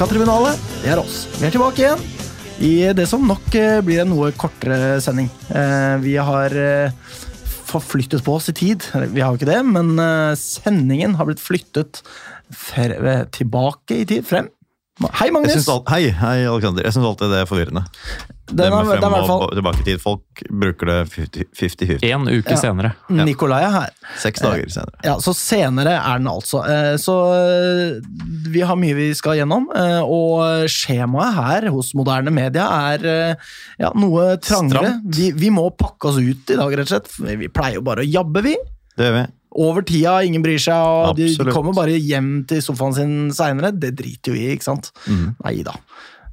Vestka-tribunalet, 0.00 0.60
det 0.80 0.94
er 0.94 0.96
oss. 0.96 1.26
Vi 1.36 1.44
er 1.44 1.52
tilbake 1.52 1.82
igjen 1.82 2.04
i 2.64 2.70
det 2.96 3.04
som 3.10 3.26
nok 3.28 3.52
eh, 3.52 3.82
blir 3.84 3.98
en 4.00 4.08
noe 4.08 4.30
kortere 4.32 4.94
sending. 5.04 5.26
Eh, 5.52 5.98
Vi 6.00 6.14
har 6.16 6.54
eh, 6.56 6.94
forflyttet 7.68 8.24
på 8.24 8.38
oss 8.38 8.48
i 8.48 8.54
tid. 8.56 8.86
Vi 9.12 9.20
har 9.20 9.28
jo 9.28 9.36
ikke 9.36 9.50
det, 9.50 9.58
men 9.68 10.00
sendingen 10.40 11.18
har 11.18 11.28
blitt 11.28 11.42
flyttet 11.44 12.00
tilbake 13.36 13.98
i 14.00 14.06
tid. 14.08 14.24
Frem. 14.24 14.48
Hei, 15.20 15.28
Magnus! 15.36 15.68
alt, 15.68 15.92
hei, 15.92 16.06
hei, 16.16 16.46
Alexander. 16.48 16.88
Jeg 16.88 16.96
syns 16.96 17.10
alltid 17.10 17.34
det 17.34 17.42
er 17.44 17.52
forvirrende. 17.52 17.84
Den 18.50 18.56
det 18.58 18.66
er, 18.66 18.74
med 18.84 18.98
frem 18.98 19.14
er 19.14 19.20
og 19.22 19.28
fall 19.28 19.40
ba- 19.44 19.54
tilbake 19.54 19.80
i 19.80 19.84
tid. 19.86 20.00
Folk 20.02 20.42
bruker 20.50 20.90
det 20.90 20.96
50-50. 21.12 22.04
En 22.10 22.26
uke 22.28 22.50
Ja. 22.50 22.56
senere. 22.58 22.90
Nikolai 23.08 23.60
er 23.62 23.70
her. 23.70 23.90
Seks 24.18 24.40
dager 24.42 24.66
senere. 24.74 24.98
Ja, 25.06 25.14
Så 25.22 25.34
senere 25.38 25.94
er 25.96 26.18
den 26.18 26.26
altså. 26.26 26.62
Eh, 26.66 26.96
Så 26.98 27.14
eh, 27.36 28.00
vi 28.50 28.60
har 28.66 28.76
mye 28.76 28.94
vi 28.98 29.08
skal 29.14 29.38
gjennom, 29.38 29.68
eh, 29.74 30.00
og 30.02 30.66
skjemaet 30.68 31.34
her 31.34 31.68
hos 31.70 31.92
moderne 31.94 32.30
media 32.34 32.66
er 32.94 33.06
eh, 33.06 33.34
ja, 33.78 33.92
noe 33.94 34.36
trangere. 34.42 35.00
Vi, 35.06 35.30
vi 35.32 35.50
må 35.54 35.70
pakke 35.76 36.10
oss 36.10 36.18
ut 36.18 36.50
i 36.50 36.56
dag, 36.58 36.72
rett 36.74 36.90
og 36.90 36.94
slett. 36.96 37.38
Vi 37.38 37.48
pleier 37.48 37.78
jo 37.78 37.82
bare 37.86 38.02
å 38.02 38.10
jabbe, 38.10 38.42
vi. 38.42 38.56
Det 38.96 39.06
gjør 39.06 39.18
vi. 39.22 39.26
Over 39.60 39.82
tida, 39.82 40.12
ingen 40.22 40.42
bryr 40.44 40.60
seg, 40.62 40.78
og 40.78 41.16
de 41.18 41.32
kommer 41.50 41.74
bare 41.74 41.96
hjem 41.98 42.44
til 42.46 42.60
sofaen 42.62 42.94
sin 42.94 43.14
seinere. 43.34 43.72
Det 43.74 43.96
driter 43.98 44.30
jo 44.30 44.38
i, 44.38 44.52
ikke 44.54 44.62
sant? 44.68 44.92
Mm. 45.10 45.32
Nei 45.42 45.56
da. 45.66 45.72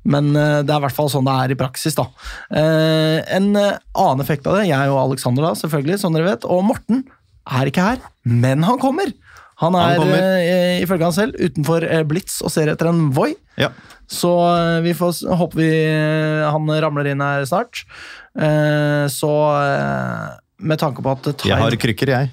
Men 0.07 0.29
eh, 0.39 0.61
det 0.63 0.71
er 0.71 0.79
i 0.79 0.85
hvert 0.87 0.95
fall 0.95 1.09
sånn 1.11 1.27
det 1.27 1.35
er 1.43 1.53
i 1.53 1.59
praksis, 1.59 1.97
da. 1.97 2.05
Eh, 2.47 3.19
en 3.37 3.49
eh, 3.59 3.73
annen 3.97 4.23
effekt 4.23 4.47
av 4.47 4.55
det, 4.59 4.67
jeg 4.69 4.91
og 4.93 5.01
Alexander, 5.03 5.49
da, 5.49 5.53
selvfølgelig, 5.59 5.99
som 5.99 6.15
dere 6.15 6.29
vet, 6.31 6.45
og 6.47 6.63
Morten 6.69 7.03
er 7.47 7.67
ikke 7.71 7.83
her, 7.91 7.99
men 8.27 8.63
han 8.67 8.79
kommer. 8.79 9.11
Han 9.57 9.73
er, 9.73 9.97
han 9.97 10.11
eh, 10.13 10.79
ifølge 10.83 11.07
han 11.07 11.15
selv, 11.15 11.37
utenfor 11.41 11.81
Blitz 12.07 12.39
og 12.45 12.51
ser 12.53 12.69
etter 12.69 12.91
en 12.91 13.07
Voi. 13.15 13.31
Ja. 13.57 13.71
Så 14.07 14.29
vi 14.85 14.93
får 14.95 15.23
håper 15.35 15.59
vi 15.59 15.69
han 16.45 16.69
ramler 16.83 17.09
inn 17.11 17.23
her 17.25 17.43
snart. 17.49 17.81
Eh, 18.37 19.07
Så 19.11 19.31
med 20.61 20.79
tanke 20.79 21.01
på 21.03 21.11
at 21.15 21.43
Jeg 21.45 21.57
har 21.59 21.75
krykker, 21.81 22.13
jeg. 22.13 22.29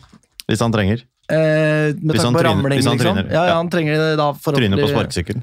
Hvis 0.49 0.61
han 0.61 0.73
trenger. 0.75 1.01
Eh, 1.33 1.97
med 1.97 2.15
tanke 2.21 2.37
på 2.37 2.43
tryner- 2.43 2.45
ramling, 2.51 2.79
liksom. 2.79 2.99
tryner, 3.01 3.33
Ja, 3.33 3.47
ja, 3.49 3.55
han 3.57 3.71
trenger 3.73 3.97
det 3.97 4.17
da 4.21 4.33
Tryner 4.37 4.61
Tryne 4.61 4.77
på 4.77 4.85
bli- 4.85 4.95
sparkesykkel. 4.95 5.43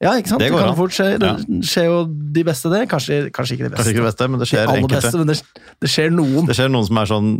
Ja, 0.00 0.12
ikke 0.14 0.30
sant? 0.30 0.38
Det 0.40 0.46
Det, 0.52 0.54
kan 0.58 0.68
an. 0.70 0.76
fort 0.78 0.94
skje. 0.94 1.06
Det 1.18 1.62
skjer 1.66 1.86
jo 1.88 1.96
de 2.06 2.42
beste, 2.46 2.70
det. 2.70 2.84
Kanskje, 2.88 3.16
kanskje 3.34 3.56
ikke 3.58 3.66
de 3.66 3.70
beste. 3.72 3.82
Kanskje 3.82 3.94
ikke 3.96 4.04
de 4.04 4.08
beste, 4.10 4.28
men 4.30 4.38
det 4.38 4.46
De 4.46 4.50
skjer 4.52 4.62
aller 4.68 4.78
enkelte. 4.84 5.02
beste, 5.02 5.18
men 5.18 5.26
det, 5.26 5.38
det 5.82 5.90
skjer 5.90 6.12
noen. 6.14 6.46
Det 6.46 6.54
skjer 6.58 6.70
noen 6.70 6.86
som 6.86 7.00
er 7.02 7.10
sånn 7.10 7.30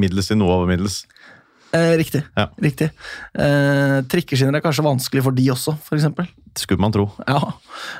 middels 0.00 0.30
til 0.32 0.38
noe 0.40 0.54
over 0.56 0.70
middels. 0.70 1.02
Eh, 1.76 1.90
riktig. 2.00 2.22
Ja. 2.32 2.46
riktig. 2.64 2.86
Eh, 3.36 3.98
trikkeskinner 4.08 4.56
er 4.56 4.62
kanskje 4.64 4.86
vanskelig 4.86 5.22
for 5.26 5.36
de 5.36 5.44
også, 5.52 5.74
eksempel. 5.92 6.24
Skulle 6.56 6.80
man 6.80 6.94
tro. 6.96 7.10
Ja. 7.28 7.42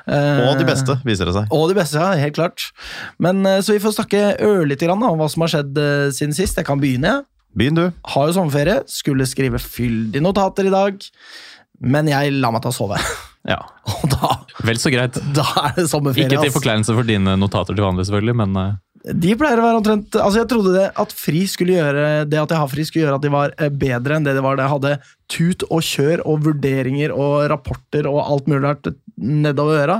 Eh, 0.08 0.40
Og 0.48 0.56
de 0.58 0.64
beste, 0.64 0.96
viser 1.04 1.28
det 1.28 1.34
seg. 1.36 1.52
Og 1.52 1.68
de 1.68 1.76
beste, 1.76 2.00
ja, 2.00 2.14
helt 2.16 2.34
klart. 2.34 2.70
Men 3.20 3.44
eh, 3.44 3.60
Så 3.60 3.76
vi 3.76 3.82
får 3.84 3.92
snakke 4.00 4.22
ørlite 4.40 4.88
grann 4.88 5.04
da, 5.04 5.12
om 5.12 5.20
hva 5.20 5.28
som 5.28 5.44
har 5.44 5.52
skjedd 5.52 5.76
eh, 5.84 6.08
siden 6.16 6.32
sist. 6.32 6.56
Jeg 6.56 6.64
kan 6.64 6.80
begynne. 6.80 7.12
jeg. 7.12 7.28
Begynn, 7.60 7.76
du. 7.76 7.92
Har 8.14 8.26
jo 8.32 8.38
sommerferie, 8.40 8.80
skulle 8.88 9.28
skrive 9.28 9.60
fyldige 9.60 10.24
notater 10.24 10.64
i 10.64 10.72
dag, 10.72 10.96
men 11.84 12.08
jeg 12.08 12.32
la 12.40 12.50
meg 12.56 12.62
ta 12.64 12.72
sove. 12.72 12.96
Ja. 13.48 13.62
Og 13.94 14.10
da, 14.12 14.34
Vel 14.68 14.77
så 14.82 14.91
greit. 14.92 15.16
da 15.36 15.46
er 15.64 15.78
det 15.78 15.86
sommerferie. 15.88 16.28
Ikke 16.28 16.42
til 16.44 16.52
forkleinelse 16.52 16.92
for 16.98 17.08
dine 17.08 17.34
notater 17.41 17.72
til 17.74 17.84
vanlig, 17.86 18.04
selvfølgelig, 18.08 18.34
men 18.42 18.58
eh, 18.60 18.74
De 19.25 19.32
pleier 19.41 19.60
å 19.62 19.64
være 19.64 19.78
omtrent 19.81 20.19
Altså, 20.20 20.42
jeg 20.42 20.48
trodde 20.50 20.75
det 20.75 20.88
at 21.00 21.12
fri 21.16 21.44
skulle 21.48 21.76
gjøre 21.78 22.03
Det 22.28 22.41
at 22.42 22.50
jeg 22.53 22.59
har 22.60 22.69
fri, 22.72 22.84
skulle 22.84 23.06
gjøre 23.06 23.16
at 23.20 23.25
de 23.25 23.31
var 23.32 23.54
eh, 23.56 23.70
bedre 23.72 24.19
enn 24.19 24.26
det 24.26 24.34
de 24.36 24.42
var 24.44 24.59
da 24.59 24.66
jeg 24.66 24.75
hadde 24.75 24.92
tut 25.32 25.64
og 25.70 25.81
kjør 25.86 26.25
og 26.28 26.42
vurderinger 26.44 27.14
og 27.16 27.47
rapporter 27.53 28.09
og 28.10 28.20
alt 28.26 28.50
mulig 28.50 28.64
rart 28.66 28.91
nedover 29.16 29.80
øra. 29.86 29.98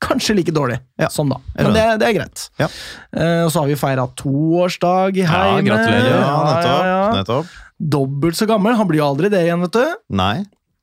Kanskje 0.00 0.34
like 0.38 0.52
dårlig 0.56 0.78
Ja, 1.00 1.10
som 1.12 1.28
da, 1.28 1.36
men 1.58 1.74
det, 1.76 1.82
det 2.00 2.06
er 2.08 2.14
greit. 2.16 2.44
Ja. 2.60 2.68
Uh, 3.12 3.42
og 3.44 3.50
så 3.52 3.60
har 3.60 3.68
vi 3.68 3.76
feira 3.76 4.06
toårsdag 4.16 5.18
i 5.20 5.26
Ja, 5.26 5.42
gratulerer. 5.60 6.06
Ja, 6.08 6.22
Ja, 6.22 6.38
nettopp. 6.46 6.70
ja, 6.70 6.86
ja. 6.94 7.02
nettopp. 7.18 7.58
Dobbelt 7.96 8.38
så 8.38 8.48
gammel. 8.48 8.76
Han 8.78 8.88
blir 8.88 9.02
jo 9.02 9.10
aldri 9.10 9.28
det 9.32 9.42
igjen, 9.44 9.60
vet 9.66 9.76
du. 9.76 9.98
Nei. 10.16 10.38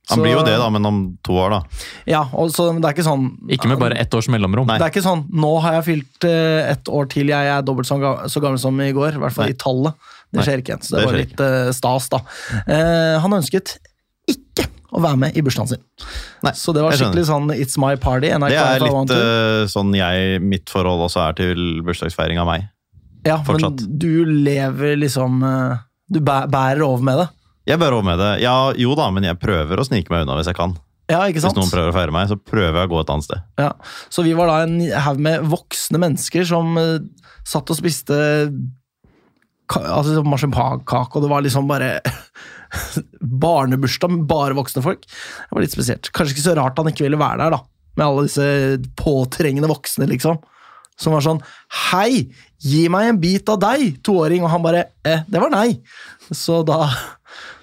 Han 0.08 0.16
Så- 0.18 0.22
blir 0.24 0.32
jo 0.38 0.42
det, 0.46 0.56
da, 0.56 0.68
men 0.72 0.86
om 0.88 1.18
to 1.22 1.32
år, 1.36 1.50
da. 1.50 1.60
Ja, 2.08 2.22
og 2.32 2.48
så 2.50 2.70
det 2.72 2.84
er 2.84 2.94
ikke 2.96 3.04
sånn 3.04 3.26
ikke 3.48 3.68
med 3.68 3.78
bare 3.78 3.98
ett 4.00 4.14
års 4.16 4.28
mellomrom. 4.32 4.66
Nei. 4.66 4.78
Det 4.80 4.86
er 4.86 4.92
ikke 4.94 5.04
sånn 5.04 5.26
'nå 5.28 5.50
har 5.60 5.74
jeg 5.78 5.84
fylt 5.84 6.24
uh, 6.24 6.70
ett 6.72 6.88
år 6.88 7.08
til, 7.12 7.28
jeg 7.28 7.46
er 7.52 7.62
dobbelt 7.62 7.86
så, 7.86 7.98
så 8.28 8.40
gammel 8.40 8.58
som 8.58 8.80
i 8.80 8.92
går'. 8.92 9.14
I 9.16 9.20
hvert 9.20 9.32
fall 9.36 9.44
Nei. 9.44 9.52
i 9.52 9.58
tallet. 9.60 9.94
Det 10.32 10.44
skjer 10.44 10.62
ikke. 10.64 10.78
Så 10.82 10.96
det, 10.96 11.00
det 11.00 11.06
var 11.06 11.18
litt 11.18 11.40
uh, 11.40 11.72
stas, 11.76 12.08
da. 12.08 12.18
Uh, 12.68 13.20
han 13.20 13.32
ønsket 13.36 13.76
ikke 14.28 14.66
å 14.92 15.00
være 15.04 15.18
med 15.20 15.36
i 15.36 15.42
bursdagen 15.44 15.68
sin. 15.68 15.82
Nei, 16.44 16.52
så 16.56 16.72
det 16.72 16.82
var 16.82 16.92
skikkelig 16.96 17.26
sånn 17.28 17.50
'it's 17.52 17.76
my 17.76 17.94
party'. 17.96 18.32
and 18.32 18.44
Det 18.44 18.56
er 18.56 18.80
litt 18.80 19.10
eh, 19.12 19.66
sånn 19.68 19.92
jeg, 19.94 20.40
mitt 20.40 20.68
forhold 20.72 21.04
også 21.04 21.28
er 21.28 21.32
til 21.34 21.82
bursdagsfeiring 21.84 22.38
av 22.40 22.46
meg. 22.46 22.68
ja, 23.24 23.42
men 23.46 23.76
du 23.76 24.24
lever 24.24 24.96
liksom 24.96 25.40
Du 26.10 26.20
bæ- 26.20 26.48
bærer 26.48 26.80
over 26.80 27.02
med 27.04 27.18
det. 27.18 27.28
Jeg 27.68 27.80
over 27.84 28.04
med 28.06 28.20
det. 28.20 28.30
Ja, 28.40 28.72
jo 28.76 28.94
da, 28.96 29.10
men 29.12 29.26
jeg 29.28 29.38
prøver 29.40 29.80
å 29.80 29.84
snike 29.84 30.12
meg 30.12 30.24
unna 30.24 30.38
hvis 30.38 30.48
jeg 30.48 30.56
kan. 30.56 30.72
Ja, 31.08 31.22
ikke 31.28 31.40
sant? 31.40 31.56
Hvis 31.56 31.62
noen 31.62 31.72
prøver 31.72 31.92
å 31.92 31.96
feire 31.96 32.12
meg, 32.14 32.28
så 32.30 32.36
prøver 32.36 32.82
jeg 32.82 32.88
å 32.88 32.92
gå 32.92 33.00
et 33.02 33.12
annet 33.12 33.26
sted. 33.28 33.44
Ja. 33.60 33.70
Så 34.12 34.24
vi 34.24 34.34
var 34.36 34.50
da 34.50 34.58
en 34.64 34.80
haug 35.06 35.22
med 35.24 35.46
voksne 35.48 36.00
mennesker 36.00 36.44
som 36.48 36.76
uh, 36.80 36.98
satt 37.48 37.72
og 37.72 37.78
spiste 37.78 38.18
altså 39.68 40.22
marsipankake, 40.24 41.16
og 41.16 41.24
det 41.24 41.30
var 41.32 41.44
liksom 41.44 41.68
bare 41.68 41.98
barnebursdag 43.44 44.14
med 44.14 44.28
bare 44.28 44.56
voksne 44.56 44.84
folk. 44.84 45.04
Det 45.08 45.56
var 45.56 45.64
litt 45.64 45.76
spesielt. 45.76 46.12
Kanskje 46.12 46.36
ikke 46.36 46.46
så 46.48 46.56
rart 46.58 46.80
han 46.80 46.88
ikke 46.92 47.04
ville 47.04 47.20
være 47.20 47.44
der, 47.44 47.56
da. 47.56 47.64
Med 47.98 48.06
alle 48.06 48.28
disse 48.28 48.46
påtrengende 49.00 49.70
voksne, 49.70 50.08
liksom. 50.12 50.40
Som 50.98 51.14
var 51.14 51.22
sånn 51.22 51.38
Hei, 51.88 52.26
gi 52.58 52.88
meg 52.90 53.12
en 53.12 53.20
bit 53.22 53.48
av 53.52 53.60
deg, 53.62 54.00
toåring. 54.06 54.42
Og 54.42 54.50
han 54.50 54.64
bare 54.64 54.88
eh, 55.06 55.22
Det 55.30 55.40
var 55.40 55.52
nei. 55.54 55.78
Så 56.34 56.64
da, 56.66 56.88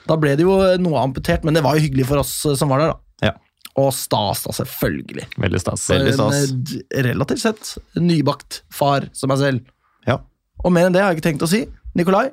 da 0.09 0.17
ble 0.21 0.35
det 0.38 0.45
jo 0.45 0.55
noe 0.81 1.01
amputert, 1.01 1.45
men 1.45 1.57
det 1.57 1.63
var 1.66 1.77
jo 1.77 1.85
hyggelig 1.85 2.07
for 2.09 2.21
oss 2.21 2.38
eh, 2.45 2.55
som 2.59 2.71
var 2.71 2.83
der, 2.83 2.93
da. 2.93 3.29
Ja. 3.29 3.33
Og 3.81 3.91
stas, 3.95 4.45
da, 4.45 4.53
selvfølgelig. 4.55 5.27
Veldig 5.41 5.61
stas. 5.61 5.83
Veldig 5.91 6.16
stas. 6.16 6.53
En 6.53 6.63
eh, 6.85 7.03
relativt 7.09 7.43
sett 7.43 7.73
nybakt 7.99 8.61
far 8.73 9.09
som 9.17 9.33
meg 9.33 9.41
selv. 9.41 9.67
Ja. 10.07 10.21
Og 10.63 10.73
mer 10.75 10.88
enn 10.88 10.95
det 10.95 11.03
har 11.03 11.11
jeg 11.11 11.19
ikke 11.19 11.29
tenkt 11.31 11.45
å 11.45 11.51
si. 11.51 11.66
Nikolai, 11.97 12.29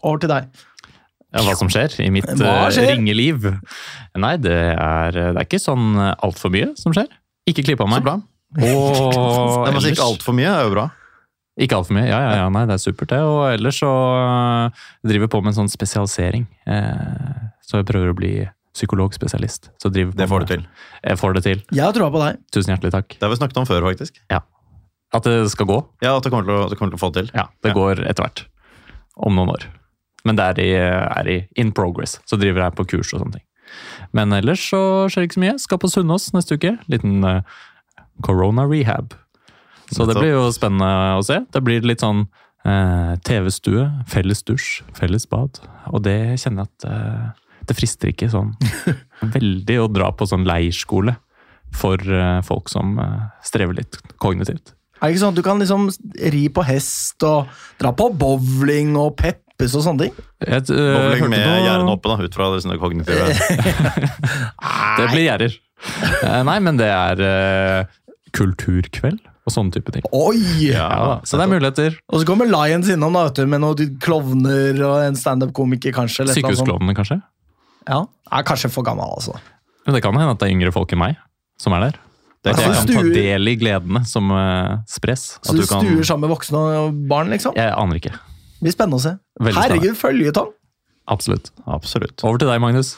over 0.00 0.22
til 0.22 0.32
deg. 0.32 0.50
Ja, 1.30 1.44
hva 1.46 1.54
som 1.54 1.68
skjer 1.70 1.92
i 2.02 2.08
mitt 2.10 2.26
uh, 2.26 2.66
skjer? 2.74 2.88
ringeliv? 2.90 3.44
Nei, 4.18 4.32
det 4.42 4.56
er, 4.72 5.14
det 5.14 5.36
er 5.36 5.44
ikke 5.46 5.60
sånn 5.62 5.94
altfor 6.00 6.50
mye 6.50 6.72
som 6.80 6.94
skjer. 6.96 7.06
Ikke 7.50 7.62
klipp 7.66 7.84
av 7.84 7.90
meg. 7.92 8.02
bra. 8.06 8.16
Og 8.58 9.62
Det 9.68 9.74
må 9.76 9.82
si 9.84 9.92
ikke 9.94 10.08
altfor 10.08 10.34
mye, 10.34 10.50
er 10.50 10.66
jo 10.66 10.72
bra. 10.74 10.88
Ikke 11.60 11.76
altfor 11.76 11.96
mye. 11.98 12.06
Ja, 12.08 12.18
ja, 12.24 12.30
ja, 12.40 12.46
nei, 12.52 12.62
det 12.68 12.76
er 12.78 12.80
supert, 12.80 13.10
det. 13.12 13.18
Og 13.26 13.42
ellers 13.52 13.80
så 13.82 13.90
øh, 13.90 14.84
driver 15.04 15.26
jeg 15.26 15.32
på 15.34 15.40
med 15.44 15.52
en 15.52 15.58
sånn 15.58 15.72
spesialisering. 15.72 16.46
Eh, 16.64 17.42
så 17.66 17.80
jeg 17.82 17.88
prøver 17.90 18.12
å 18.14 18.16
bli 18.16 18.32
psykologspesialist. 18.76 19.68
Så 19.82 19.90
driver 19.92 20.14
Det 20.16 20.24
på 20.28 20.32
får 20.32 20.46
du 20.46 20.52
til. 20.54 20.62
Jeg 21.04 21.20
får 21.20 21.36
det 21.36 21.42
til. 21.44 21.60
Jeg 21.74 21.84
har 21.84 21.92
troa 21.96 22.08
på 22.14 22.22
deg. 22.22 22.38
Tusen 22.54 22.72
hjertelig 22.72 22.94
takk. 22.94 23.12
Det 23.18 23.26
har 23.26 23.32
vi 23.34 23.38
snakket 23.42 23.60
om 23.60 23.68
før, 23.68 23.84
faktisk. 23.90 24.22
Ja. 24.32 24.40
At 25.12 25.26
det 25.26 25.36
skal 25.52 25.66
gå. 25.68 25.78
Ja, 26.04 26.14
At 26.16 26.24
det 26.24 26.30
kommer 26.32 26.46
til 26.46 26.54
å, 26.56 26.68
det 26.70 26.78
kommer 26.78 26.94
til 26.94 27.00
å 27.00 27.02
få 27.02 27.12
til. 27.16 27.30
Ja, 27.34 27.48
det 27.62 27.72
Ja. 27.74 27.76
går 27.76 28.04
etter 28.08 28.24
hvert. 28.24 28.44
Om 29.20 29.36
noen 29.36 29.52
år. 29.52 29.66
Men 30.24 30.36
det 30.36 30.44
er 30.44 30.60
i, 30.62 30.70
er 30.80 31.28
i 31.28 31.38
in 31.60 31.72
progress. 31.76 32.20
Så 32.30 32.38
driver 32.40 32.62
jeg 32.68 32.76
på 32.78 32.86
kurs 32.94 33.12
og 33.12 33.20
sånne 33.24 33.38
ting. 33.40 33.46
Men 34.16 34.32
ellers 34.32 34.62
så 34.70 35.08
skjer 35.10 35.22
det 35.24 35.28
ikke 35.30 35.38
så 35.40 35.44
mye. 35.44 35.58
Skal 35.58 35.78
på 35.82 35.90
Sunnaas 35.90 36.30
neste 36.32 36.56
uke. 36.56 36.78
Liten 36.88 37.24
uh, 37.24 37.42
corona 38.22 38.64
rehab. 38.70 39.12
Så 39.90 40.06
det 40.06 40.16
blir 40.18 40.34
jo 40.36 40.46
spennende 40.54 41.18
å 41.18 41.22
se. 41.26 41.40
Det 41.50 41.62
blir 41.66 41.86
litt 41.86 42.04
sånn 42.04 42.24
eh, 42.64 43.14
TV-stue, 43.26 43.86
felles 44.10 44.44
dusj, 44.46 44.80
felles 44.96 45.26
bad. 45.30 45.60
Og 45.90 46.04
det 46.06 46.18
kjenner 46.42 46.64
jeg 46.66 46.70
at 46.70 46.88
eh, 46.90 47.48
det 47.68 47.76
frister 47.78 48.12
ikke 48.12 48.30
sånn 48.32 48.54
veldig 49.36 49.80
å 49.82 49.88
dra 49.92 50.10
på 50.14 50.28
sånn 50.30 50.46
leirskole 50.48 51.16
for 51.76 52.00
eh, 52.02 52.40
folk 52.46 52.70
som 52.72 52.98
eh, 53.02 53.30
strever 53.46 53.80
litt 53.80 54.00
kognitivt. 54.22 54.74
Er 55.00 55.08
det 55.08 55.14
ikke 55.14 55.22
sånn 55.22 55.32
at 55.32 55.38
du 55.38 55.44
kan 55.46 55.62
liksom 55.62 55.86
ri 56.34 56.42
på 56.52 56.64
hest 56.68 57.24
og 57.24 57.48
dra 57.80 57.92
på 57.96 58.10
bowling 58.20 58.92
og 59.00 59.14
peppes 59.20 59.72
og 59.78 59.86
sånne 59.86 60.06
ting? 60.06 60.26
Et, 60.44 60.72
uh, 60.74 60.90
Bowling 60.98 61.30
med 61.32 61.46
på- 61.46 61.62
gjerdene 61.64 61.94
oppe, 61.94 62.10
da, 62.10 62.26
ut 62.28 62.36
fra 62.36 62.50
det 62.52 62.76
kognitive 62.82 63.30
Det 65.00 65.08
blir 65.14 65.24
gjerder. 65.24 65.56
Eh, 66.20 66.42
Nei, 66.44 66.58
men 66.60 66.76
det 66.76 66.90
er 66.92 67.24
uh, 67.24 67.96
kulturkveld 68.36 69.24
og 69.46 69.54
sånne 69.54 69.72
type 69.74 69.92
ting. 69.94 70.04
Oi! 70.12 70.36
Ja. 70.68 71.20
Så 71.24 71.38
det 71.40 71.46
er 71.46 71.52
muligheter. 71.54 71.96
Og 72.12 72.20
så 72.22 72.28
kommer 72.28 72.48
Lions 72.50 72.90
innom 72.92 73.16
da, 73.16 73.26
vet 73.28 73.40
du, 73.40 73.46
med 73.50 73.62
noen 73.64 73.96
klovner 74.02 74.82
og 74.86 74.98
en 75.06 75.16
standup-komiker, 75.18 75.94
kanskje. 75.96 76.28
Sykehusklovnene, 76.34 76.94
kanskje. 76.98 77.20
Ja. 77.88 78.04
Er 78.30 78.46
kanskje 78.46 78.70
for 78.72 78.86
gammel, 78.86 79.08
altså. 79.16 79.38
Men 79.86 79.96
det 79.96 80.02
kan 80.04 80.14
hende 80.18 80.36
at 80.36 80.42
det 80.42 80.50
er 80.50 80.54
yngre 80.58 80.72
folk 80.74 80.92
enn 80.94 81.00
meg 81.02 81.18
som 81.60 81.74
er 81.76 81.88
der. 81.88 81.98
Det 82.40 82.52
At 82.52 82.56
kan 82.56 82.64
jeg 82.64 82.72
Altså, 82.72 82.86
kan 82.94 83.08
ta 83.10 83.14
del 83.16 83.50
i 83.50 83.54
gledene 83.60 84.00
som 84.08 84.30
uh, 84.32 84.78
spres. 84.88 85.24
Så 85.44 85.52
At 85.52 85.58
du, 85.58 85.62
du 85.62 85.68
kan- 85.68 85.84
stuer 85.84 86.06
sammen 86.08 86.24
med 86.28 86.32
voksne 86.36 86.60
og 86.80 87.00
barn, 87.10 87.28
liksom? 87.32 87.56
Jeg 87.58 87.72
aner 87.76 88.00
ikke. 88.00 88.12
Det 88.16 88.64
blir 88.64 88.76
spennende 88.76 89.00
å 89.00 89.04
se. 89.04 89.12
Veldig 89.40 89.60
Herregud, 89.64 89.96
føljetong! 90.00 90.52
Absolutt. 91.10 91.50
Absolutt. 91.68 92.22
Over 92.24 92.40
til 92.40 92.48
deg, 92.52 92.60
Magnus. 92.62 92.94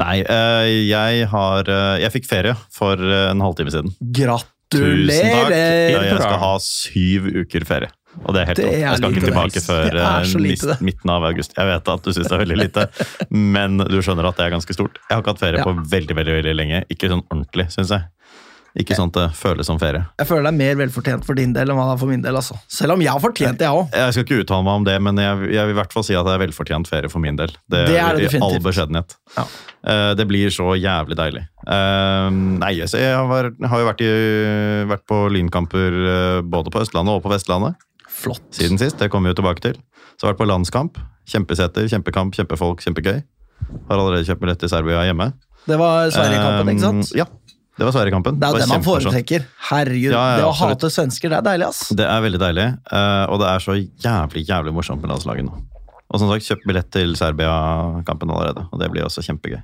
Nei, 0.00 0.22
eh, 0.24 0.66
jeg 0.88 1.26
har 1.28 1.68
eh, 1.68 1.98
Jeg 2.00 2.12
fikk 2.14 2.28
ferie 2.30 2.54
for 2.72 2.96
en 2.96 3.42
halvtime 3.44 3.72
siden. 3.74 3.92
Takk. 4.16 4.51
Gratulerer! 4.72 5.90
Ja, 5.92 6.04
jeg 6.08 6.20
skal 6.22 6.38
ha 6.42 6.52
syv 6.64 7.28
uker 7.42 7.66
ferie. 7.68 7.90
Og 8.26 8.34
det 8.36 8.42
er 8.42 8.48
helt 8.50 8.58
Det 8.60 8.64
er 8.68 8.80
Jeg 8.82 8.98
skal 9.00 9.14
ikke 9.14 9.24
tilbake 9.24 9.60
før 9.64 9.94
eh, 10.02 10.80
midten 10.84 11.12
av 11.14 11.24
august. 11.30 11.54
Jeg 11.56 11.68
vet 11.70 11.88
at 11.94 12.02
du 12.04 12.10
syns 12.12 12.28
det 12.28 12.36
er 12.36 12.42
veldig 12.42 12.58
lite, 12.60 12.84
men 13.56 13.78
du 13.88 13.98
skjønner 14.04 14.28
at 14.28 14.36
det 14.36 14.46
er 14.48 14.52
ganske 14.56 14.76
stort. 14.76 14.98
Jeg 15.08 15.14
har 15.16 15.22
ikke 15.24 15.32
hatt 15.32 15.44
ferie 15.44 15.62
Ja. 15.62 15.64
på 15.64 15.72
veldig 15.94 16.16
veldig, 16.18 16.34
veldig 16.42 16.54
lenge. 16.58 16.82
Ikke 16.92 17.08
sånn 17.12 17.24
ordentlig, 17.30 17.70
syns 17.72 17.94
jeg. 17.94 18.04
Ikke 18.80 18.96
sånn 18.96 19.10
at 19.12 19.16
det 19.18 19.24
føles 19.36 19.68
som 19.68 19.76
ferie. 19.76 20.00
Jeg 20.16 20.26
føler 20.30 20.46
det 20.46 20.50
er 20.54 20.56
mer 20.56 20.76
velfortjent 20.80 21.26
for 21.28 21.36
din 21.36 21.50
del 21.52 21.68
enn 21.68 21.76
hva 21.76 21.90
det 21.90 21.92
er 21.92 22.00
for 22.00 22.08
min 22.08 22.22
del. 22.24 22.38
altså. 22.40 22.56
Selv 22.72 22.94
om 22.94 23.02
jeg 23.04 23.12
har 23.12 23.20
fortjent 23.20 23.58
det, 23.60 23.66
jeg 23.68 23.76
òg. 23.82 23.90
Jeg 24.00 24.14
skal 24.16 24.24
ikke 24.24 24.38
uttale 24.46 24.64
meg 24.64 24.78
om 24.80 24.86
det, 24.88 24.94
men 25.04 25.20
jeg, 25.20 25.50
jeg 25.52 25.68
vil 25.68 25.74
i 25.74 25.76
hvert 25.76 25.92
fall 25.92 26.06
si 26.08 26.16
at 26.16 26.24
det 26.24 26.32
er 26.32 26.40
velfortjent 26.46 26.88
ferie 26.88 27.10
for 27.12 27.20
min 27.20 27.36
del. 27.36 27.52
Det, 27.68 27.82
Det 27.90 27.98
er 28.00 28.16
det 28.16 28.22
I 28.24 28.24
all 28.24 28.24
definitivt. 28.24 28.64
beskjedenhet. 28.70 29.16
Ja. 29.36 29.44
Uh, 29.82 30.14
det 30.16 30.26
blir 30.30 30.48
så 30.54 30.72
jævlig 30.80 31.18
deilig. 31.20 31.44
Uh, 31.68 32.32
nei, 32.62 32.72
så 32.88 33.02
jeg 33.02 33.12
har, 33.18 33.50
har 33.74 33.84
jo 33.84 33.90
vært, 33.92 34.00
i, 34.08 34.10
vært 34.88 35.04
på 35.10 35.20
lynkamper 35.36 36.00
eh, 36.16 36.40
både 36.42 36.72
på 36.72 36.80
Østlandet 36.82 37.18
og 37.18 37.22
på 37.26 37.30
Vestlandet 37.34 37.76
Flott. 38.08 38.42
siden 38.56 38.80
sist. 38.80 38.96
Det 39.00 39.10
kommer 39.12 39.28
vi 39.28 39.36
jo 39.36 39.42
tilbake 39.42 39.60
til. 39.68 39.76
Så 40.16 40.26
har 40.26 40.32
vært 40.32 40.42
på 40.42 40.48
landskamp. 40.48 40.96
Kjempeseter, 41.28 41.86
kjempekamp, 41.92 42.34
kjempefolk, 42.34 42.80
kjempegøy. 42.82 43.20
Har 43.88 43.98
allerede 44.00 44.24
kjøpt 44.26 44.42
billett 44.42 44.60
til 44.64 44.70
Serbia 44.72 45.04
hjemme. 45.06 45.32
Det 45.62 45.76
var 45.78 46.10
Sverigekampen, 46.10 46.72
ikke 46.72 46.82
sant? 46.82 47.12
Ja, 47.14 47.28
det 47.82 47.88
var 47.88 47.94
Sverigekampen. 47.96 48.38
Det 48.38 48.46
er 48.48 48.54
det, 48.54 48.62
det 48.62 48.70
man 48.70 48.84
foretrekker. 48.86 49.44
Herregud, 49.72 50.12
Ja, 50.14 50.22
ja, 50.22 50.36
det 50.38 50.44
å 50.46 50.52
absolutt. 50.52 50.78
hate 50.78 50.90
svensker, 50.94 51.32
det 51.32 51.38
er 51.40 51.46
deilig, 51.50 51.66
ass. 51.72 51.80
Det 51.98 52.06
er 52.06 52.22
veldig 52.22 52.40
deilig, 52.42 52.66
eh, 52.94 53.24
og 53.26 53.40
det 53.42 53.48
er 53.50 53.64
så 53.64 53.74
jævlig 53.76 54.44
jævlig 54.46 54.74
morsomt 54.76 55.02
med 55.02 55.10
landslaget 55.10 55.48
nå. 55.50 55.58
Og 56.12 56.20
som 56.20 56.28
sagt, 56.30 56.44
kjøpt 56.46 56.66
billett 56.68 56.90
til 56.94 57.14
Serbia-kampen 57.18 58.30
allerede, 58.30 58.66
og 58.70 58.78
det 58.82 58.90
blir 58.92 59.06
også 59.08 59.24
kjempegøy. 59.26 59.58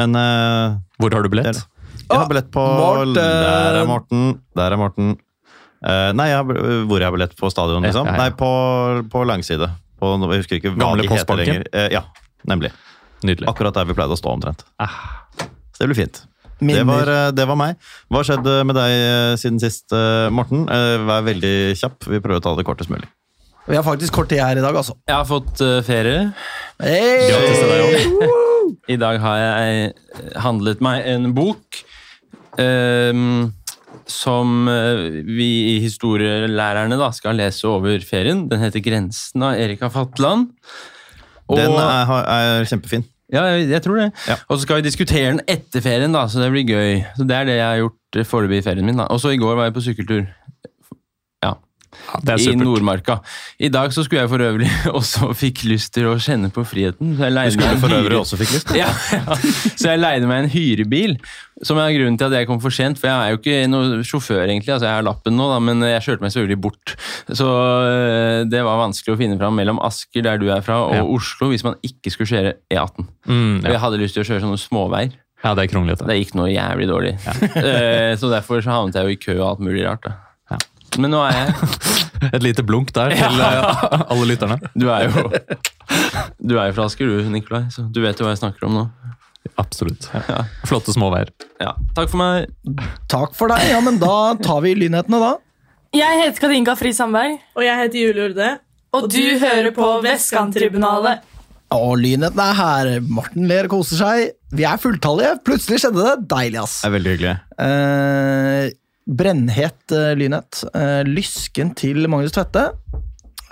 Men 0.00 0.16
uh, 0.18 0.74
Hvor 0.98 1.14
har 1.14 1.22
du 1.22 1.30
billett? 1.30 1.60
Jeg 1.60 2.10
har 2.10 2.24
Ah, 2.24 2.28
billett 2.28 2.48
på 2.52 2.60
Morten! 2.64 3.14
Der 3.14 3.76
er 3.78 3.86
Morten. 3.88 4.24
Der 4.58 4.74
er 4.74 4.80
Morten. 4.80 5.12
Uh, 5.84 6.10
nei, 6.16 6.26
jeg 6.32 6.40
har, 6.40 6.48
hvor 6.88 6.98
jeg 6.98 7.06
har 7.06 7.14
billett 7.14 7.36
på 7.38 7.50
stadion, 7.52 7.84
liksom? 7.86 8.08
ja, 8.08 8.16
ja. 8.16 8.22
Nei, 8.24 8.30
på, 8.34 8.48
på 9.12 9.22
langside. 9.28 9.68
På, 10.00 10.16
jeg 10.18 10.42
husker 10.42 10.58
ikke 10.58 10.72
hva 10.74 10.80
Gamle 10.88 11.04
de 11.04 11.08
heter 11.12 11.22
Postbanken? 11.22 11.62
lenger. 11.62 11.68
Uh, 11.76 11.88
ja, 11.94 12.02
nemlig. 12.50 12.72
Nydelig. 13.24 13.46
Akkurat 13.52 13.76
der 13.78 13.86
vi 13.88 13.94
pleide 13.96 14.16
å 14.16 14.20
stå 14.20 14.32
omtrent. 14.34 14.64
Ah, 14.82 14.96
Så 15.38 15.84
det 15.84 15.92
blir 15.92 16.00
fint. 16.02 16.24
Det 16.72 16.86
var, 16.88 17.10
eh, 17.12 17.30
det 17.36 17.44
var 17.50 17.56
meg. 17.60 17.76
Hva 18.08 18.22
har 18.22 18.30
skjedd 18.30 18.48
med 18.66 18.78
deg 18.78 18.94
eh, 18.94 19.34
siden 19.40 19.60
sist, 19.60 19.92
eh, 19.92 20.30
Morten? 20.32 20.64
Eh, 20.72 20.96
Vær 21.04 21.26
veldig 21.28 21.54
kjapp. 21.76 22.08
Vi 22.08 22.20
prøver 22.24 22.40
å 22.40 22.44
ta 22.48 22.54
det 22.56 22.64
kortest 22.64 22.90
mulig. 22.90 23.08
Vi 23.64 23.76
har 23.76 23.84
faktisk 23.84 24.12
kort 24.12 24.28
tid 24.28 24.42
her 24.44 24.58
i 24.60 24.64
dag, 24.64 24.76
altså. 24.76 24.92
Jeg 25.08 25.16
har 25.16 25.24
fått 25.28 25.60
eh, 25.64 25.78
ferie. 25.86 26.24
Hey! 26.82 27.28
Gratis 27.30 27.60
til 27.62 27.70
deg 27.72 28.90
I 28.92 28.96
dag 29.00 29.20
har 29.22 29.38
jeg 29.40 29.76
eh, 29.88 30.40
handlet 30.44 30.82
meg 30.84 31.06
en 31.08 31.30
bok 31.36 31.78
um, 32.60 33.52
som 34.10 34.68
eh, 34.68 35.22
vi 35.24 35.48
i 35.72 35.78
historielærerne 35.84 36.98
da 37.00 37.08
skal 37.16 37.40
lese 37.40 37.64
over 37.70 38.04
ferien. 38.04 38.44
Den 38.50 38.60
heter 38.60 38.84
'Grensen' 38.84 39.44
av 39.48 39.56
Erika 39.56 39.88
Fatland. 39.92 40.52
Og, 41.48 41.56
Den 41.56 41.72
er, 41.72 42.12
er 42.24 42.68
kjempefin. 42.68 43.04
Ja, 43.32 43.42
jeg, 43.54 43.68
jeg 43.70 43.82
tror 43.82 43.96
det. 44.02 44.10
Ja. 44.28 44.36
Og 44.48 44.58
så 44.58 44.62
skal 44.66 44.76
vi 44.80 44.86
diskutere 44.88 45.30
den 45.32 45.40
etter 45.48 45.80
ferien, 45.84 46.12
da, 46.14 46.26
så 46.28 46.42
det 46.42 46.50
blir 46.52 46.66
gøy. 46.68 47.02
Så 47.16 47.24
Det 47.28 47.36
er 47.36 47.44
det 47.48 47.56
jeg 47.56 47.66
har 47.66 47.82
gjort 47.82 48.18
eh, 48.20 48.24
foreløpig 48.28 48.58
i 48.60 48.66
ferien 48.66 48.86
min. 48.86 48.96
da. 49.00 49.08
Og 49.10 49.20
så 49.20 49.32
i 49.34 49.40
går 49.40 49.54
var 49.56 49.70
jeg 49.70 49.74
på 49.74 49.84
sykkeltur. 49.88 50.26
Ja, 51.94 52.20
I. 52.36 52.44
Nordmarka. 52.66 53.16
I 53.58 53.70
dag 53.72 53.92
så 53.94 54.04
skulle 54.04 54.24
jeg 54.24 54.30
for 54.32 54.42
øvrig 54.44 54.68
også 54.98 55.30
fikk 55.38 55.64
lyst 55.70 55.94
til 55.96 56.10
å 56.10 56.16
kjenne 56.20 56.50
på 56.54 56.64
friheten. 56.66 57.14
Så 57.18 57.24
jeg 57.26 57.34
leide 57.36 57.56
meg 57.60 57.74
en 57.74 57.80
hyre- 58.04 58.20
ja, 58.82 58.90
ja. 59.14 59.38
Så 59.74 59.88
jeg 59.92 60.00
leide 60.02 60.28
meg 60.30 60.44
en 60.44 60.50
hyrebil, 60.54 61.16
som 61.64 61.78
er 61.78 61.92
grunnen 61.94 62.18
til 62.20 62.26
at 62.28 62.36
jeg 62.40 62.48
kom 62.50 62.60
for 62.60 62.74
sent. 62.74 62.98
For 63.00 63.08
jeg 63.08 63.16
er 63.16 63.34
jo 63.34 63.40
ikke 63.40 63.58
noen 63.70 64.04
sjåfør, 64.06 64.42
egentlig. 64.48 64.72
altså 64.74 64.88
Jeg 64.90 64.98
har 65.00 65.06
lappen 65.06 65.36
nå, 65.38 65.46
da, 65.52 65.58
men 65.62 65.82
jeg 65.86 66.02
kjørte 66.08 66.26
meg 66.26 66.34
selvfølgelig 66.34 66.60
bort. 66.66 66.94
Så 67.30 67.46
øh, 67.48 68.44
det 68.50 68.62
var 68.66 68.80
vanskelig 68.82 69.14
å 69.14 69.20
finne 69.20 69.38
fram 69.40 69.54
mellom 69.60 69.78
Asker, 69.86 70.24
der 70.26 70.40
du 70.42 70.48
er 70.54 70.64
fra, 70.66 70.80
og. 70.88 71.12
Oslo, 71.14 71.48
hvis 71.52 71.62
man 71.64 71.76
ikke 71.86 72.10
skulle 72.10 72.30
kjøre 72.32 72.54
E18. 72.74 73.06
Mm, 73.30 73.60
jeg 73.70 73.80
hadde 73.84 74.00
lyst 74.02 74.16
til 74.18 74.24
å 74.24 74.28
kjøre 74.28 74.42
sånne 74.48 74.58
småveier. 74.60 75.14
ja, 75.44 75.52
det 75.54 75.66
er 75.66 75.70
kronglete. 75.74 76.06
Det 76.08 76.14
gikk 76.18 76.34
noe 76.38 76.48
jævlig 76.50 76.86
dårlig. 76.88 77.14
Ja. 77.26 77.34
så 78.20 78.30
derfor 78.32 78.62
så 78.64 78.72
havnet 78.74 78.96
jeg 78.98 79.04
jo 79.04 79.14
i 79.14 79.20
kø 79.20 79.34
og 79.42 79.46
alt 79.52 79.64
mulig 79.66 79.84
rart. 79.86 80.02
da. 80.08 80.14
Ja. 80.94 81.00
Men 81.02 81.10
nå 81.14 81.20
er 81.26 81.36
jeg 81.40 81.54
Et 82.34 82.42
lite 82.44 82.62
blunk 82.64 82.92
der 82.96 83.12
til 83.12 83.40
eh, 83.44 84.04
alle 84.08 84.26
lytterne. 84.30 84.56
Du 84.78 84.86
er 84.88 85.04
jo 85.10 85.24
Du 86.40 86.54
er 86.56 86.70
jo 86.70 86.76
fra 86.76 86.86
Asker, 86.88 87.10
du, 87.10 87.28
Nikolai, 87.34 87.66
så 87.74 87.84
du 87.92 88.00
vet 88.04 88.18
jo 88.20 88.24
hva 88.26 88.32
jeg 88.32 88.40
snakker 88.40 88.64
om 88.68 88.78
nå. 88.78 88.84
Absolutt. 89.60 90.06
Flotte 90.66 90.94
småveier. 90.94 91.28
Ja, 91.60 91.74
Takk 91.94 92.08
for 92.14 92.20
meg. 92.22 92.48
Takk 93.12 93.34
for 93.36 93.52
deg. 93.52 93.66
Ja, 93.74 93.82
men 93.84 93.98
da 94.00 94.32
tar 94.40 94.62
vi 94.64 94.72
lynhetene, 94.78 95.20
da. 95.20 95.34
Jeg 95.94 96.22
heter 96.24 96.46
Katinka 96.46 96.74
Fri 96.80 96.90
Sandberg, 96.96 97.36
Og 97.54 97.62
jeg 97.66 97.76
heter 97.82 98.00
Julie 98.06 98.24
Urde. 98.30 98.48
og 98.96 99.10
du 99.12 99.20
hører 99.42 99.70
på 99.76 99.90
Vestkanttribunalet. 100.06 101.20
Og 101.74 101.92
lynhetene 102.00 102.46
er 102.50 102.58
her. 102.58 102.90
Morten 103.04 103.46
ler 103.50 103.68
og 103.68 103.76
koser 103.76 104.00
seg. 104.00 104.32
Vi 104.54 104.64
er 104.66 104.80
fulltallige. 104.80 105.36
Plutselig 105.46 105.82
skjedde 105.84 106.02
det. 106.06 106.16
Deilig, 106.30 106.60
ass. 106.62 106.80
Det 106.82 106.88
er 106.88 106.94
veldig 106.96 107.14
hyggelig. 107.14 107.36
Eh, 107.66 108.72
brennhet 109.06 109.92
uh, 109.92 110.12
lynhet. 110.18 110.62
Uh, 110.74 111.02
lysken 111.08 111.74
til 111.78 112.06
Magnus 112.08 112.32
Tvette. 112.36 112.70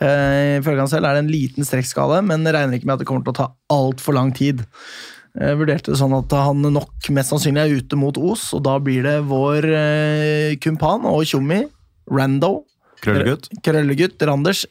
Eh, 0.03 0.59
Ifølge 0.59 0.83
han 0.83 0.91
selv 0.91 1.07
er 1.07 1.15
det 1.15 1.21
en 1.23 1.31
liten 1.31 1.67
strekkskade, 1.67 2.23
men 2.27 2.43
regner 2.49 2.75
ikke 2.75 2.89
med 2.89 2.97
at 2.97 3.03
det 3.05 3.07
kommer 3.07 3.23
til 3.27 3.35
å 3.35 3.39
ta 3.39 3.47
altfor 3.71 4.17
lang 4.17 4.33
tid. 4.35 4.65
Jeg 5.39 5.57
vurderte 5.61 5.93
det 5.93 5.99
sånn 6.01 6.15
at 6.17 6.33
han 6.35 6.65
nok 6.75 7.07
mest 7.15 7.31
sannsynlig 7.33 7.63
er 7.63 7.77
ute 7.79 7.97
mot 8.01 8.19
Os, 8.19 8.49
og 8.57 8.65
da 8.67 8.75
blir 8.83 9.05
det 9.07 9.15
vår 9.31 9.69
eh, 9.69 10.57
kumpan 10.61 11.07
og 11.09 11.23
tjommi, 11.29 11.63
Rando, 12.11 12.65
Krøllegutt. 13.03 13.47
krøllegutt, 13.63 14.21
Randers, 14.27 14.65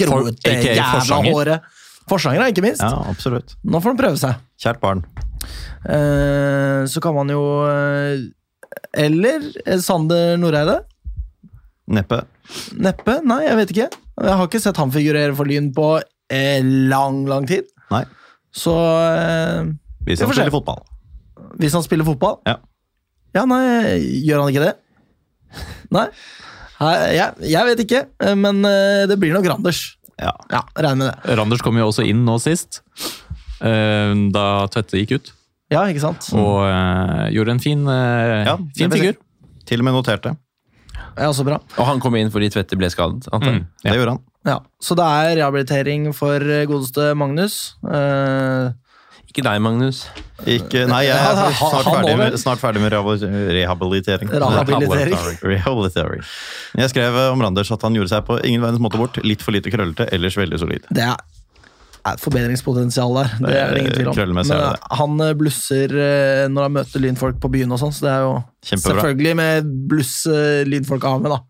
groete, 0.00 0.48
aka 0.48 0.72
jævla 0.72 0.88
Forsanger. 0.96 1.36
håret. 1.36 1.70
Forsanger, 2.10 2.48
ikke 2.50 2.64
minst. 2.64 2.82
Ja, 2.82 2.96
absolutt. 3.12 3.54
Nå 3.62 3.78
får 3.80 3.92
han 3.94 4.00
prøve 4.00 4.20
seg. 4.20 4.40
Kjært 4.60 4.80
barn. 4.82 5.04
Eh, 5.84 6.82
så 6.88 7.00
kan 7.04 7.14
man 7.16 7.30
jo 7.32 7.42
Eller 8.96 9.44
eh, 9.66 9.78
Sander 9.82 10.36
Noreide. 10.40 10.80
Neppe. 11.92 12.22
Neppe? 12.78 13.18
Nei, 13.26 13.42
jeg 13.46 13.58
vet 13.58 13.72
ikke. 13.74 13.88
Jeg 14.22 14.36
har 14.38 14.46
ikke 14.48 14.60
sett 14.62 14.78
han 14.80 14.92
figurere 14.94 15.34
for 15.36 15.48
Lyn 15.48 15.70
på 15.74 15.88
eh, 16.32 16.60
lang, 16.64 17.22
lang 17.28 17.46
tid. 17.48 17.66
Nei. 17.92 18.04
Så 18.52 18.72
eh, 18.76 19.64
Hvis 20.06 20.20
han 20.22 20.30
spiller 20.32 20.52
fotball. 20.52 20.82
hvis 21.60 21.72
han 21.76 21.82
spiller 21.84 22.04
fotball 22.04 22.38
Ja. 22.48 22.58
Ja, 23.32 23.46
nei, 23.48 23.62
gjør 24.26 24.42
han 24.42 24.50
ikke 24.52 24.64
det? 24.66 24.72
Nei? 25.96 26.06
Nei, 26.82 26.92
Jeg, 27.16 27.48
jeg 27.52 27.68
vet 27.70 27.80
ikke, 27.86 28.02
eh, 28.20 28.34
men 28.36 28.60
eh, 28.68 29.04
det 29.08 29.16
blir 29.20 29.32
nok 29.36 29.48
Randers. 29.54 29.82
Ja. 30.20 30.34
Ja, 30.52 30.60
regner 30.76 30.98
med 31.00 31.06
det. 31.08 31.36
Randers 31.40 31.62
kom 31.64 31.78
jo 31.80 31.86
også 31.88 32.04
inn 32.08 32.20
nå 32.28 32.36
sist, 32.44 32.82
eh, 33.64 34.12
da 34.36 34.44
Tvette 34.72 35.00
gikk 35.00 35.16
ut. 35.16 35.32
Ja, 35.72 35.86
ikke 35.88 36.04
sant? 36.04 36.28
Og 36.36 36.62
eh, 36.68 37.28
gjorde 37.36 37.56
en 37.56 37.62
fin, 37.62 37.84
eh, 37.88 38.42
Ja, 38.48 38.56
fin 38.76 38.92
figur. 38.92 39.16
Til 39.68 39.80
og 39.82 39.88
med 39.88 39.96
noterte. 39.96 40.36
Ja, 41.16 41.28
også 41.28 41.44
bra. 41.46 41.58
Og 41.76 41.88
han 41.88 42.00
kom 42.02 42.16
inn 42.18 42.30
fordi 42.32 42.50
Tvette 42.52 42.78
ble 42.80 42.88
skadet. 42.92 43.28
Mm. 43.32 43.42
Mm. 43.48 43.64
Det 43.84 43.96
gjorde 43.98 44.14
han. 44.16 44.22
Ja, 44.48 44.58
Så 44.82 44.96
det 44.98 45.06
er 45.06 45.36
rehabilitering 45.38 46.08
for 46.16 46.42
eh, 46.42 46.64
godeste 46.66 47.12
Magnus. 47.18 47.76
Uh, 47.84 48.72
Ikke 49.30 49.44
deg, 49.46 49.60
Magnus. 49.62 50.06
Ikke, 50.42 50.82
nei, 50.90 51.04
jeg 51.06 51.14
er 51.14 51.52
snart 51.60 51.86
ferdig 51.86 52.16
med, 52.18 52.38
snart 52.42 52.62
ferdig 52.62 52.82
med 52.82 52.92
rehabilitering. 52.92 54.32
Rehabilitering. 54.32 55.38
Rehabilitering. 55.52 56.24
Jeg 56.80 56.90
skrev 56.90 57.20
om 57.28 57.44
Randers 57.46 57.70
at 57.72 57.86
han 57.86 57.94
gjorde 57.96 58.12
seg 58.16 58.26
på 58.26 58.40
ingen 58.42 58.64
verdens 58.64 58.82
måte 58.82 58.98
bort. 59.00 59.22
Litt 59.22 59.44
for 59.44 59.54
lite 59.54 59.70
krøllete, 59.72 60.08
ellers 60.12 60.36
veldig 60.40 60.60
solid. 60.64 60.90
Det 60.90 61.06
er 61.06 61.22
forbedringspotensial 62.22 63.14
der. 63.14 63.30
Det 63.38 63.54
er 63.54 63.72
det 63.72 63.82
ingen 63.84 63.94
tvil 63.94 64.32
om. 64.32 64.34
Men 64.40 64.50
eh, 64.56 64.88
han 64.98 65.22
eh, 65.22 65.32
blusser 65.38 65.94
eh, 65.94 66.42
når 66.50 66.66
han 66.66 66.74
møter 66.80 67.02
lynfolk 67.04 67.38
på 67.42 67.50
byen 67.52 67.74
og 67.74 67.80
sånn, 67.82 67.94
så 67.94 68.06
det 68.06 68.12
er 68.12 68.26
jo 68.26 68.34
Kjempebra. 68.66 68.92
selvfølgelig 68.98 69.34
med 69.38 69.72
bluss 69.90 70.14
lynfolk 70.68 71.06
av 71.08 71.22
med, 71.22 71.34
da. 71.36 71.40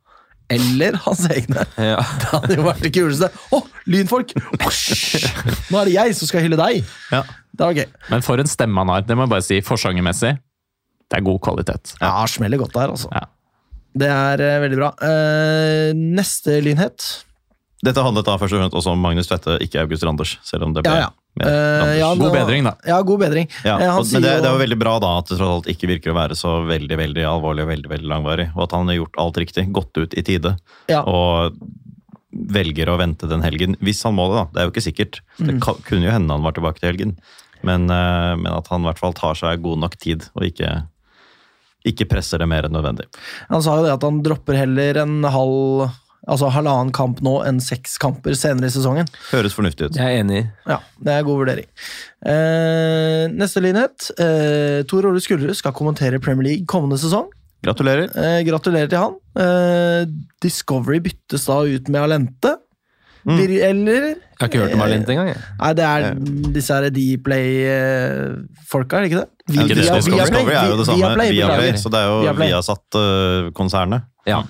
Eller 0.53 0.99
hans 1.07 1.25
egne. 1.33 1.65
Ja. 1.93 2.05
Det 2.21 2.31
hadde 2.35 2.59
jo 2.59 2.67
vært 2.67 2.85
det 2.85 2.93
kuleste. 2.93 3.31
Å, 3.57 3.63
lynfolk! 3.89 4.35
Nå 4.37 5.81
er 5.81 5.89
det 5.89 5.97
jeg 5.97 6.17
som 6.21 6.31
skal 6.31 6.45
hylle 6.45 6.61
deg. 6.61 6.85
Ja. 7.15 7.25
Det 7.53 7.69
var 7.69 7.81
gøy. 7.81 7.89
Men 8.13 8.25
for 8.25 8.41
en 8.43 8.51
stemme 8.51 8.85
han 8.85 8.93
har, 8.93 9.05
det 9.09 9.17
må 9.17 9.27
jeg 9.27 9.33
bare 9.33 9.47
si, 9.47 9.61
forsangermessig. 9.65 10.37
Det 11.09 11.21
er 11.21 11.25
god 11.25 11.41
kvalitet. 11.45 11.97
Ja, 12.01 12.15
smeller 12.29 12.61
godt 12.61 12.77
der, 12.77 12.93
altså. 12.93 13.09
Ja. 13.13 13.27
Det 13.93 14.09
er 14.09 14.41
veldig 14.63 14.79
bra. 14.79 14.89
Neste 15.93 16.55
lynhet 16.65 17.05
Dette 17.83 18.03
handlet 18.05 18.29
da 18.29 18.37
først 18.39 18.55
og 18.55 18.61
fremst 18.61 18.77
også 18.79 18.93
om 18.95 19.01
Magnus 19.03 19.27
Tvette, 19.27 19.57
ikke 19.65 19.81
August 19.83 20.05
Randers. 20.07 20.37
Selv 20.47 20.69
om 20.69 20.75
det 20.77 20.85
ble 20.87 20.95
Ja, 20.95 21.09
ja. 21.09 21.49
Eh, 21.49 21.93
ja, 21.99 22.11
God 22.15 22.35
bedring, 22.37 22.67
da. 22.69 22.77
Ja, 22.87 23.01
god 23.03 23.23
bedring. 23.25 23.49
Ja, 23.65 23.79
Eh, 23.81 23.89
han 23.91 23.99
og, 23.99 24.07
sier 24.07 24.21
men 24.21 24.29
det, 24.29 24.35
det 24.45 24.51
er 24.51 24.55
jo 24.55 24.63
veldig 24.63 24.79
bra 24.79 24.93
da 25.03 25.13
at 25.19 25.31
det 25.33 25.39
tross 25.41 25.55
alt 25.57 25.71
ikke 25.73 25.89
virker 25.91 26.13
å 26.13 26.19
være 26.19 26.37
så 26.39 26.61
veldig 26.69 26.99
veldig 27.01 27.25
alvorlig 27.27 27.65
og 27.65 27.73
veldig 27.73 27.91
veldig 27.91 28.11
langvarig. 28.13 28.49
Og 28.55 28.67
at 28.69 28.77
han 28.77 28.93
har 28.93 29.01
gjort 29.01 29.19
alt 29.25 29.41
riktig, 29.43 29.65
gått 29.75 29.99
ut 29.99 30.15
i 30.15 30.25
tide. 30.29 30.55
Ja. 30.93 31.03
Og 31.09 31.59
velger 32.33 32.89
å 32.93 32.99
vente 33.01 33.29
den 33.29 33.43
helgen. 33.45 33.75
Hvis 33.83 34.05
han 34.07 34.15
må 34.17 34.29
det, 34.31 34.39
da. 34.39 34.47
Det 34.53 34.61
er 34.63 34.69
jo 34.69 34.75
ikke 34.75 34.87
sikkert. 34.87 35.21
Mm. 35.41 35.47
Det 35.49 35.59
kan, 35.65 35.83
kunne 35.89 36.07
jo 36.07 36.15
hende 36.15 36.37
han 36.39 36.47
var 36.47 36.55
tilbake 36.57 36.81
til 36.81 36.93
helgen. 36.93 37.17
Men, 37.67 37.91
eh, 37.91 38.33
men 38.39 38.53
at 38.53 38.71
han 38.73 38.85
i 38.85 38.91
hvert 38.91 39.03
fall 39.03 39.17
tar 39.17 39.39
seg 39.39 39.63
god 39.65 39.83
nok 39.85 39.99
tid, 40.03 40.29
og 40.39 40.47
ikke, 40.49 40.71
ikke 41.89 42.09
presser 42.11 42.43
det 42.43 42.49
mer 42.51 42.67
enn 42.67 42.75
nødvendig. 42.75 43.09
Han 43.51 43.63
sa 43.65 43.77
jo 43.79 43.87
det 43.87 43.95
at 43.95 44.07
han 44.07 44.23
dropper 44.23 44.59
heller 44.59 45.03
en 45.03 45.21
halv 45.27 45.91
Altså 46.31 46.47
halvannen 46.55 46.93
kamp 46.95 47.19
nå 47.27 47.41
enn 47.49 47.57
seks 47.61 47.97
kamper 47.99 48.31
senere 48.39 48.67
i 48.71 48.73
sesongen. 48.75 49.09
Høres 49.33 49.55
fornuftig 49.57 49.89
ut. 49.91 49.97
Jeg 49.99 50.07
er 50.07 50.21
enig. 50.23 50.45
Ja, 50.71 50.77
det 51.03 51.13
er 51.17 51.23
god 51.27 51.39
vurdering. 51.41 51.67
Eh, 52.25 53.27
neste 53.35 53.59
linjet. 53.65 54.07
Eh, 54.23 54.85
Tor 54.87 55.03
Ole 55.11 55.21
Skullerud 55.25 55.57
skal 55.59 55.73
kommentere 55.75 56.21
Premier 56.23 56.47
League 56.53 56.67
kommende 56.71 56.99
sesong. 57.03 57.27
Gratulerer. 57.67 58.07
Eh, 58.15 58.45
gratulerer 58.47 58.89
til 58.91 58.99
han. 59.03 59.15
Eh, 59.39 60.07
Discovery 60.43 61.01
byttes 61.03 61.47
da 61.51 61.59
ut 61.67 61.89
med 61.91 62.03
Alente. 62.07 62.55
Mm. 63.27 63.37
Vir- 63.39 63.63
Eller 63.63 64.03
Jeg 64.03 64.17
har 64.41 64.49
ikke 64.49 64.59
hørt 64.63 64.73
om 64.75 64.81
Alente 64.83 65.11
engang. 65.15 65.29
jeg. 65.31 65.37
Nei, 65.61 65.73
det 65.79 65.85
er 65.85 66.15
disse 66.55 66.75
her 66.75 66.91
Dplay-folka, 66.91 68.97
er 68.97 69.01
det 69.05 69.11
ikke 69.13 69.21
det? 69.21 69.29
Ja, 69.55 69.63
Via- 69.63 69.75
Discovery, 69.75 70.11
Via- 70.11 70.25
Discovery 70.27 70.55
er 70.55 70.67
jo 70.71 70.77
det 70.77 70.87
samme. 70.87 70.99
Viaplay, 71.03 71.31
via 71.31 71.47
Play, 71.57 71.73
så 71.79 71.89
det 71.91 71.99
er 72.01 72.07
jo. 72.11 72.17
Viasat-konsernet. 72.43 74.03
Ja. 74.27 74.43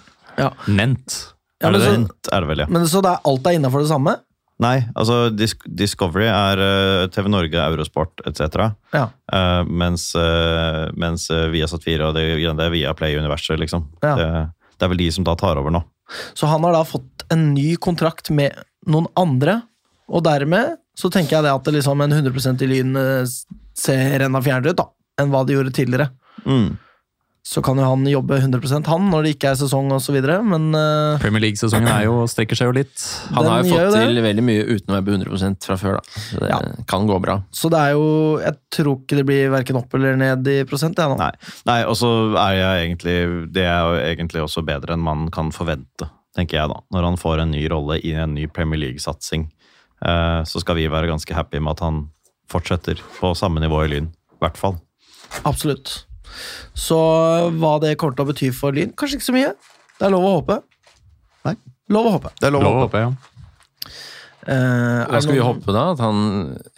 Nent. 0.68 1.32
Ja, 1.62 1.71
Er 1.71 1.76
det 1.76 1.81
så, 1.85 1.95
det? 1.95 2.35
Er 2.35 2.45
det 2.45 2.50
vel, 2.50 2.62
ja. 2.64 2.69
men 2.75 2.87
så 2.90 3.02
det 3.04 3.14
er, 3.14 3.25
alt 3.31 3.49
er 3.49 3.57
innafor 3.59 3.85
det 3.85 3.90
samme? 3.92 4.16
Nei, 4.62 4.76
altså 4.99 5.16
Dis 5.35 5.54
Discovery 5.66 6.28
er 6.28 6.61
uh, 6.61 7.07
TV 7.11 7.31
Norge, 7.33 7.62
Eurosport 7.62 8.23
etc. 8.28 8.69
Ja. 8.95 9.07
Uh, 9.33 9.62
mens 9.66 10.11
uh, 10.19 10.90
mens 10.99 11.28
Viasat 11.31 11.87
4 11.87 12.11
og 12.11 12.19
det, 12.19 12.26
det 12.42 12.66
er 12.66 12.75
Viaplay-universet, 12.75 13.59
liksom. 13.62 13.88
Ja. 14.04 14.14
Det, 14.19 14.28
det 14.76 14.87
er 14.87 14.92
vel 14.92 15.02
de 15.02 15.09
som 15.14 15.26
da 15.26 15.35
tar 15.38 15.59
over 15.61 15.75
nå. 15.75 15.83
Så 16.37 16.50
han 16.50 16.62
har 16.66 16.76
da 16.76 16.85
fått 16.87 17.25
en 17.33 17.52
ny 17.54 17.73
kontrakt 17.81 18.31
med 18.35 18.59
noen 18.90 19.09
andre, 19.19 19.62
og 20.12 20.26
dermed 20.26 20.76
så 20.99 21.09
tenker 21.11 21.38
jeg 21.38 21.47
det 21.47 21.54
at 21.54 21.66
det 21.66 21.78
liksom 21.78 22.02
en 22.04 22.12
100% 22.12 22.64
i 22.66 22.69
Lyn 22.69 22.97
ser 23.78 24.26
enda 24.26 24.42
fjernere 24.45 24.75
ut 24.75 24.81
da, 24.83 24.90
enn 25.23 25.31
hva 25.33 25.40
de 25.49 25.57
gjorde 25.57 25.73
tidligere. 25.75 26.11
Mm. 26.45 26.75
Så 27.42 27.58
kan 27.58 27.75
jo 27.75 27.82
han 27.82 28.04
jobbe 28.06 28.37
100% 28.38 28.87
han 28.87 29.08
når 29.11 29.25
det 29.26 29.30
ikke 29.34 29.49
er 29.50 29.56
sesong 29.58 29.88
osv., 29.96 30.14
men 30.46 30.68
uh, 30.78 31.18
Premier 31.18 31.42
League-sesongen 31.42 31.90
er 31.90 32.04
jo, 32.06 32.20
strekker 32.30 32.54
seg 32.54 32.68
jo 32.70 32.75
litt. 32.76 33.02
Han 33.34 33.49
har 33.50 33.64
jo 33.64 33.72
fått 33.75 33.96
til 33.96 34.20
veldig 34.22 34.44
mye 34.46 34.62
uten 34.68 34.92
å 34.92 34.94
være 34.94 35.06
på 35.08 35.16
100 35.16 35.56
fra 35.66 35.76
før, 35.80 35.99
da. 35.99 36.20
Så 36.28 36.38
det 36.38 36.50
Ja. 36.52 36.61
kan 36.87 37.08
gå 37.11 37.16
bra. 37.25 37.40
Så 37.50 37.70
det 37.72 37.80
er 37.80 37.96
jo 37.96 38.04
Jeg 38.38 38.54
tror 38.70 39.00
ikke 39.00 39.18
det 39.18 39.26
blir 39.26 39.50
verken 39.50 39.80
opp 39.80 39.94
eller 39.99 40.14
ned 40.16 40.46
i 40.46 40.62
prosent, 40.70 40.96
jeg 40.96 41.11
nå. 41.11 41.18
Nei, 41.18 41.32
Nei 41.66 41.80
og 41.82 41.99
så 41.99 42.12
er 42.38 42.54
jeg 42.61 42.87
egentlig 42.87 43.16
Det 43.52 43.66
er 43.66 43.80
jo 43.82 43.99
egentlig 44.06 44.42
også 44.46 44.64
bedre 44.64 44.94
enn 44.94 45.02
man 45.02 45.26
kan 45.34 45.50
forvente, 45.50 46.08
tenker 46.37 46.61
jeg 46.61 46.70
da. 46.70 46.78
Når 46.94 47.08
han 47.11 47.18
får 47.18 47.42
en 47.42 47.50
ny 47.50 47.66
rolle 47.75 47.99
i 48.06 48.14
en 48.14 48.34
ny 48.38 48.46
Premier 48.46 48.78
League-satsing, 48.87 49.49
uh, 50.06 50.46
så 50.46 50.62
skal 50.62 50.78
vi 50.78 50.87
være 50.87 51.11
ganske 51.11 51.34
happy 51.34 51.58
med 51.58 51.75
at 51.75 51.84
han 51.88 52.00
fortsetter 52.49 53.02
på 53.18 53.34
samme 53.34 53.58
nivå 53.61 53.82
i 53.82 53.92
Lyn. 53.96 54.08
I 54.38 54.46
hvert 54.46 54.56
fall. 54.62 54.78
Absolutt. 55.44 56.04
Så 56.74 56.98
hva 57.58 57.74
det 57.82 57.96
kommer 58.00 58.16
til 58.16 58.24
å 58.26 58.30
bety 58.32 58.50
for 58.56 58.72
Lyn, 58.76 58.92
kanskje 58.96 59.18
ikke 59.20 59.28
så 59.30 59.36
mye. 59.36 59.52
Det 59.98 60.06
er 60.08 60.14
lov 60.14 60.24
å 60.28 60.32
håpe. 60.40 60.60
Nei. 61.46 61.56
Lov 61.92 62.06
å 62.08 62.16
håpe. 62.18 62.32
Det 62.40 62.46
er 62.48 62.54
lov 62.54 62.62
Lov 62.66 62.76
å 62.78 62.80
håpe. 62.86 62.98
håpe, 62.98 63.04
ja. 63.06 63.12
Uh, 64.42 64.50
er 64.50 65.06
Hva 65.06 65.18
skal 65.22 65.36
vi 65.36 65.38
noen- 65.38 65.54
håpe 65.62 65.72
da? 65.76 65.82
At 65.92 66.00
han 66.02 66.16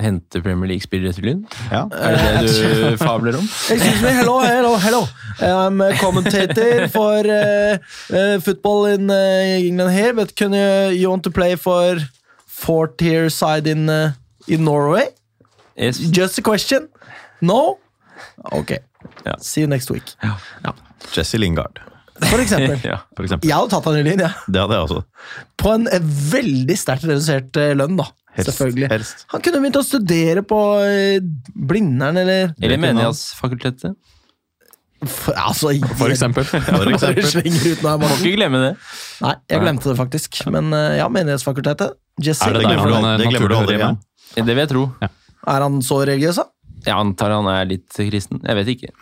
henter 0.04 0.42
Premier 0.44 0.68
League-spillere 0.68 1.14
til 1.16 1.24
Lyn? 1.30 1.38
Ja. 1.72 1.86
Er 1.96 2.16
det 2.18 2.42
det 2.44 2.90
du 2.92 2.96
fabler 3.00 3.38
om? 3.38 3.46
Excuse 3.72 4.02
me, 4.02 4.10
hello, 4.18 4.34
hello, 4.44 4.74
hello. 4.76 5.00
I'm 5.40 5.80
a 5.80 5.94
commentator 5.96 6.88
for 6.92 7.24
uh, 7.24 7.78
uh, 8.12 8.38
football 8.44 8.84
in 8.92 9.08
uh, 9.08 9.56
England 9.64 9.92
here, 9.96 10.12
but 10.12 10.34
can 10.36 10.52
you, 10.52 10.92
you 10.92 11.08
want 11.08 11.24
to 11.24 11.30
play 11.30 11.54
for 11.56 11.96
four-tier 12.46 13.30
side 13.30 13.66
in, 13.66 13.88
uh, 13.88 14.12
in 14.46 14.64
Norway? 14.64 15.08
Yes. 15.74 15.96
Just 15.98 16.36
a 16.38 16.42
question. 16.42 16.88
No? 17.40 17.78
Ok. 18.52 18.76
Ja. 19.24 19.34
See 19.40 19.62
you 19.64 19.68
next 19.70 19.90
week. 19.90 20.14
Jesse 21.14 21.38
Lingard, 21.40 21.80
For 22.30 22.38
eksempel. 22.42 22.78
Ja. 22.92 22.98
for 23.16 23.24
eksempel. 23.26 23.48
Jeg 23.48 23.56
hadde 23.58 23.72
tatt 23.74 23.86
han 23.90 23.96
i 23.98 24.04
Lyn, 24.06 24.20
jeg. 24.22 24.32
Det 24.54 24.60
hadde 24.62 24.76
jeg 24.78 24.86
også. 24.88 25.00
På 25.60 25.72
en 25.74 25.88
eh, 25.90 26.04
veldig 26.34 26.76
sterkt 26.78 27.06
redusert 27.08 27.56
eh, 27.60 27.72
lønn, 27.78 27.96
da. 27.98 28.06
Helst. 28.34 28.50
Selvfølgelig. 28.50 28.88
Helst. 28.90 29.24
Han 29.34 29.42
kunne 29.46 29.60
begynt 29.62 29.78
å 29.78 29.84
studere 29.86 30.42
på 30.46 30.60
eh, 30.86 31.18
Blindern, 31.54 32.18
eller 32.22 32.52
Eller 32.60 32.80
Menighetsfakultetet. 32.82 33.94
for, 35.04 35.34
Altså, 35.36 35.74
For 35.98 36.08
eksempel. 36.14 36.46
For 36.48 36.92
eksempel. 36.94 37.50
Ut 37.50 37.84
Må 37.84 38.08
ikke 38.14 38.34
glemme 38.38 38.62
det. 38.62 38.72
Nei, 39.24 39.34
jeg 39.52 39.60
glemte 39.66 39.90
det 39.92 39.98
faktisk. 40.00 40.40
Men 40.54 40.70
ja, 40.98 41.10
Menighetsfakultetet. 41.12 41.96
Jesse, 42.22 42.46
Er 42.46 42.54
det 42.56 42.62
Det 42.64 42.70
glemmer 42.70 42.90
du 42.90 42.94
aldri- 43.00 43.18
det 43.20 43.30
glemmer 43.32 43.50
du 43.52 43.56
aldri 43.58 43.78
igjen. 43.80 43.98
Det 44.38 44.46
vil 44.54 44.62
jeg 44.64 44.70
tro. 44.70 44.84
er 45.02 45.60
han 45.66 45.80
så 45.84 46.00
religiøs, 46.06 46.38
da? 46.40 46.46
Jeg 46.84 46.96
antar 46.96 47.34
han 47.38 47.48
er 47.52 47.70
litt 47.70 47.88
kristen. 47.96 48.42
Jeg 48.44 48.60
vet 48.60 48.74
ikke. 48.76 48.92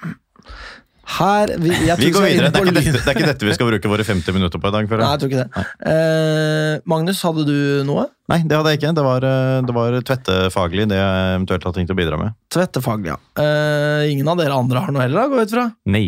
Her, 1.12 1.50
vi, 1.58 1.72
jeg 1.74 1.96
tror 1.98 2.04
Vi 2.04 2.10
går 2.14 2.24
videre. 2.24 2.50
Det 2.54 2.60
er, 2.60 2.68
ikke 2.68 2.74
dette, 2.78 2.92
det 2.94 3.10
er 3.10 3.16
ikke 3.18 3.30
dette 3.32 3.46
vi 3.48 3.54
skal 3.56 3.68
bruke 3.68 3.90
våre 3.90 4.04
50 4.06 4.36
minutter 4.36 4.62
på 4.62 4.70
i 4.70 4.74
dag. 4.76 4.88
Nei, 4.92 5.10
jeg. 5.10 5.20
tror 5.20 5.32
ikke 5.32 5.42
det. 5.42 5.64
Eh, 5.92 6.74
Magnus, 6.88 7.22
hadde 7.26 7.46
du 7.48 7.56
noe? 7.88 8.06
Nei, 8.32 8.38
det 8.46 8.56
hadde 8.56 8.72
jeg 8.72 8.80
ikke. 8.80 8.92
Det 8.96 9.04
var, 9.06 9.26
eh, 9.26 9.58
det 9.66 9.76
var 9.76 9.98
tvettefaglig, 10.08 10.86
det 10.92 11.00
jeg 11.00 11.32
eventuelt 11.34 11.66
har 11.68 11.76
tenkt 11.76 11.92
å 11.92 11.98
bidra 11.98 12.20
med. 12.20 12.36
Tvettefaglig, 12.54 13.12
ja. 13.12 13.18
Eh, 13.42 14.12
ingen 14.14 14.30
av 14.30 14.40
dere 14.40 14.56
andre 14.56 14.84
har 14.86 14.94
noe 14.94 15.04
heller, 15.04 15.24
da, 15.24 15.32
går 15.32 15.42
jeg 15.42 15.50
ut 15.50 15.56
fra? 15.58 15.66
Nei. 15.90 16.06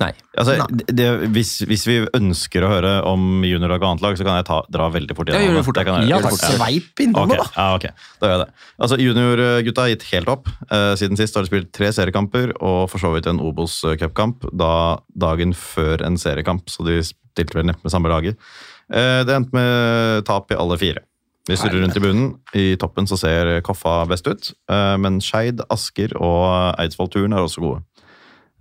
Nei. 0.00 0.10
Altså, 0.34 0.56
det, 0.90 1.06
hvis, 1.34 1.52
hvis 1.70 1.84
vi 1.86 1.96
ønsker 2.16 2.64
å 2.66 2.70
høre 2.72 2.92
om 3.06 3.44
juniorlag 3.46 3.82
og 3.82 3.92
annet 3.92 4.04
lag, 4.04 4.16
så 4.18 4.26
kan 4.26 4.40
jeg 4.40 4.46
ta, 4.48 4.58
dra 4.74 4.88
veldig 4.90 5.16
fort 5.16 5.30
gjør 5.30 5.58
det 5.60 5.64
fort, 5.68 5.80
Ja, 6.10 6.18
takk. 6.24 6.34
fort. 6.34 6.56
Sveip 6.56 7.02
innom 7.04 7.30
okay. 7.30 7.38
da. 7.38 7.46
ja, 7.54 7.68
ok. 7.78 8.08
Da 8.18 8.30
gjør 8.30 8.34
jeg 8.34 8.42
det. 8.42 8.66
Altså, 8.86 8.98
Juniorgutta 9.04 9.86
har 9.86 9.92
gitt 9.94 10.06
helt 10.10 10.32
opp. 10.34 10.50
Eh, 10.66 10.90
siden 10.98 11.20
sist 11.20 11.38
har 11.38 11.46
de 11.46 11.52
spilt 11.52 11.70
tre 11.76 11.92
seriekamper 11.94 12.56
og 12.58 12.80
for 12.90 13.02
så 13.02 13.14
vidt 13.14 13.30
en 13.30 13.42
Obos-cupkamp 13.44 14.48
da 14.50 14.74
dagen 15.14 15.54
før 15.58 16.02
en 16.06 16.18
seriekamp, 16.20 16.66
så 16.72 16.86
de 16.88 16.98
stilte 17.06 17.58
vel 17.60 17.70
neppe 17.70 17.86
med 17.86 17.94
samme 17.94 18.10
laget. 18.10 18.40
Eh, 18.90 19.22
det 19.26 19.38
endte 19.38 19.54
med 19.54 20.26
tap 20.26 20.50
i 20.50 20.58
alle 20.58 20.80
fire. 20.80 21.06
Vi 21.44 21.56
surrer 21.60 21.82
rundt 21.82 21.96
i 21.98 22.00
bunnen. 22.00 22.28
I 22.56 22.66
toppen 22.80 23.06
så 23.06 23.18
ser 23.20 23.58
Koffa 23.66 23.98
best 24.08 24.26
ut, 24.26 24.52
eh, 24.72 24.94
men 24.98 25.20
Skeid, 25.22 25.60
Asker 25.70 26.16
og 26.16 26.74
Eidsvoll-turen 26.80 27.36
er 27.36 27.44
også 27.44 27.62
gode. 27.62 27.84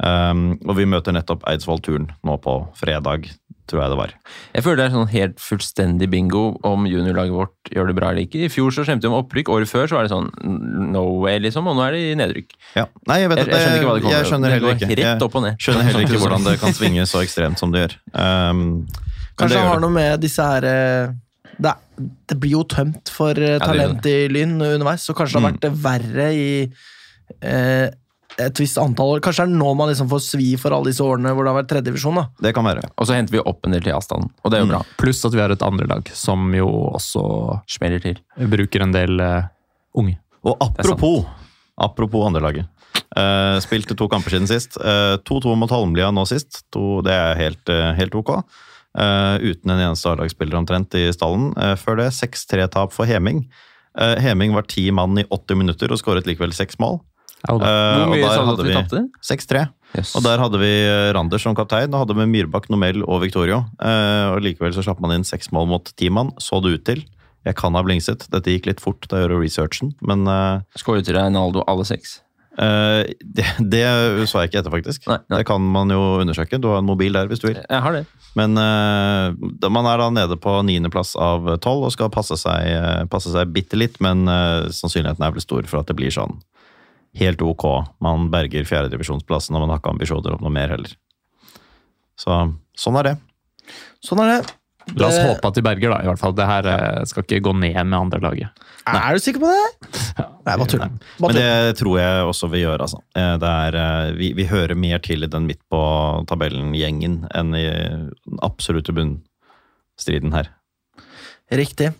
Um, 0.01 0.55
og 0.67 0.75
vi 0.79 0.87
møter 0.89 1.13
nettopp 1.13 1.43
Eidsvoll-turen 1.47 2.07
nå 2.25 2.37
på 2.41 2.53
fredag, 2.75 3.27
tror 3.69 3.79
jeg 3.83 3.91
det 3.93 3.97
var. 3.99 4.13
Jeg 4.57 4.63
føler 4.65 4.79
det 4.81 4.85
er 4.89 4.95
sånn 4.97 5.11
helt 5.13 5.37
fullstendig 5.39 6.07
bingo 6.11 6.41
om 6.67 6.87
juniorlaget 6.89 7.31
vårt 7.37 7.69
gjør 7.71 7.87
det 7.91 7.95
bra 7.95 8.09
eller 8.11 8.25
ikke. 8.25 8.41
I 8.43 8.49
fjor 8.51 8.73
så 8.75 8.83
skjemte 8.83 9.05
vi 9.07 9.11
om 9.13 9.19
opprykk, 9.21 9.51
året 9.53 9.69
før 9.69 9.87
så 9.87 9.95
var 9.99 10.07
det 10.09 10.11
sånn 10.11 10.27
no 10.91 11.03
way, 11.21 11.37
liksom, 11.45 11.69
og 11.71 11.77
nå 11.77 11.85
er 11.85 11.95
det 11.95 12.01
i 12.09 12.17
nedrykk. 12.19 12.51
Ja. 12.75 12.87
Nei, 13.07 13.19
jeg 13.21 13.31
vet 13.31 13.43
Jeg, 13.43 13.47
jeg 13.53 13.61
skjønner 13.63 13.77
ikke 13.79 13.87
hva 13.87 13.95
det 13.95 14.03
kommer 14.03 14.17
Jeg 14.17 14.29
skjønner 14.33 14.55
heller 14.57 14.75
ikke. 14.75 14.97
Rett 15.03 15.25
opp 15.29 15.37
og 15.39 15.45
ned. 15.45 15.55
skjønner 15.63 15.87
heller 15.87 16.07
ikke 16.09 16.21
hvordan 16.25 16.49
det 16.49 16.57
kan 16.65 16.75
svinge 16.81 17.05
så 17.13 17.21
ekstremt 17.23 17.61
som 17.61 17.71
det 17.71 17.85
gjør. 17.85 17.95
Um, 18.17 18.65
Kanskje 19.39 19.55
det 19.61 19.63
har 19.69 19.79
det. 19.79 19.85
noe 19.85 19.95
med 20.01 20.19
disse 20.25 20.43
her 20.49 20.67
eh, 20.73 21.13
det, 21.63 21.71
det 22.33 22.37
blir 22.41 22.57
jo 22.57 22.65
tømt 22.69 23.09
for 23.13 23.37
eh, 23.39 23.59
talent 23.63 24.05
i 24.09 24.17
Lyn 24.33 24.57
underveis, 24.59 25.05
så 25.07 25.15
kanskje 25.15 25.37
det 25.39 25.43
har 25.45 25.47
Mm. 25.47 25.53
vært 25.53 25.63
det 25.69 25.73
verre 25.87 26.27
i 26.33 26.49
eh, 27.41 27.87
et 28.41 28.59
visst 28.61 28.79
antall 28.81 29.15
år. 29.15 29.21
Kanskje 29.23 29.45
det 29.45 29.53
er 29.53 29.59
nå 29.61 29.73
man 29.77 29.91
liksom 29.91 30.09
får 30.11 30.23
svi 30.25 30.49
for 30.59 30.75
alle 30.75 30.91
disse 30.91 31.03
årene 31.05 31.33
hvor 31.33 31.45
det 31.45 31.53
har 31.53 31.59
vært 31.61 31.69
tredjedivisjon. 31.71 32.19
da. 32.19 32.25
Det 32.47 32.53
kan 32.55 32.65
være. 32.65 32.87
Og 32.97 33.09
så 33.09 33.17
henter 33.17 33.35
vi 33.37 33.43
opp 33.43 33.65
en 33.67 33.75
del 33.75 33.85
til 33.85 33.95
avstanden, 33.95 34.31
og 34.41 34.51
det 34.51 34.59
er 34.59 34.65
jo 34.65 34.71
bra. 34.73 34.81
Pluss 34.99 35.23
at 35.27 35.35
vi 35.35 35.43
har 35.43 35.53
et 35.53 35.65
andrelag 35.65 36.11
som 36.17 36.49
jo 36.57 36.67
også 36.93 37.23
Smeller 37.69 38.03
til. 38.03 38.19
bruker 38.49 38.85
en 38.85 38.93
del 38.95 39.19
uh, 39.21 39.47
unge. 39.99 40.17
Og 40.43 40.57
apropos, 40.63 41.23
apropos 41.77 42.27
andrelaget. 42.27 42.67
Uh, 43.13 43.59
spilte 43.61 43.95
to 43.97 44.07
kamper 44.09 44.33
siden 44.33 44.49
sist. 44.49 44.75
Eh, 44.81 45.15
2-2 45.21 45.53
mot 45.57 45.69
Holmlia 45.71 46.09
nå 46.11 46.25
sist. 46.25 46.63
To, 46.73 47.01
det 47.05 47.13
er 47.13 47.37
helt, 47.37 47.69
eh, 47.69 47.91
helt 47.97 48.15
ok. 48.17 48.39
Eh, 48.93 49.35
uten 49.41 49.73
en 49.73 49.79
eneste 49.81 50.09
A-lagsspiller 50.11 50.57
omtrent 50.59 50.93
i 50.97 51.07
stallen. 51.13 51.51
Eh, 51.57 51.75
før 51.79 52.01
det 52.01 52.11
6-3-tap 52.13 52.93
for 52.93 53.09
Heming. 53.09 53.43
Eh, 53.97 54.15
Heming 54.21 54.53
var 54.53 54.67
ti 54.69 54.89
mann 54.91 55.17
i 55.17 55.25
80 55.29 55.57
minutter 55.57 55.93
og 55.93 56.01
skåret 56.01 56.29
likevel 56.29 56.53
seks 56.53 56.79
mål. 56.81 56.99
Eh, 57.43 57.53
Hvor 57.59 58.11
mye 58.13 58.27
sa 58.31 58.43
du 58.47 58.51
at 58.53 58.67
vi 58.67 58.75
tapte? 58.75 59.01
6-3. 59.27 59.63
Yes. 59.97 60.13
Og 60.17 60.23
der 60.25 60.39
hadde 60.41 60.57
vi 60.61 60.69
eh, 60.87 61.11
Randers 61.13 61.43
som 61.45 61.55
kaptein, 61.57 61.91
og 61.93 62.05
hadde 62.05 62.15
med 62.17 62.31
Myrbakk, 62.31 62.69
Nomel 62.73 63.03
og 63.03 63.19
Victorio. 63.25 63.63
Eh, 63.83 64.27
og 64.33 64.39
likevel 64.45 64.73
så 64.73 64.85
slapp 64.85 65.01
man 65.03 65.13
inn 65.17 65.27
seks 65.27 65.51
mål 65.53 65.67
mot 65.69 65.91
ti 65.99 66.09
mann, 66.09 66.31
så 66.41 66.61
det 66.63 66.77
ut 66.77 66.85
til. 66.87 67.03
Jeg 67.43 67.57
kan 67.59 67.75
ha 67.75 67.83
blingset, 67.83 68.23
dette 68.31 68.53
gikk 68.53 68.69
litt 68.71 68.79
fort 68.81 69.03
da 69.11 69.19
jeg 69.19 69.27
gjorde 69.27 69.41
researchen, 69.43 69.91
men 70.07 70.23
eh, 70.31 70.61
Skåret 70.79 71.09
Reinaldo 71.11 71.65
alle 71.67 71.83
seks? 71.85 72.21
eh, 72.57 73.11
det, 73.19 73.43
det 73.73 73.83
så 74.31 74.39
jeg 74.45 74.49
ikke 74.53 74.61
etter, 74.63 74.71
faktisk. 74.73 75.05
Nei, 75.11 75.19
nei. 75.27 75.41
Det 75.41 75.47
kan 75.51 75.61
man 75.75 75.91
jo 75.91 75.99
undersøke. 76.23 76.61
Du 76.63 76.69
har 76.71 76.79
en 76.79 76.87
mobil 76.87 77.11
der 77.19 77.27
hvis 77.27 77.43
du 77.43 77.49
vil. 77.51 77.59
Jeg 77.59 77.83
har 77.83 77.97
det. 77.99 78.05
Men 78.39 78.55
eh, 78.57 79.67
man 79.69 79.85
er 79.91 79.99
da 80.01 80.07
nede 80.15 80.39
på 80.41 80.55
niendeplass 80.65 81.13
av 81.19 81.51
tolv 81.61 81.89
og 81.89 81.93
skal 81.93 82.09
passe 82.13 82.39
seg, 82.39 83.05
passe 83.13 83.29
seg 83.35 83.51
bitte 83.53 83.77
litt, 83.77 83.99
men 84.01 84.23
eh, 84.31 84.71
sannsynligheten 84.73 85.27
er 85.27 85.35
vel 85.35 85.43
stor 85.43 85.67
for 85.69 85.83
at 85.83 85.91
det 85.91 85.99
blir 85.99 86.13
sånn 86.15 86.39
helt 87.19 87.41
ok. 87.45 87.67
Man 88.03 88.29
berger 88.33 88.65
fjerdedivisjonsplassen, 88.67 89.55
og 89.55 89.65
man 89.65 89.73
har 89.75 89.81
ikke 89.81 89.93
ambisjoner 89.93 90.35
om 90.37 90.43
noe 90.45 90.53
mer 90.53 90.73
heller. 90.73 90.95
Så 92.19 92.35
sånn 92.77 92.99
er 93.01 93.11
det. 93.11 93.15
Sånn 94.03 94.21
er 94.23 94.35
det. 94.35 94.53
La 94.99 95.07
oss 95.07 95.15
håpe 95.15 95.47
at 95.47 95.55
de 95.55 95.61
berger, 95.63 95.93
da. 95.93 96.01
i 96.03 96.07
hvert 96.09 96.19
fall. 96.19 96.33
Det 96.35 96.45
her 96.47 96.67
eh, 96.67 97.03
skal 97.07 97.23
ikke 97.23 97.39
gå 97.45 97.53
ned 97.55 97.77
med 97.87 97.95
andre 97.95 98.19
laget. 98.19 98.63
Er 98.91 99.15
du 99.15 99.21
sikker 99.23 99.39
på 99.39 99.47
det? 99.47 99.91
Nei, 100.43 100.55
bare 100.59 100.67
tull. 100.67 100.83
Men 101.23 101.37
det 101.37 101.77
tror 101.79 101.99
jeg 102.01 102.25
også 102.27 102.49
vi 102.51 102.63
gjør, 102.65 102.83
altså. 102.83 102.99
Eh, 103.15 103.35
Det 103.39 103.51
er, 103.67 103.77
eh, 103.79 104.09
vi, 104.19 104.33
vi 104.35 104.47
hører 104.49 104.75
mer 104.75 104.99
til 105.05 105.23
i 105.23 105.29
den 105.31 105.47
midt 105.47 105.61
på 105.71 105.79
tabellen-gjengen 106.27 107.21
enn 107.31 107.55
i 107.55 107.63
den 107.71 108.41
absolutte 108.43 108.91
bunnstriden 108.97 110.35
her. 110.35 110.51
Riktig. 111.53 111.93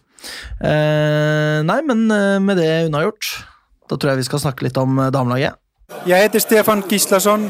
Eh, 0.60 1.60
nei, 1.64 1.80
men 1.88 2.04
med 2.44 2.60
det 2.60 2.70
unnagjort, 2.90 3.32
da 3.90 3.98
tror 4.00 4.14
jeg 4.14 4.22
vi 4.24 4.28
skal 4.30 4.42
snakke 4.46 4.66
litt 4.68 4.78
om 4.82 5.00
eh, 5.04 5.12
damelaget. 5.14 5.60
Jeg 6.10 6.26
heter 6.26 6.42
Stefan 6.42 6.82
Gislason, 6.90 7.44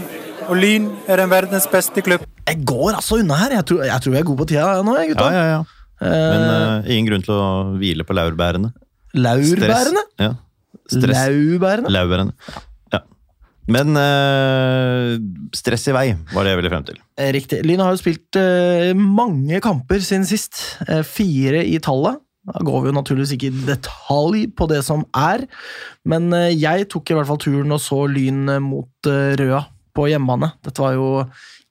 og 0.49 0.55
Lyn 0.59 0.89
er 1.07 1.21
en 1.23 1.31
verdens 1.31 1.67
beste 1.71 2.01
klubb. 2.03 2.25
Jeg 2.49 2.65
går 2.67 2.97
altså 2.97 3.21
unna 3.21 3.37
her. 3.39 3.53
Jeg 3.59 3.65
tror, 3.69 3.83
jeg 3.87 4.03
tror 4.03 4.11
vi 4.15 4.19
er 4.19 4.27
gode 4.27 4.41
på 4.43 4.49
tida 4.51 4.81
nå, 4.83 4.95
jeg, 4.99 5.13
Ja, 5.13 5.13
gutta. 5.13 5.29
ja, 5.31 5.45
ja. 5.53 5.63
Men 6.03 6.41
Eh, 6.43 6.57
eh, 6.83 6.91
ingen 6.97 7.07
grunn 7.07 7.23
til 7.23 7.31
å 7.37 7.45
hvile 7.79 8.03
på 8.03 8.15
laurbærene. 8.17 8.73
laurbærene? 9.15 10.01
Ja. 10.19 10.33
Stress. 10.91 11.21
Laurbærene? 11.29 11.91
Laurbærene. 11.93 12.33
Ja. 12.91 12.99
Men 13.71 13.95
uh, 13.95 15.13
stress 15.55 15.85
i 15.87 15.93
vei 15.95 16.09
var 16.33 16.43
det 16.43 16.51
jeg 16.51 16.59
ville 16.59 16.71
frem 16.73 16.83
til. 16.89 16.97
Riktig. 17.37 17.61
Lyn 17.63 17.79
har 17.79 17.93
jo 17.95 18.01
spilt 18.01 18.35
uh, 18.35 18.91
mange 18.99 19.61
kamper 19.63 20.03
siden 20.03 20.25
sist. 20.27 20.59
Fire 21.07 21.61
i 21.63 21.77
tallet. 21.79 22.19
Da 22.43 22.59
går 22.67 22.81
vi 22.83 22.91
jo 22.91 22.97
naturligvis 22.97 23.35
ikke 23.37 23.51
i 23.51 23.65
detalj 23.69 24.47
på 24.57 24.67
det 24.71 24.81
som 24.83 25.05
er, 25.15 25.45
men 26.09 26.27
eh, 26.35 26.51
jeg 26.51 26.89
tok 26.91 27.13
i 27.13 27.15
hvert 27.15 27.29
fall 27.29 27.39
turen 27.39 27.71
og 27.71 27.79
så 27.79 28.01
Lyn 28.11 28.43
eh, 28.51 28.63
mot 28.63 29.09
eh, 29.09 29.35
Røa 29.39 29.61
på 29.93 30.09
hjemmebane. 30.09 30.51
Dette 30.65 30.83
var 30.83 30.97
jo 30.97 31.07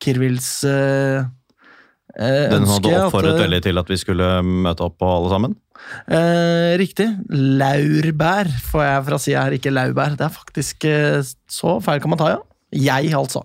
Kirvils 0.02 0.62
eh, 0.64 1.26
ønske. 2.16 2.54
Den 2.54 2.70
hadde 2.70 2.94
oppfordret 3.02 3.36
at, 3.36 3.44
veldig 3.44 3.60
til 3.66 3.82
at 3.82 3.92
vi 3.92 4.00
skulle 4.00 4.30
møte 4.46 4.86
opp 4.86 4.96
på 5.02 5.10
alle 5.18 5.34
sammen. 5.34 5.58
Eh, 6.06 6.72
riktig. 6.80 7.08
Laurbær 7.28 8.48
får 8.70 8.86
jeg 8.86 9.04
fra 9.08 9.20
sida 9.20 9.44
her, 9.44 9.58
ikke 9.58 9.74
laurbær. 9.74 10.16
Det 10.16 10.26
er 10.28 10.34
faktisk 10.34 10.88
eh, 10.88 11.20
så 11.50 11.76
feil 11.84 12.00
kan 12.02 12.14
man 12.14 12.22
ta, 12.22 12.32
ja. 12.36 12.40
Jeg, 12.72 13.10
altså. 13.12 13.42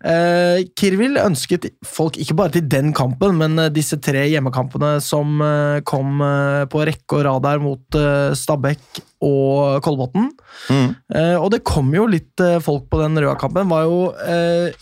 Eh, 0.00 0.62
Kirvil 0.80 1.18
ønsket 1.20 1.66
folk 1.84 2.16
ikke 2.16 2.36
bare 2.38 2.54
til 2.54 2.64
den 2.72 2.94
kampen, 2.96 3.36
men 3.36 3.60
eh, 3.60 3.72
disse 3.72 3.98
tre 4.00 4.24
hjemmekampene 4.30 4.94
som 5.04 5.42
eh, 5.44 5.82
kom 5.84 6.22
eh, 6.24 6.64
på 6.72 6.84
rekke 6.88 7.18
og 7.18 7.26
rad 7.26 7.44
der 7.44 7.60
mot 7.60 7.98
Stabæk 8.38 9.02
og 9.22 9.82
Kolbotn. 9.84 10.30
Mm. 10.72 10.88
Eh, 11.12 11.36
og 11.36 11.50
det 11.52 11.62
kom 11.68 11.92
jo 11.92 12.08
litt 12.08 12.40
folk 12.64 12.88
på 12.88 13.02
den 13.02 13.20
røde 13.20 13.36
kampen. 13.40 13.68
var 13.68 13.84
jo 13.84 14.00
eh, 14.24 14.72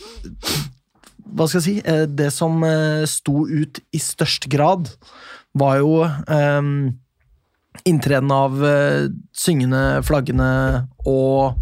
Hva 1.35 1.51
skal 1.51 1.61
jeg 1.61 1.67
si? 1.67 2.07
Det 2.15 2.31
som 2.35 2.63
sto 3.11 3.45
ut 3.47 3.83
i 3.95 4.01
størst 4.03 4.49
grad, 4.51 4.91
var 5.55 5.79
jo 5.83 5.93
inntreden 7.87 8.33
av 8.35 8.59
syngende, 9.35 10.03
flaggende 10.07 10.51
og 11.07 11.59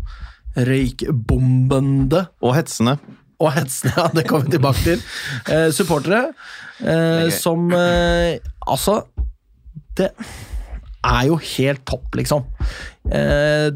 røykbombende 0.66 2.24
Og 2.42 2.54
hetsende. 2.56 2.96
og 3.38 3.52
hetsende, 3.54 3.94
ja, 3.96 4.08
det 4.14 4.26
kommer 4.28 4.48
vi 4.48 4.56
tilbake 4.56 4.82
til. 4.84 5.02
Eh, 5.54 5.68
supportere 5.72 6.32
eh, 6.82 7.28
som 7.34 7.68
eh, 7.72 8.38
Altså, 8.68 9.02
det 9.98 10.10
er 11.06 11.22
jo 11.28 11.36
helt 11.56 11.84
topp, 11.86 12.10
liksom. 12.18 12.44
Eh, 13.14 13.70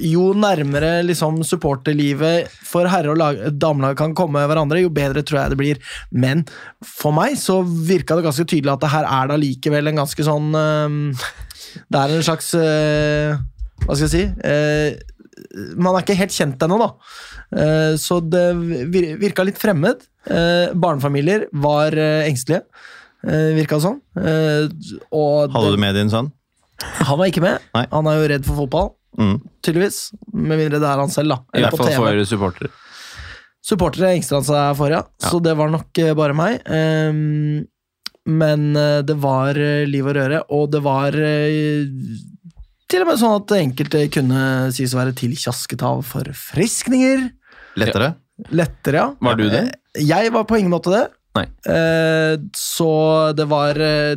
jo 0.00 0.32
nærmere 0.34 1.04
liksom, 1.06 1.42
supporterlivet 1.46 2.48
for 2.66 2.88
herre- 2.90 3.12
og 3.12 3.18
lag- 3.20 3.44
damelag 3.62 3.94
kan 4.00 4.14
komme 4.18 4.40
hverandre, 4.48 4.80
jo 4.82 4.88
bedre 4.90 5.22
tror 5.22 5.42
jeg 5.44 5.52
det 5.52 5.58
blir. 5.60 5.78
Men 6.10 6.42
for 6.82 7.12
meg 7.14 7.36
så 7.38 7.60
virka 7.62 8.16
det 8.18 8.24
ganske 8.26 8.46
tydelig 8.50 8.72
at 8.72 8.82
det 8.82 8.90
her 8.96 9.06
er 9.06 9.30
da 9.30 9.36
likevel 9.38 9.92
en 9.92 10.00
ganske 10.02 10.26
sånn 10.26 10.50
eh, 10.58 11.26
Det 11.92 12.00
er 12.00 12.16
en 12.16 12.26
slags 12.26 12.50
eh, 12.58 13.36
Hva 13.84 13.94
skal 13.94 14.08
jeg 14.08 14.14
si? 14.16 14.24
Man 15.76 15.94
er 15.94 16.02
ikke 16.02 16.16
helt 16.18 16.32
kjent 16.34 16.62
ennå, 16.64 16.78
da. 16.80 16.88
Eh, 17.54 17.94
Så 18.00 18.20
det 18.20 18.44
vir- 18.90 19.16
virka 19.20 19.44
litt 19.44 19.58
fremmed. 19.60 20.00
Eh, 20.26 20.72
Barnefamilier 20.74 21.46
var 21.52 21.92
eh, 21.92 22.24
engstelige, 22.28 22.62
eh, 23.26 23.52
virka 23.54 23.76
det 23.78 23.84
sånn. 23.84 24.00
Eh, 24.16 24.68
Og 25.12 25.50
Hadde 25.52 25.70
du 25.74 25.76
med 25.78 25.94
din 25.94 26.08
sønn? 26.10 26.32
han 26.80 27.18
var 27.18 27.26
ikke 27.30 27.40
med. 27.44 27.60
Nei. 27.74 27.86
Han 27.92 28.06
er 28.06 28.16
jo 28.22 28.28
redd 28.28 28.44
for 28.44 28.56
fotball, 28.56 28.94
Mm. 29.18 29.40
tydeligvis. 29.62 30.12
Med 30.32 30.58
mindre 30.58 30.80
det 30.80 30.88
er 30.90 30.98
han 30.98 31.08
selv, 31.08 31.28
da. 31.28 31.38
I 31.54 31.62
hvert 31.62 31.76
fall 31.76 31.86
får 31.86 32.18
for 32.18 32.24
supportere. 32.36 32.70
Supportere 33.64 34.10
engster 34.16 34.36
han 34.36 34.44
seg 34.44 34.76
for, 34.76 34.88
ja. 34.90 35.02
Ja. 35.22 35.28
Så 35.30 35.40
det 35.42 35.56
var 35.56 35.70
nok 35.70 35.92
bare 36.16 36.34
meg. 36.34 36.62
Ehm, 36.66 37.66
men 38.26 38.72
det 38.74 39.16
var 39.16 39.54
liv 39.54 40.06
og 40.06 40.14
røre, 40.16 40.42
og 40.50 40.70
det 40.72 40.82
var 40.82 41.12
til 42.90 43.02
og 43.04 43.08
med 43.08 43.18
sånn 43.20 43.36
at 43.40 43.52
enkelte 43.56 44.04
kunne 44.12 44.40
sies 44.76 44.92
å 44.94 45.00
være 45.00 45.14
tilkjasket 45.18 45.82
av 45.86 46.02
forfriskninger. 46.06 47.26
Lettere? 47.80 48.12
Lettere, 48.54 48.96
ja. 49.00 49.06
Var 49.22 49.36
du 49.38 49.44
det? 49.50 49.62
Eh, 49.96 50.04
Jeg 50.08 50.32
var 50.34 50.44
på 50.48 50.58
ingen 50.58 50.72
måte 50.74 50.90
det. 50.92 51.04
Nei. 51.38 51.46
Eh, 51.70 52.36
så 52.54 52.90
det 53.34 53.46
var 53.50 53.78
eh, 53.82 54.14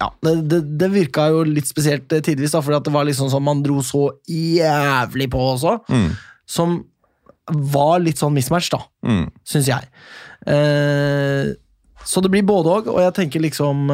Ja, 0.00 0.08
det, 0.26 0.32
det, 0.50 0.58
det 0.80 0.88
virka 0.90 1.28
jo 1.30 1.44
litt 1.46 1.68
spesielt 1.70 2.08
tidvis, 2.10 2.50
da, 2.54 2.60
fordi 2.64 2.78
at 2.80 2.88
det 2.88 2.94
var 2.96 3.06
liksom 3.06 3.28
sånn 3.30 3.44
man 3.46 3.62
dro 3.62 3.78
så 3.86 4.08
jævlig 4.26 5.28
på 5.30 5.38
også. 5.52 5.76
Mm. 5.92 6.08
Som 6.50 6.80
var 7.74 8.00
litt 8.02 8.18
sånn 8.18 8.34
mismatch, 8.34 8.70
da, 8.74 8.80
Mm. 9.06 9.28
syns 9.46 9.68
jeg. 9.68 9.86
Eh, 10.48 11.52
så 12.04 12.20
det 12.24 12.30
blir 12.32 12.42
både 12.48 12.72
òg, 12.78 12.88
og 12.92 12.98
jeg 13.04 13.14
tenker 13.16 13.40
liksom 13.44 13.86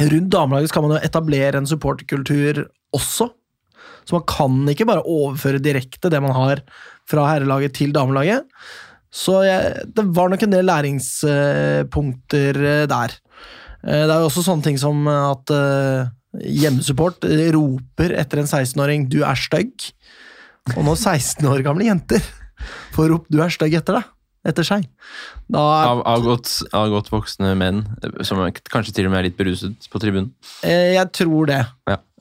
Rundt 0.00 0.32
damelaget 0.32 0.72
skal 0.72 0.82
man 0.86 0.94
jo 0.96 1.02
etablere 1.04 1.58
en 1.60 1.68
supporterkultur 1.68 2.64
også. 2.96 3.28
Så 4.08 4.16
man 4.16 4.24
kan 4.26 4.68
ikke 4.72 4.86
bare 4.88 5.04
overføre 5.06 5.60
direkte 5.62 6.10
det 6.10 6.22
man 6.22 6.34
har 6.34 6.62
fra 7.10 7.26
herrelaget 7.28 7.74
til 7.76 7.92
damelaget. 7.94 8.48
Så 9.12 9.42
jeg, 9.44 9.84
det 9.92 10.06
var 10.16 10.30
nok 10.32 10.42
en 10.46 10.54
del 10.54 10.64
læringspunkter 10.64 12.56
eh, 12.56 12.86
der. 12.88 13.14
Eh, 13.84 14.04
Det 14.06 14.14
er 14.14 14.20
jo 14.22 14.30
også 14.30 14.44
sånne 14.46 14.64
ting 14.64 14.78
som 14.80 15.04
at 15.12 15.52
eh, 15.52 16.08
hjemmesupport 16.40 17.26
roper 17.52 18.14
etter 18.16 18.40
en 18.40 18.48
16-åring 18.48 19.10
'du 19.10 19.20
er 19.20 19.36
stygg'. 19.36 19.92
Og 20.76 20.84
når 20.86 20.96
16 20.96 21.44
år 21.50 21.62
gamle 21.66 21.84
jenter 21.84 22.22
får 22.96 23.10
rop 23.12 23.26
'du 23.28 23.42
er 23.42 23.52
stygg' 23.52 23.76
etter 23.76 24.00
deg, 24.00 24.04
etter 24.48 24.66
seg, 24.66 24.86
da 25.52 25.60
Av, 25.62 26.00
av, 26.08 26.22
godt, 26.24 26.50
av 26.74 26.88
godt 26.90 27.10
voksne 27.12 27.52
menn, 27.58 27.84
som 28.26 28.40
er- 28.42 28.50
kanskje 28.72 28.94
til 28.96 29.06
og 29.06 29.12
med 29.14 29.20
er 29.22 29.28
litt 29.30 29.38
beruset 29.38 29.86
på 29.92 30.00
tribunen. 30.02 30.32
Eh, 30.66 30.94
Jeg 30.96 31.12
tror 31.14 31.46
det. 31.46 31.60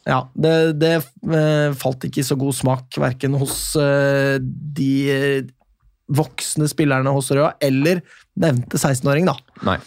Ja. 0.05 0.19
det, 0.35 0.53
det 0.81 0.93
eh, 0.99 1.73
falt 1.77 2.05
ikke 2.05 2.21
i 2.21 2.27
så 2.27 2.37
god 2.37 2.53
smak, 2.57 2.85
verken 3.01 3.33
hos 3.41 3.75
eh, 3.75 4.37
de 4.41 4.91
voksne 6.11 6.67
spillerne 6.69 7.13
hos 7.15 7.31
Røa, 7.31 7.53
eller 7.63 8.01
nevnte 8.41 8.77
16-åring, 8.77 9.25
da. 9.29 9.37
Nei. 9.65 9.79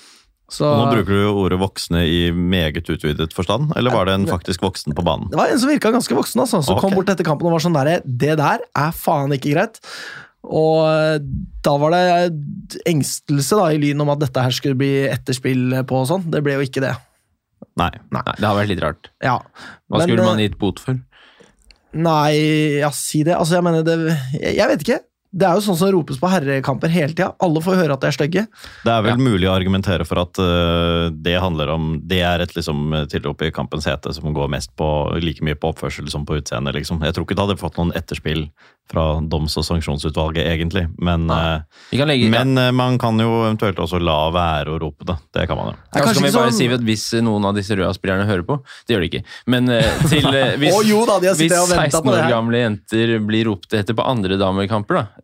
Så 0.54 0.68
nå 0.68 0.90
bruker 0.92 1.08
du 1.16 1.22
jo 1.24 1.30
ordet 1.40 1.56
voksne 1.58 2.02
i 2.06 2.18
meget 2.30 2.86
utvidet 2.92 3.32
forstand, 3.34 3.72
eller 3.78 3.94
var 3.94 4.06
det 4.06 4.14
en 4.18 4.26
faktisk 4.28 4.62
voksen 4.62 4.94
på 4.94 5.02
banen? 5.02 5.30
det 5.32 5.38
var 5.40 5.50
en 5.50 5.58
som 5.58 5.70
virka 5.72 5.90
ganske 5.94 6.14
voksen, 6.14 6.42
altså, 6.44 6.60
som 6.62 6.78
kom 6.82 6.94
bort 6.94 7.08
etter 7.10 7.26
kampen 7.26 7.48
og 7.48 7.56
var 7.56 7.64
sånn 7.64 7.74
derre 7.74 7.96
Det 8.04 8.36
der 8.38 8.62
er 8.76 8.92
faen 8.94 9.32
ikke 9.34 9.54
greit. 9.56 9.80
Og 10.44 10.84
eh, 10.84 11.16
da 11.64 11.74
var 11.80 11.94
det 11.94 12.82
engstelse 12.90 13.58
da 13.58 13.70
i 13.72 13.80
Lyn 13.80 14.02
om 14.04 14.12
at 14.12 14.20
dette 14.22 14.44
her 14.44 14.54
skulle 14.54 14.78
bli 14.78 14.92
etterspill 15.08 15.80
på 15.88 16.02
og 16.02 16.08
sånn. 16.10 16.28
Det 16.32 16.42
ble 16.44 16.58
jo 16.58 16.66
ikke 16.66 16.84
det. 16.84 16.92
Nei. 17.80 17.90
Nei, 18.14 18.26
det 18.36 18.46
har 18.46 18.58
vært 18.58 18.70
litt 18.70 18.84
rart. 18.84 19.10
Ja. 19.24 19.38
Hva 19.88 20.00
Men, 20.00 20.06
skulle 20.06 20.24
eh, 20.26 20.30
man 20.30 20.44
gitt 20.44 20.58
bot 20.60 20.82
for? 20.82 21.00
Nei, 21.94 22.34
ja, 22.82 22.90
si 22.94 23.22
det. 23.26 23.36
Altså, 23.38 23.58
jeg 23.58 23.66
mener 23.66 23.84
det 23.86 23.96
Jeg, 24.40 24.56
jeg 24.58 24.70
vet 24.70 24.86
ikke. 24.86 25.00
Det 25.34 25.46
er 25.48 25.56
jo 25.58 25.64
sånn 25.66 25.78
som 25.80 25.90
ropes 25.90 26.20
på 26.22 26.28
herrekamper 26.30 26.92
hele 26.94 27.10
tida. 27.10 27.32
Alle 27.42 27.62
får 27.64 27.74
høre 27.80 27.96
at 27.96 28.04
de 28.04 28.06
er 28.06 28.14
stygge. 28.14 28.44
Det 28.84 28.92
er 28.92 29.02
vel 29.02 29.16
Ja. 29.16 29.16
mulig 29.18 29.48
å 29.50 29.54
argumentere 29.56 30.06
for 30.06 30.20
at 30.22 30.38
uh, 30.38 31.10
det 31.10 31.40
handler 31.42 31.72
om 31.74 32.00
Det 32.06 32.20
er 32.22 32.44
et 32.44 32.54
liksom, 32.54 32.92
tilrop 33.10 33.42
i 33.42 33.50
kampens 33.50 33.88
hete 33.90 34.14
som 34.14 34.32
går 34.32 34.48
mest 34.52 34.70
på 34.78 34.86
like 35.18 35.42
mye 35.42 35.58
på 35.58 35.72
oppførsel 35.74 36.06
som 36.12 36.24
på 36.24 36.38
utseende. 36.38 36.72
Liksom. 36.72 37.02
Jeg 37.02 37.14
tror 37.16 37.26
ikke 37.26 37.34
det 37.34 37.46
hadde 37.48 37.58
fått 37.60 37.78
noen 37.80 37.90
etterspill 37.98 38.46
fra 38.90 39.18
doms- 39.24 39.56
og 39.56 39.64
sanksjonsutvalget, 39.64 40.44
egentlig. 40.44 40.84
Men, 41.00 41.26
kan 41.26 42.08
legge, 42.10 42.28
men 42.28 42.52
øh, 42.58 42.70
man 42.76 42.98
kan 43.00 43.16
jo 43.18 43.30
eventuelt 43.46 43.78
også 43.80 43.96
la 43.98 44.28
være 44.34 44.74
å 44.74 44.80
rope 44.82 45.06
det. 45.08 45.16
Det 45.32 45.46
kan 45.48 45.56
man 45.56 45.70
jo. 45.72 45.76
Er 45.94 46.02
ja, 46.02 46.04
kan 46.04 46.18
vi 46.20 46.30
bare 46.30 46.50
sånn- 46.52 46.58
si 46.58 46.68
at 46.68 46.84
Hvis 46.84 47.06
noen 47.24 47.48
av 47.48 47.56
disse 47.56 47.74
røde 47.74 47.94
spillerne 47.96 48.26
hører 48.28 48.44
på 48.44 48.58
Det 48.86 48.92
gjør 48.94 49.00
de 49.00 49.08
ikke. 49.08 49.24
Men 49.48 49.66
til 50.12 50.28
hvis, 50.60 50.74
oh, 50.76 50.84
jo 50.84 51.00
da, 51.08 51.16
hvis 51.24 51.38
sittet 51.40 51.58
og 51.62 51.70
ventet 51.72 51.96
16 51.96 52.12
år 52.12 52.28
gamle 52.28 52.60
jenter 52.60 53.14
blir 53.24 53.48
ropt 53.48 53.72
etter 53.72 53.96
på 53.96 54.04
andre 54.04 54.36
damekamper, 54.36 55.00
da, 55.00 55.23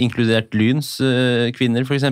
inkludert 0.00 0.54
Lyns 0.56 0.94
eh, 1.04 1.50
kvinner 1.56 1.84
f.eks., 1.84 2.06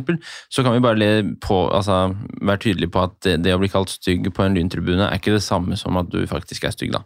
så 0.52 0.64
kan 0.66 0.74
vi 0.76 0.82
bare 0.84 0.98
le 1.00 1.10
på, 1.40 1.62
altså, 1.72 2.12
være 2.42 2.62
tydelige 2.66 2.92
på 2.92 3.04
at 3.06 3.16
det, 3.24 3.38
det 3.46 3.54
å 3.56 3.60
bli 3.62 3.70
kalt 3.72 3.92
stygg 3.94 4.28
på 4.36 4.44
en 4.44 4.56
Lyntribune 4.58 5.06
er 5.08 5.18
ikke 5.20 5.36
det 5.38 5.44
samme 5.46 5.78
som 5.80 5.96
at 6.00 6.10
du 6.12 6.20
faktisk 6.30 6.68
er 6.68 6.74
stygg, 6.76 6.92
da. 6.96 7.04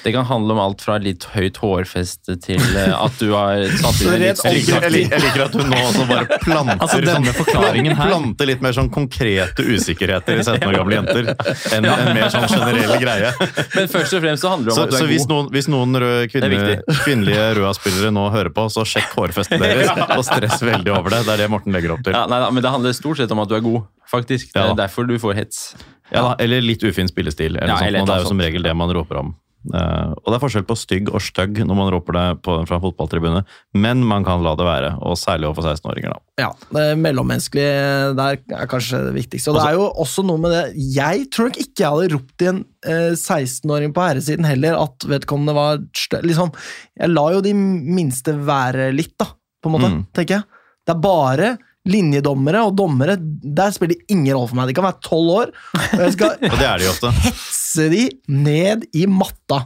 Det 0.00 0.14
kan 0.14 0.24
handle 0.24 0.54
om 0.54 0.60
alt 0.62 0.80
fra 0.80 0.94
litt 0.96 1.26
høyt 1.34 1.58
hårfeste 1.60 2.38
til 2.40 2.62
eh, 2.80 2.94
at 2.96 3.18
du 3.20 3.34
har 3.34 3.60
satt 3.82 4.00
inn 4.06 4.14
litt 4.22 4.40
stygg. 4.40 4.70
Jeg 4.70 4.80
jeg, 4.86 5.08
liker, 5.20 5.42
at 5.44 5.52
du 5.52 5.60
nå 5.68 5.80
også 5.90 6.06
bare 6.08 6.38
planter, 6.46 6.78
Altså, 6.80 7.02
denne 7.04 7.34
forklaringen 7.36 7.96
her- 7.98 8.08
planter 8.08 8.48
litt 8.48 8.64
mer 8.64 8.72
sånn 8.76 8.88
konkrete 8.94 9.60
usikkerheter 9.66 10.40
i 10.40 10.46
17 10.46 10.64
år 10.70 10.78
gamle 10.80 10.96
jenter 11.02 11.28
enn 11.76 11.88
en 11.90 12.12
mer 12.16 12.32
sånn 12.32 12.48
generell 12.48 12.96
greie. 13.02 13.34
Men 13.76 13.90
først 13.92 14.16
og 14.16 14.24
fremst 14.24 14.46
så 14.46 14.54
handler 14.54 14.70
det 14.70 14.74
om 14.74 14.78
Så, 14.80 14.86
at 14.86 14.94
du 14.94 14.96
er 14.96 15.02
så 15.02 15.04
god. 15.04 15.04
Så 15.04 15.12
hvis 15.12 15.28
noen 15.28 15.52
hvis 15.58 15.68
noen 15.74 16.00
rød, 16.00 16.22
kvinnelige, 16.32 16.80
kvinnelige 17.04 17.44
Røa-spillere 17.60 18.14
nå 18.16 18.24
hører 18.32 18.52
på, 18.56 18.66
så 18.72 18.86
sjekk 18.88 19.12
hårfestet 19.18 19.60
deres 19.60 19.89
og 20.18 20.24
stress 20.26 20.62
veldig 20.64 20.94
over 20.96 21.16
det. 21.16 21.22
Det 21.26 21.34
er 21.34 21.44
det 21.44 21.50
Morten 21.52 21.76
legger 21.76 21.96
opp 21.96 22.04
til. 22.06 22.16
Ja, 22.16 22.26
nei, 22.30 22.42
men 22.54 22.64
det 22.64 22.72
handler 22.72 22.96
stort 22.96 23.22
sett 23.22 23.34
om 23.34 23.42
at 23.42 23.50
du 23.50 23.56
er 23.58 23.64
god, 23.64 23.84
faktisk. 24.10 24.52
Det 24.54 24.62
er 24.62 24.72
ja. 24.72 24.78
derfor 24.84 25.08
du 25.08 25.16
får 25.22 25.38
hets. 25.38 25.62
Ja, 26.10 26.24
da, 26.24 26.34
eller 26.42 26.64
litt 26.64 26.82
ufin 26.82 27.10
spillestil. 27.10 27.54
Eller 27.56 27.74
Ja, 27.74 27.78
sånt, 27.78 27.88
eller 27.88 28.08
det 28.08 28.16
er 28.16 28.24
jo 28.26 28.34
som 28.34 28.42
regel 28.42 28.66
det 28.66 28.74
man 28.76 28.92
roper 28.94 29.22
om. 29.22 29.34
Uh, 29.68 30.16
og 30.16 30.30
det 30.30 30.36
er 30.38 30.40
forskjell 30.40 30.64
på 30.64 30.74
stygg 30.78 31.10
og 31.12 31.20
stygg 31.20 31.58
når 31.68 31.76
man 31.76 31.90
roper 31.92 32.16
det 32.16 32.24
på, 32.46 32.54
fra 32.64 32.78
en 32.78 32.84
fotballtribune, 32.86 33.42
men 33.76 34.04
man 34.08 34.24
kan 34.24 34.40
la 34.44 34.54
det 34.56 34.64
være, 34.64 34.92
og 35.04 35.18
særlig 35.20 35.50
overfor 35.50 35.68
16-åringer. 35.68 36.14
da. 36.14 36.46
Ja, 36.46 36.48
det 36.72 36.84
mellommenneskelige 37.02 38.14
der 38.16 38.38
er 38.56 38.70
kanskje 38.70 39.02
det 39.10 39.12
viktigste. 39.18 39.52
Og 39.52 39.60
det 39.60 39.66
er 39.68 39.76
jo 39.76 39.90
også 39.90 40.24
noe 40.24 40.40
med 40.40 40.54
det 40.54 40.62
Jeg 40.94 41.28
tror 41.28 41.50
nok 41.50 41.60
ikke 41.60 41.84
jeg 41.84 41.92
hadde 41.92 42.14
ropt 42.14 42.32
til 42.40 42.52
en 42.54 42.62
uh, 42.88 43.12
16-åring 43.12 43.92
på 43.96 44.06
herresiden 44.06 44.48
heller 44.48 44.80
at 44.80 45.08
vedkommende 45.12 45.56
var 45.58 45.84
stø... 45.92 46.22
Liksom, 46.24 46.54
jeg 46.96 47.12
lar 47.12 47.36
jo 47.36 47.44
de 47.44 47.52
minste 47.52 48.38
være 48.40 48.88
litt, 48.96 49.12
da, 49.20 49.28
på 49.62 49.68
en 49.70 49.74
måte, 49.76 49.90
Mm. 49.92 50.06
tenker 50.16 50.34
jeg. 50.38 50.44
Det 50.86 50.94
er 50.94 51.00
bare 51.04 51.50
linjedommere 51.86 52.60
og 52.66 52.74
dommere. 52.76 53.16
Der 53.20 53.70
spiller 53.72 53.94
det 53.96 54.04
ingen 54.12 54.34
rolle 54.36 54.48
for 54.48 54.56
meg. 54.56 54.68
De 54.68 54.74
kan 54.74 54.84
være 54.84 55.00
tolv 55.04 55.30
år, 55.36 55.52
og 55.74 56.00
jeg 56.04 56.12
skal 56.12 56.30
Og 56.52 56.58
det 56.58 56.72
de 56.80 57.12
hetse 57.24 57.86
de 57.92 58.04
ned 58.28 58.84
i 58.94 59.06
matta. 59.06 59.62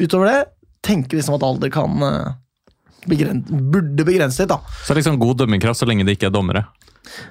Utover 0.00 0.26
det 0.30 0.40
tenker 0.84 1.16
liksom 1.18 1.34
at 1.36 1.42
alder 1.46 1.70
kan 1.72 2.02
eh, 2.02 2.32
begren 3.08 3.42
burde 3.48 4.04
begrense 4.04 4.40
litt, 4.44 4.48
da. 4.52 4.58
Så 4.84 4.92
det 4.92 4.96
er 4.96 5.02
liksom 5.02 5.20
god 5.20 5.38
dømmekraft 5.42 5.80
så 5.80 5.86
lenge 5.88 6.04
det 6.08 6.16
ikke 6.18 6.28
er 6.30 6.34
dommere. 6.34 6.64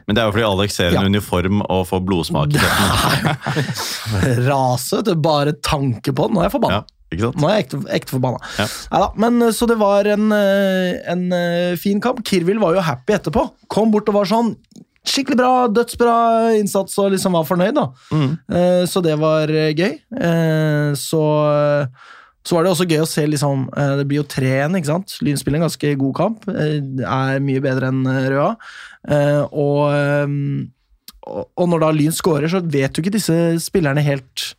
Men 0.08 0.13
det 0.15 0.21
er 0.21 0.27
jo 0.29 0.34
fordi 0.36 0.45
Alex 0.45 0.75
ser 0.77 0.88
en 0.93 0.93
Ja. 0.93 1.06
uniform 1.10 1.62
og 1.65 1.88
får 1.89 2.03
blodsmak. 2.06 2.53
i 2.53 2.62
kjeften. 2.62 4.47
Rase, 4.47 4.95
vet 4.99 5.06
du. 5.06 5.15
Bare 5.15 5.53
tanke 5.65 6.13
på 6.13 6.27
den. 6.27 6.36
Nå 6.38 6.43
er 6.43 6.47
jeg 6.49 6.53
forbanna. 6.56 6.84
Ikke 7.13 7.28
sant? 7.30 7.38
Nå 7.41 7.49
er 7.49 7.60
jeg 7.60 7.65
ekte, 7.67 7.80
ekte 7.97 8.15
forbanna. 8.15 8.39
Ja. 8.60 8.65
Neida, 8.93 9.10
men 9.23 9.41
eh, 9.47 9.52
Så 9.56 9.67
det 9.69 9.78
var 9.82 10.10
en, 10.13 10.32
eh, 10.36 10.95
en 11.13 11.28
eh, 11.38 11.76
fin 11.82 12.02
kamp. 12.04 12.23
Kirvil 12.28 12.60
var 12.63 12.76
jo 12.78 12.84
happy 12.86 13.15
etterpå. 13.17 13.45
Kom 13.71 13.93
bort 13.93 14.10
og 14.12 14.19
var 14.21 14.30
sånn 14.30 14.56
Skikkelig 15.04 15.36
bra, 15.36 15.52
dødsbra 15.67 16.12
innsats 16.56 16.93
og 17.04 17.10
liksom 17.12 17.34
var 17.36 17.43
fornøyd, 17.43 17.76
da. 17.76 17.89
Mm. 18.15 18.30
Eh, 18.56 18.84
Så 18.88 19.02
det 19.04 19.17
var 19.19 19.52
gøy. 19.52 19.97
Eh, 20.15 20.91
Så 20.99 21.23
så 22.43 22.58
var 22.58 22.65
det 22.65 22.71
også 22.73 22.84
gøy 22.91 22.99
å 22.99 23.08
se 23.08 23.23
liksom, 23.23 23.69
eh, 23.71 23.93
Det 24.02 24.06
blir 24.08 24.19
jo 24.19 24.28
tre 24.28 24.49
igjen, 24.52 24.73
ikke 24.76 24.89
sant? 24.89 25.13
Lyn 25.23 25.38
spiller 25.39 25.62
en 25.62 25.67
ganske 25.69 25.91
god 25.99 26.15
kamp. 26.17 26.47
Er 26.52 27.39
mye 27.39 27.62
bedre 27.63 27.88
enn 27.88 28.04
Røa. 28.04 28.49
Og, 29.47 29.84
og 31.23 31.47
og 31.56 31.69
når 31.71 31.80
da 31.80 31.91
Lyn 31.95 32.12
scorer, 32.15 32.49
så 32.52 32.60
vet 32.60 32.97
jo 32.97 33.04
ikke 33.04 33.13
disse 33.15 33.36
spillerne 33.63 34.04
helt 34.04 34.49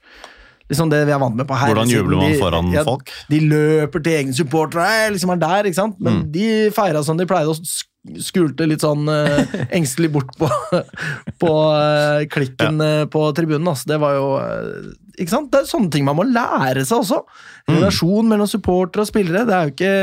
liksom 0.71 0.91
det 0.93 1.03
vi 1.09 1.13
er 1.15 1.21
vant 1.21 1.37
med 1.37 1.47
på 1.49 1.57
her. 1.61 1.73
Hvordan 1.73 1.91
jubler 1.93 2.21
man 2.23 2.37
foran 2.41 2.71
folk? 2.87 3.11
De 3.31 3.41
løper 3.45 4.05
til 4.05 4.21
egne 4.21 4.37
supportere, 4.37 5.11
liksom 5.15 5.35
er 5.35 5.43
der, 5.43 5.69
ikke 5.71 5.81
sant? 5.81 5.99
Men 6.01 6.23
Mm. 6.23 6.31
de 6.33 6.47
feira 6.77 7.03
som 7.05 7.17
de 7.21 7.27
pleide, 7.29 7.51
og 7.53 8.21
skulte 8.21 8.67
litt 8.69 8.83
sånn 8.85 9.07
uh, 9.09 9.39
engstelig 9.77 10.11
bort 10.13 10.33
på, 10.37 10.49
på 11.41 11.53
uh, 11.73 12.25
klikken 12.29 12.81
eh, 12.85 13.05
på 13.09 13.23
tribunen. 13.37 13.71
Altså. 13.71 13.89
Det 13.95 13.97
var 14.03 14.19
jo 14.19 14.27
uh, 14.37 14.91
Ikke 15.17 15.33
sant? 15.33 15.49
Det 15.53 15.63
er 15.63 15.71
sånne 15.71 15.89
ting 15.95 16.05
man 16.05 16.19
må 16.19 16.27
lære 16.29 16.83
seg 16.85 17.01
også. 17.01 17.23
Mm. 17.69 17.79
Relasjon 17.79 18.29
mellom 18.29 18.51
supportere 18.51 19.07
og 19.07 19.09
spillere. 19.09 19.47
Det 19.49 19.55
er 19.57 19.65
jo 19.65 19.73
ikke, 19.73 19.95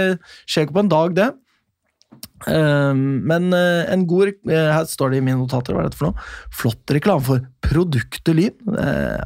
skjer 0.49 0.65
ikke 0.65 0.77
på 0.79 0.83
en 0.85 0.91
dag, 0.95 1.15
det. 1.19 1.29
Um, 2.49 3.21
men 3.29 3.51
uh, 3.53 3.85
en 3.93 4.07
god 4.09 4.31
eh, 4.49 4.71
Her 4.73 4.87
står 4.89 5.11
det 5.13 5.19
i 5.19 5.25
mine 5.25 5.37
notater. 5.37 5.75
Hva 5.75 5.83
er 5.83 5.91
dette 5.91 5.99
for 5.99 6.09
noe? 6.09 6.23
Flott 6.49 6.93
reklame 6.95 7.21
for 7.27 7.43
produktet 7.61 8.33
Lyn. 8.33 8.55
Eh, 8.81 9.25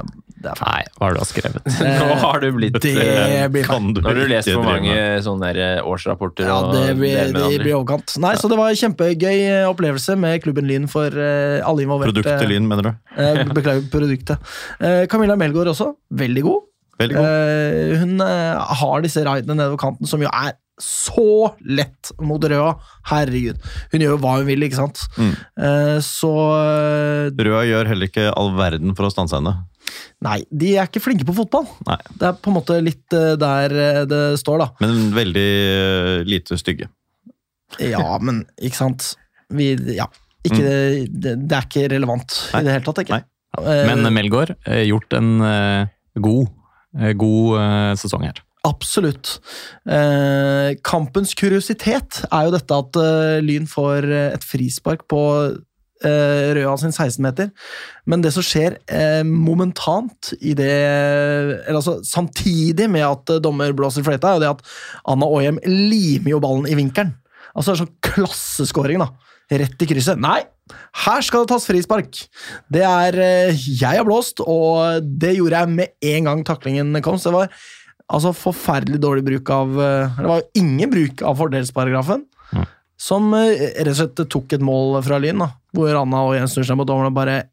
er 0.51 0.61
Nei, 0.61 0.81
hva 0.97 1.07
har 1.09 1.17
du 1.17 1.23
skrevet? 1.27 1.69
Nå 1.99 2.17
har 2.21 2.43
du 2.43 2.47
blitt 2.57 2.77
det 2.83 2.93
eh, 3.01 3.47
blir 3.51 3.65
Kan 3.67 3.91
du 3.95 4.01
Nå 4.01 4.09
har 4.11 4.19
du 4.19 4.25
lest 4.29 4.51
for 4.51 4.65
mange 4.67 4.97
sånne 5.25 5.51
eh, 5.53 5.79
årsrapporter 5.85 6.49
Ja, 6.49 6.59
det 6.73 6.97
blir, 6.99 7.33
det 7.33 7.61
blir 7.63 7.77
overkant. 7.79 8.17
Nei, 8.21 8.35
så 8.39 8.51
det 8.51 8.59
var 8.59 8.73
en 8.73 8.79
kjempegøy 8.79 9.39
eh, 9.39 9.65
opplevelse 9.69 10.17
med 10.19 10.43
klubben 10.45 10.69
Lyn 10.69 10.89
for 10.91 11.13
alle 11.15 11.85
involverte. 11.85 12.13
Produktet 12.13 12.49
Lyn, 12.49 12.67
mener 12.69 12.89
du? 12.89 12.93
Beklager, 13.55 13.87
produktet. 13.93 14.55
Eh, 14.79 15.05
Camilla 15.11 15.37
Melgaard 15.39 15.71
også, 15.73 15.91
veldig 16.09 16.43
god. 16.45 16.69
Veldig 16.99 17.17
god. 17.17 17.25
Eh, 17.25 17.97
hun 18.01 18.21
har 18.21 19.03
disse 19.03 19.23
raidene 19.25 19.57
nedover 19.59 19.81
kanten 19.81 20.09
som 20.09 20.23
jo 20.23 20.31
er 20.31 20.55
så 20.81 21.53
lett 21.63 22.11
mot 22.23 22.43
Røa. 22.51 22.73
Herregud. 23.07 23.61
Hun 23.93 24.03
gjør 24.03 24.15
jo 24.15 24.21
hva 24.23 24.33
hun 24.39 24.49
vil, 24.49 24.65
ikke 24.67 24.79
sant. 24.81 25.05
Mm. 25.15 25.31
Eh, 25.67 25.97
så 26.03 26.31
Røa 27.31 27.63
gjør 27.67 27.91
heller 27.93 28.11
ikke 28.11 28.27
all 28.35 28.51
verden 28.57 28.95
for 28.97 29.07
å 29.07 29.13
stanse 29.13 29.39
henne. 29.39 29.55
Nei, 30.25 30.39
de 30.49 30.73
er 30.75 30.89
ikke 30.89 31.03
flinke 31.03 31.27
på 31.27 31.35
fotball. 31.37 31.67
Nei. 31.87 31.97
Det 32.19 32.29
er 32.29 32.37
på 32.39 32.51
en 32.51 32.57
måte 32.57 32.79
litt 32.83 33.15
eh, 33.15 33.33
der 33.39 33.75
eh, 33.81 34.01
det 34.09 34.21
står, 34.41 34.63
da. 34.63 34.69
Men 34.83 35.09
veldig 35.15 35.49
eh, 35.75 36.21
lite 36.27 36.59
stygge. 36.61 36.89
Ja, 37.81 38.17
men 38.21 38.43
ikke 38.61 38.79
sant. 38.83 39.13
Vi, 39.53 39.73
ja. 39.95 40.07
Ikke, 40.45 40.65
det, 41.09 41.37
det 41.49 41.57
er 41.57 41.65
ikke 41.65 41.87
relevant 41.89 42.35
Nei. 42.53 42.61
i 42.61 42.67
det 42.67 42.75
hele 42.75 42.85
tatt. 42.85 43.01
ikke? 43.01 43.21
Nei. 43.21 43.77
Men 43.89 44.05
Melgaard 44.13 44.51
har 44.67 44.83
gjort 44.83 45.15
en 45.15 45.29
god, 46.21 46.49
god 47.17 47.95
sesong 47.97 48.27
her. 48.27 48.41
Absolutt. 48.65 49.37
Eh, 49.85 50.73
kampens 50.85 51.35
kuriositet 51.37 52.23
er 52.31 52.47
jo 52.47 52.53
dette 52.55 52.79
at 52.81 52.99
eh, 53.01 53.37
Lyn 53.45 53.67
får 53.69 54.07
et 54.09 54.45
frispark 54.45 55.05
på 55.11 55.21
Røa 56.03 56.73
sin 56.81 56.91
16-meter. 56.91 57.51
Men 58.09 58.23
det 58.23 58.33
som 58.35 58.43
skjer 58.45 58.77
eh, 58.91 59.21
momentant 59.25 60.33
i 60.41 60.51
det 60.57 60.71
Eller 61.65 61.79
altså 61.79 61.99
samtidig 62.05 62.89
med 62.91 63.05
at 63.07 63.35
eh, 63.35 63.43
dommer 63.43 63.71
blåser 63.75 64.05
fløyta, 64.05 64.35
er 64.35 64.43
det 64.43 64.51
at 64.57 64.65
Anna 65.07 65.29
Aahjem 65.29 65.61
limer 65.65 66.35
jo 66.35 66.41
ballen 66.43 66.67
i 66.69 66.75
vinkelen. 66.77 67.15
Altså 67.55 67.71
det 67.71 67.75
er 67.75 67.83
sånn 67.85 67.95
klasseskåring, 68.09 68.99
da. 68.99 69.13
Rett 69.55 69.81
i 69.81 69.87
krysset. 69.87 70.19
Nei! 70.19 70.41
Her 71.05 71.21
skal 71.21 71.43
det 71.43 71.53
tas 71.53 71.67
frispark! 71.69 72.19
Det 72.73 72.83
er 72.85 73.17
eh, 73.21 73.65
Jeg 73.65 73.99
har 73.99 74.07
blåst, 74.07 74.41
og 74.41 75.05
det 75.05 75.35
gjorde 75.37 75.61
jeg 75.61 75.73
med 75.77 76.13
en 76.15 76.29
gang 76.29 76.45
taklingen 76.47 77.01
kom. 77.05 77.19
Så 77.21 77.29
det 77.29 77.37
var 77.37 77.59
altså 78.11 78.33
forferdelig 78.37 79.01
dårlig 79.01 79.25
bruk 79.25 79.51
av 79.53 79.77
eh, 79.81 80.17
Det 80.19 80.31
var 80.31 80.47
ingen 80.57 80.91
bruk 80.91 81.21
av 81.25 81.37
fordelsparagrafen. 81.41 82.25
Mm. 82.51 82.65
Som 82.99 83.33
eh, 83.35 83.75
rett 83.75 83.91
og 83.91 83.99
slett 83.99 84.23
tok 84.31 84.55
et 84.55 84.63
mål 84.63 85.01
fra 85.05 85.19
Lyn, 85.21 85.43
da, 85.43 85.51
hvor 85.75 85.99
Anna 85.99 86.23
og 86.27 86.35
Jens 86.37 86.55
snur 86.55 86.67
seg 86.67 86.79
mot 86.79 86.87
dommeren 86.87 87.11
og 87.11 87.17
bare 87.17 87.43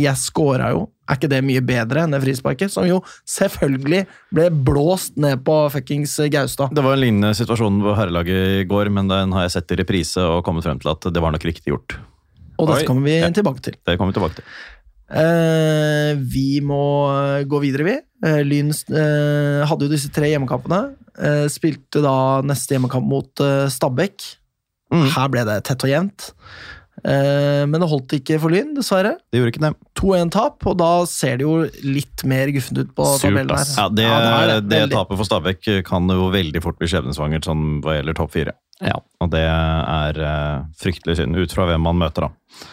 Jeg 0.00 0.16
scora 0.16 0.70
jo. 0.72 0.86
Er 1.10 1.18
ikke 1.18 1.28
det 1.28 1.42
mye 1.44 1.60
bedre 1.66 2.04
enn 2.04 2.14
det 2.14 2.22
frisparket? 2.22 2.72
Som 2.72 2.86
jo 2.88 3.00
selvfølgelig 3.28 4.04
ble 4.32 4.46
blåst 4.64 5.18
ned 5.20 5.42
på 5.44 5.56
fuckings 5.74 6.14
Gaustad. 6.32 6.72
Det 6.72 6.84
var 6.84 6.96
en 6.96 7.02
lignende 7.02 7.34
situasjon 7.36 7.82
på 7.84 7.96
herrelaget 7.98 8.62
i 8.62 8.68
går, 8.70 8.88
men 8.94 9.10
den 9.10 9.34
har 9.36 9.44
jeg 9.44 9.56
sett 9.58 9.74
i 9.74 9.80
reprise 9.82 10.22
og 10.22 10.44
kommet 10.46 10.64
frem 10.64 10.80
til 10.80 10.94
at 10.94 11.10
det 11.12 11.22
var 11.22 11.34
nok 11.34 11.44
riktig 11.44 11.74
gjort. 11.74 11.98
Og 12.56 12.64
Oi. 12.64 12.70
dette 12.70 12.88
kommer 12.88 13.10
vi 13.10 13.18
tilbake 13.36 13.66
til. 13.66 13.76
Det 13.84 13.98
kommer 13.98 14.14
vi 14.14 14.20
tilbake 14.20 14.40
til. 14.40 14.48
Eh, 15.12 16.16
vi 16.16 16.62
må 16.64 16.82
eh, 17.12 17.44
gå 17.44 17.60
videre, 17.60 17.84
vi. 17.84 17.96
Eh, 18.24 18.40
Lyn 18.46 18.72
eh, 18.72 19.60
hadde 19.68 19.88
jo 19.88 19.92
disse 19.92 20.08
tre 20.14 20.30
hjemmekampene. 20.32 20.94
Eh, 21.12 21.46
spilte 21.52 22.00
da 22.04 22.40
neste 22.46 22.76
hjemmekamp 22.76 23.08
mot 23.08 23.42
eh, 23.44 23.66
Stabæk. 23.72 24.24
Mm. 24.92 25.08
Her 25.14 25.32
ble 25.32 25.44
det 25.48 25.58
tett 25.66 25.86
og 25.86 25.92
jevnt. 25.92 26.30
Eh, 27.02 27.62
men 27.66 27.80
det 27.80 27.88
holdt 27.90 28.12
ikke 28.14 28.38
for 28.42 28.52
Lyn, 28.52 28.74
dessverre. 28.76 29.16
Det 29.32 29.40
gjorde 29.40 29.52
ikke 29.54 29.64
det. 29.64 29.72
2-1-tap, 29.98 30.66
og 30.70 30.76
da 30.78 30.90
ser 31.10 31.40
det 31.40 31.46
jo 31.46 31.54
litt 31.86 32.22
mer 32.28 32.52
guffent 32.54 32.82
ut 32.82 32.92
på 32.94 33.06
Surt, 33.14 33.24
tabellen 33.24 33.56
her. 33.56 33.72
Ja, 33.74 33.86
det, 33.88 34.06
er 34.06 34.52
det, 34.52 34.58
veldig. 34.68 34.94
tapet 34.94 35.18
for 35.20 35.28
Stabæk 35.28 35.70
kan 35.88 36.10
jo 36.12 36.28
veldig 36.34 36.62
fort 36.64 36.78
bli 36.80 36.90
skjebnesvangert 36.92 37.48
sånn 37.48 37.80
hva 37.82 37.96
gjelder 37.98 38.18
topp 38.18 38.34
fire. 38.36 38.54
Ja. 38.82 38.98
Og 39.22 39.32
det 39.34 39.42
er 39.48 40.22
eh, 40.28 40.62
fryktelig 40.78 41.18
synd, 41.18 41.38
ut 41.38 41.54
fra 41.54 41.66
hvem 41.70 41.82
man 41.88 41.98
møter, 42.02 42.28
da. 42.28 42.68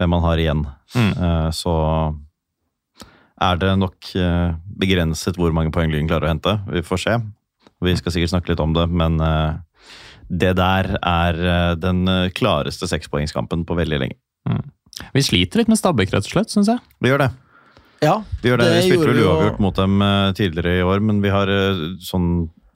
Hvem 0.00 0.14
man 0.16 0.24
har 0.24 0.40
igjen. 0.40 0.64
Mm. 0.94 1.12
Eh, 1.12 1.48
så 1.54 1.76
er 3.44 3.58
det 3.60 3.74
nok 3.76 4.12
begrenset 4.78 5.36
hvor 5.36 5.52
mange 5.52 5.74
poeng 5.74 5.90
Lyn 5.92 6.06
klarer 6.08 6.30
å 6.30 6.32
hente. 6.32 6.54
Vi 6.70 6.84
får 6.86 7.02
se. 7.02 7.16
Vi 7.84 7.92
skal 7.98 8.14
sikkert 8.14 8.32
snakke 8.32 8.54
litt 8.54 8.62
om 8.62 8.72
det, 8.72 8.86
men 8.88 9.18
det 10.30 10.54
der 10.56 10.88
er 11.00 11.38
eh, 11.54 11.74
den 11.80 12.06
eh, 12.08 12.30
klareste 12.36 12.88
sekspoengskampen 12.90 13.64
på 13.68 13.76
veldig 13.78 14.00
lenge. 14.04 14.18
Vi 15.14 15.22
sliter 15.26 15.58
litt 15.62 15.68
med 15.72 15.78
Stabæk, 15.80 16.12
rett 16.14 16.26
og 16.28 16.32
slett, 16.36 16.52
syns 16.54 16.68
jeg. 16.70 16.78
Vi 17.02 17.10
gjør 17.10 17.24
det. 17.26 17.30
Ja, 18.04 18.18
Vi, 18.42 18.50
gjør 18.50 18.60
det. 18.60 18.66
Det 18.68 18.74
vi 18.82 18.88
spilte 18.90 19.08
vel 19.12 19.22
uavgjort 19.24 19.62
mot 19.64 19.74
dem 19.80 20.02
eh, 20.04 20.32
tidligere 20.38 20.76
i 20.80 20.84
år, 20.86 21.00
men 21.00 21.22
vi 21.24 21.32
har 21.34 21.50
sånn 22.04 22.28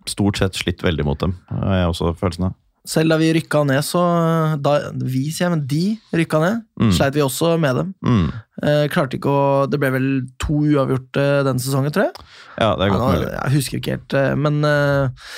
stort 0.09 0.39
sett 0.41 0.57
slitt 0.57 0.81
veldig 0.83 1.05
mot 1.05 1.21
dem. 1.21 1.37
har 1.53 1.83
jeg 1.83 1.93
også 1.93 2.15
følelsen 2.19 2.49
av. 2.49 2.57
Selv 2.89 3.13
da 3.13 3.19
vi 3.21 3.27
rykka 3.37 3.61
ned, 3.69 3.83
så 3.85 4.01
da, 4.65 4.73
Vi, 4.97 5.27
sier 5.35 5.45
jeg, 5.49 5.53
men 5.53 5.65
de 5.69 5.83
rykka 6.17 6.39
ned. 6.41 6.63
Mm. 6.81 6.93
Sleit 6.97 7.13
vi 7.19 7.21
også 7.21 7.51
med 7.61 7.77
dem. 7.77 7.91
Mm. 8.07 8.29
Eh, 8.63 8.85
klarte 8.89 9.19
ikke 9.19 9.29
å 9.29 9.43
Det 9.69 9.77
ble 9.83 9.91
vel 9.93 10.07
to 10.41 10.63
uavgjorte 10.65 11.27
denne 11.45 11.61
sesongen, 11.61 11.93
tror 11.93 12.07
jeg. 12.09 12.25
Ja, 12.57 12.71
det 12.81 12.87
er 12.87 12.89
Ja, 12.89 12.95
godt 12.95 13.03
nå- 13.03 13.11
mulig. 13.19 13.29
jeg 13.35 13.55
husker 13.59 13.83
ikke 13.83 13.99
helt, 13.99 14.17
men 14.41 14.65
eh, 14.65 15.29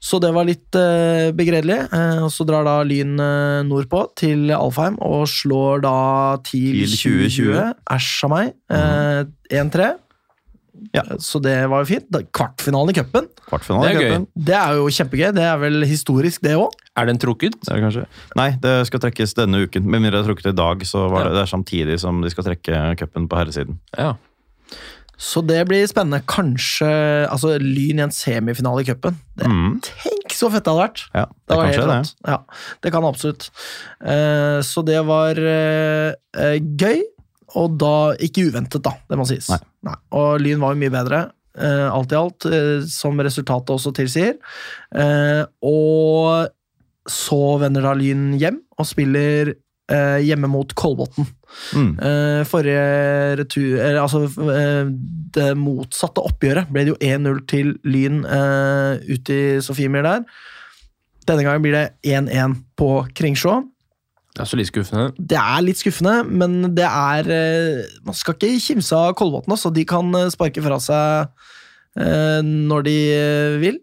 Så 0.00 0.16
det 0.22 0.30
var 0.32 0.48
litt 0.48 0.76
uh, 0.80 1.28
begredelig. 1.36 1.76
Uh, 1.92 2.24
og 2.24 2.30
så 2.32 2.46
drar 2.48 2.64
da 2.64 2.78
Lyn 2.88 3.18
uh, 3.20 3.60
nordpå, 3.68 4.06
til 4.18 4.48
Alfheim, 4.56 4.96
og 5.04 5.26
slår 5.28 5.84
da 5.84 5.96
TIL 6.46 6.86
TIL 6.86 6.94
2020. 6.96 7.50
2020. 7.50 7.74
Æsj 7.96 8.14
av 8.26 8.32
meg. 8.32 8.54
Eh, 8.72 9.60
1-3. 9.60 9.90
Ja. 10.96 11.02
Så 11.20 11.38
det 11.42 11.54
var 11.70 11.84
jo 11.84 11.88
fint. 11.90 12.06
Da, 12.12 12.22
kvartfinalen 12.24 12.92
i 12.92 12.96
cupen, 12.96 13.28
Det 13.50 14.46
det 14.48 14.56
er 14.56 14.78
jo 14.78 14.88
kjempegøy. 14.88 15.28
Det 15.36 15.44
er 15.44 15.58
vel 15.60 15.84
historisk, 15.86 16.40
det 16.42 16.56
òg. 16.56 16.72
Er 16.98 17.06
den 17.10 17.20
trukket? 17.20 17.58
Det 17.60 17.76
er 17.76 17.90
det. 18.00 18.06
Nei, 18.38 18.50
det 18.62 18.74
skal 18.88 19.02
trekkes 19.04 19.36
denne 19.38 19.64
uken. 19.66 19.84
Med 19.84 20.00
mindre 20.00 20.18
det 20.18 20.24
er 20.24 20.30
trukket 20.30 20.52
i 20.52 20.56
dag, 20.56 20.82
så 20.86 21.06
var 21.12 21.28
det, 21.28 21.36
det 21.36 21.44
er 21.44 21.52
samtidig 21.52 22.00
som 22.02 22.22
de 22.24 22.32
skal 22.32 22.48
trekke 22.48 22.82
cupen 23.02 23.28
på 23.30 23.38
herresiden. 23.38 23.78
Ja. 23.98 24.14
Så 25.20 25.42
det 25.44 25.58
blir 25.68 25.84
spennende. 25.88 26.22
Kanskje 26.30 26.88
altså 27.28 27.52
Lyn 27.60 28.00
i 28.00 28.04
en 28.06 28.14
semifinale 28.14 28.80
i 28.80 28.88
cupen. 28.88 29.18
Mm. 29.36 29.74
Tenk 29.84 30.32
så 30.32 30.48
fett 30.52 30.64
det 30.64 30.72
hadde 30.72 30.84
vært! 30.86 31.02
Ja, 31.12 31.24
Det 31.28 31.50
det 31.50 31.58
var 31.58 31.68
helt 31.68 31.90
rått. 31.90 32.12
Ja, 32.24 32.38
det 32.80 32.92
kan 32.94 33.06
absolutt. 33.08 33.50
Uh, 34.00 34.60
så 34.64 34.84
det 34.86 35.00
var 35.04 35.36
eh, 35.36 36.56
gøy, 36.56 37.02
og 37.60 37.76
da 37.82 37.94
ikke 38.22 38.46
uventet, 38.48 38.80
da, 38.86 38.94
det 39.10 39.18
må 39.20 39.26
sies. 39.28 39.50
Nei. 39.84 39.96
Og 40.16 40.40
Lyn 40.40 40.62
var 40.62 40.74
jo 40.76 40.82
mye 40.84 40.96
bedre, 40.96 41.26
Uh, 41.60 41.90
alt 41.90 42.12
i 42.14 42.16
alt, 42.16 42.44
som 42.88 43.18
resultatet 43.20 43.72
også 43.74 43.90
tilsier. 43.92 44.36
Og 45.66 47.10
så 47.10 47.38
vender 47.60 47.84
da 47.84 47.90
Lyn 47.98 48.36
hjem 48.38 48.60
og 48.78 48.86
spiller 48.86 49.50
hjemme 50.22 50.48
mot 50.48 50.70
Kolbotn. 50.78 51.26
Mm. 51.74 51.90
Uh, 51.98 52.42
forrige 52.48 52.84
retur 53.40 53.78
eller, 53.78 54.00
Altså, 54.02 54.24
uh, 54.38 54.90
det 55.34 55.50
motsatte 55.58 56.22
oppgjøret 56.22 56.70
ble 56.72 56.86
det 56.86 56.94
jo 56.94 57.00
1-0 57.02 57.42
til 57.50 57.74
Lyn 57.86 58.22
uh, 58.24 58.96
ute 59.10 59.36
i 59.36 59.58
Sofiemyr 59.64 60.06
der. 60.06 60.24
Denne 61.28 61.44
gangen 61.46 61.62
blir 61.64 61.76
det 61.76 61.84
1-1 62.06 62.56
på 62.78 62.90
Kringsjå. 63.16 63.60
Det 64.30 64.44
er 64.44 64.48
så 64.48 64.58
litt 64.58 64.70
skuffende. 64.70 65.10
Det 65.18 65.38
er 65.38 65.62
litt 65.66 65.80
skuffende, 65.80 66.20
men 66.24 66.70
det 66.74 66.86
er 66.86 67.26
Man 68.06 68.16
skal 68.16 68.36
ikke 68.36 68.62
kimse 68.62 68.94
av 68.96 69.16
Kolbotn, 69.18 69.50
altså. 69.50 69.72
De 69.74 69.82
kan 69.84 70.06
sparke 70.30 70.62
fra 70.62 70.78
seg 70.80 71.48
når 72.46 72.86
de 72.86 72.96
vil. 73.58 73.80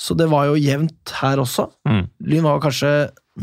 Så 0.00 0.16
det 0.16 0.30
var 0.32 0.48
jo 0.48 0.56
jevnt 0.56 1.12
her 1.20 1.44
også. 1.44 1.68
Mm. 1.84 2.02
Lyn 2.32 2.48
var 2.48 2.64
kanskje 2.64 2.92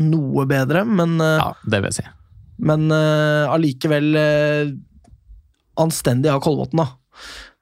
noe 0.02 0.44
bedre, 0.50 0.82
men 0.84 1.14
Ja, 1.22 1.52
det 1.62 1.78
vil 1.78 1.92
jeg 1.92 2.00
si. 2.02 2.08
Men 2.58 2.90
eh, 2.94 3.44
allikevel 3.52 4.16
eh, 4.20 4.70
anstendig 5.80 6.32
av 6.32 6.40
Kolbotn, 6.44 6.80
da. 6.80 6.88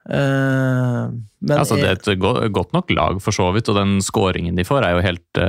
Eh, 0.05 1.03
men 1.45 1.57
Altså, 1.57 1.77
det 1.79 1.89
er 1.89 1.99
et 1.99 2.51
godt 2.53 2.75
nok 2.75 2.93
lag, 2.95 3.21
for 3.23 3.35
så 3.35 3.49
vidt, 3.55 3.69
og 3.71 3.79
den 3.79 3.97
scoringen 4.05 4.57
de 4.57 4.67
får, 4.67 4.85
er 4.85 4.97
jo 4.97 5.05
helt 5.05 5.41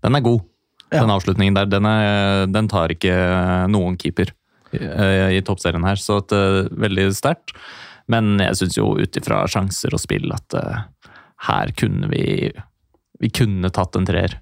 Den 0.00 0.16
er 0.16 0.24
god. 0.24 0.46
Ja. 0.90 1.04
Den 1.04 1.12
avslutningen 1.14 1.54
der, 1.54 1.68
den, 1.70 1.86
er, 1.86 2.46
den 2.50 2.68
tar 2.70 2.90
ikke 2.90 3.14
noen 3.70 3.96
keeper 4.00 4.32
eh, 4.74 5.36
i 5.36 5.42
toppserien 5.46 5.86
her, 5.86 6.00
så 6.00 6.18
at, 6.18 6.34
veldig 6.74 7.10
sterkt. 7.14 7.54
Men 8.10 8.40
jeg 8.42 8.58
syns 8.58 8.78
jo 8.78 8.96
ut 8.98 9.18
ifra 9.20 9.44
sjanser 9.50 9.94
og 9.94 10.02
spill 10.02 10.32
at 10.34 10.56
uh, 10.58 10.80
her 11.46 11.70
kunne 11.78 12.08
vi 12.10 12.50
Vi 13.20 13.28
kunne 13.36 13.68
tatt 13.70 13.94
en 13.98 14.06
treer. 14.08 14.38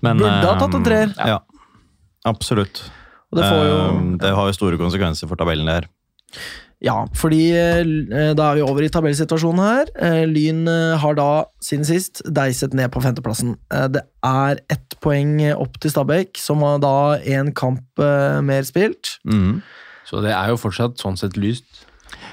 Men, 0.00 0.18
Burde 0.18 0.48
ha 0.48 0.56
tatt 0.58 0.74
en 0.74 0.84
treer. 0.86 1.12
Ja. 1.18 1.26
Ja, 1.28 1.38
absolutt. 2.26 2.80
Og 3.32 3.40
det 3.40 3.48
får 3.48 3.64
jo 3.66 3.78
Eh, 3.82 4.18
det 4.22 4.34
har 4.36 4.50
jo 4.50 4.56
store 4.56 4.80
konsekvenser 4.80 5.30
for 5.30 5.40
tabellen 5.40 5.70
der. 5.70 5.88
Ja, 6.82 7.04
fordi 7.14 7.52
eh, 7.54 8.32
da 8.34 8.48
er 8.48 8.58
vi 8.58 8.64
over 8.66 8.82
i 8.82 8.90
tabellsituasjonen 8.90 9.62
her. 9.62 9.92
Eh, 10.02 10.24
Lyn 10.26 10.64
eh, 10.66 10.96
har 10.98 11.14
da 11.14 11.28
siden 11.62 11.86
sist 11.86 12.24
deiset 12.26 12.74
ned 12.74 12.90
på 12.94 13.02
femteplassen. 13.04 13.54
Det 13.94 14.02
er 14.26 14.62
ett 14.72 14.98
poeng 15.02 15.36
opp 15.54 15.78
til 15.82 15.94
Stabæk, 15.94 16.40
som 16.42 16.64
har 16.66 16.82
da 16.82 16.96
én 17.22 17.52
kamp 17.54 18.02
mer 18.42 18.66
spilt. 18.66 19.16
Mm. 19.22 19.62
Så 20.08 20.24
det 20.24 20.34
er 20.34 20.50
jo 20.50 20.58
fortsatt 20.60 20.98
sånn 21.00 21.18
sett 21.20 21.38
lyst. 21.38 21.86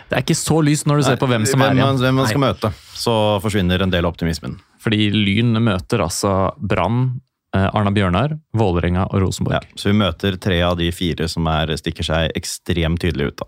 Det 0.09 0.17
er 0.17 0.25
ikke 0.25 0.37
så 0.37 0.57
lyst 0.65 0.87
når 0.89 0.99
du 0.99 1.05
ser 1.05 1.21
på 1.21 1.29
hvem 1.29 1.45
som 1.45 1.61
er 1.61 1.69
hvem, 1.69 1.83
igjen. 1.83 2.01
hvem 2.01 2.17
man 2.17 2.29
skal 2.31 2.41
møte. 2.41 2.73
Så 2.97 3.13
forsvinner 3.43 3.85
en 3.85 3.93
del 3.93 4.07
av 4.07 4.15
optimismen. 4.15 4.57
Fordi 4.81 5.11
Lyn 5.13 5.53
møter 5.61 6.01
altså 6.01 6.55
Brann, 6.57 7.19
Arna 7.53 7.91
Bjørnar, 7.91 8.35
Vålerenga 8.53 9.07
og 9.09 9.21
Rosenborg. 9.23 9.55
Ja, 9.63 9.75
så 9.75 9.89
vi 9.89 9.97
møter 9.97 10.35
tre 10.39 10.61
av 10.61 10.77
de 10.77 10.91
fire 10.93 11.27
som 11.27 11.47
er, 11.49 11.71
stikker 11.79 12.05
seg 12.05 12.31
ekstremt 12.37 12.99
tydelig 13.01 13.31
ut. 13.31 13.37
da. 13.37 13.45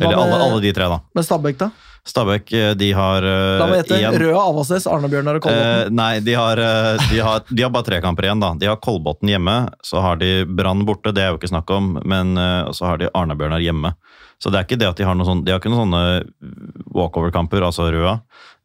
Eller 0.00 0.16
med- 0.16 0.18
alle, 0.18 0.42
alle 0.44 0.60
de 0.60 0.72
tre, 0.72 0.88
da. 0.88 1.00
Men 1.14 1.24
Stabæk, 1.24 1.56
da? 1.58 1.70
Stabæk 2.08 2.52
eh, 2.56 2.74
de 2.74 2.92
har 2.92 3.20
La 3.22 3.58
Da 3.58 3.66
må 3.66 3.78
igjen- 3.82 4.18
Røde 4.18 4.36
Avaldsnes, 4.40 4.86
Arne-Bjørnar 4.86 5.36
og 5.36 5.42
Kolbotn. 5.42 5.86
Eh, 5.86 5.88
nei, 5.90 6.20
de 6.20 6.32
har, 6.34 6.58
eh, 6.58 6.96
de, 7.10 7.18
har, 7.20 7.40
de 7.48 7.62
har 7.62 7.70
bare 7.70 7.84
tre 7.84 8.00
kamper 8.00 8.24
igjen. 8.28 8.40
da. 8.40 8.54
De 8.54 8.66
har 8.66 8.76
Kolbotn 8.76 9.28
hjemme, 9.28 9.56
så 9.84 10.00
har 10.00 10.16
de 10.16 10.44
Brann 10.44 10.84
borte, 10.86 11.12
det 11.12 11.22
er 11.24 11.32
jo 11.32 11.38
ikke 11.38 11.50
snakk 11.52 11.70
om, 11.70 12.00
men 12.04 12.36
eh, 12.38 12.70
så 12.72 12.86
har 12.86 12.98
de 12.98 13.10
Arna-Bjørnar 13.14 13.60
hjemme. 13.64 13.94
Så 14.40 14.50
det 14.52 14.58
er 14.60 14.64
ikke 14.68 14.78
det 14.78 14.88
at 14.88 14.96
de 14.96 15.04
har 15.04 15.14
noen 15.18 15.26
sånne, 15.26 15.44
de 15.44 15.50
har 15.52 15.58
ikke 15.60 15.72
noen 15.72 15.90
sånne 15.90 16.84
walkover-kamper, 16.94 17.62
altså 17.66 17.88
Røa, 17.92 18.20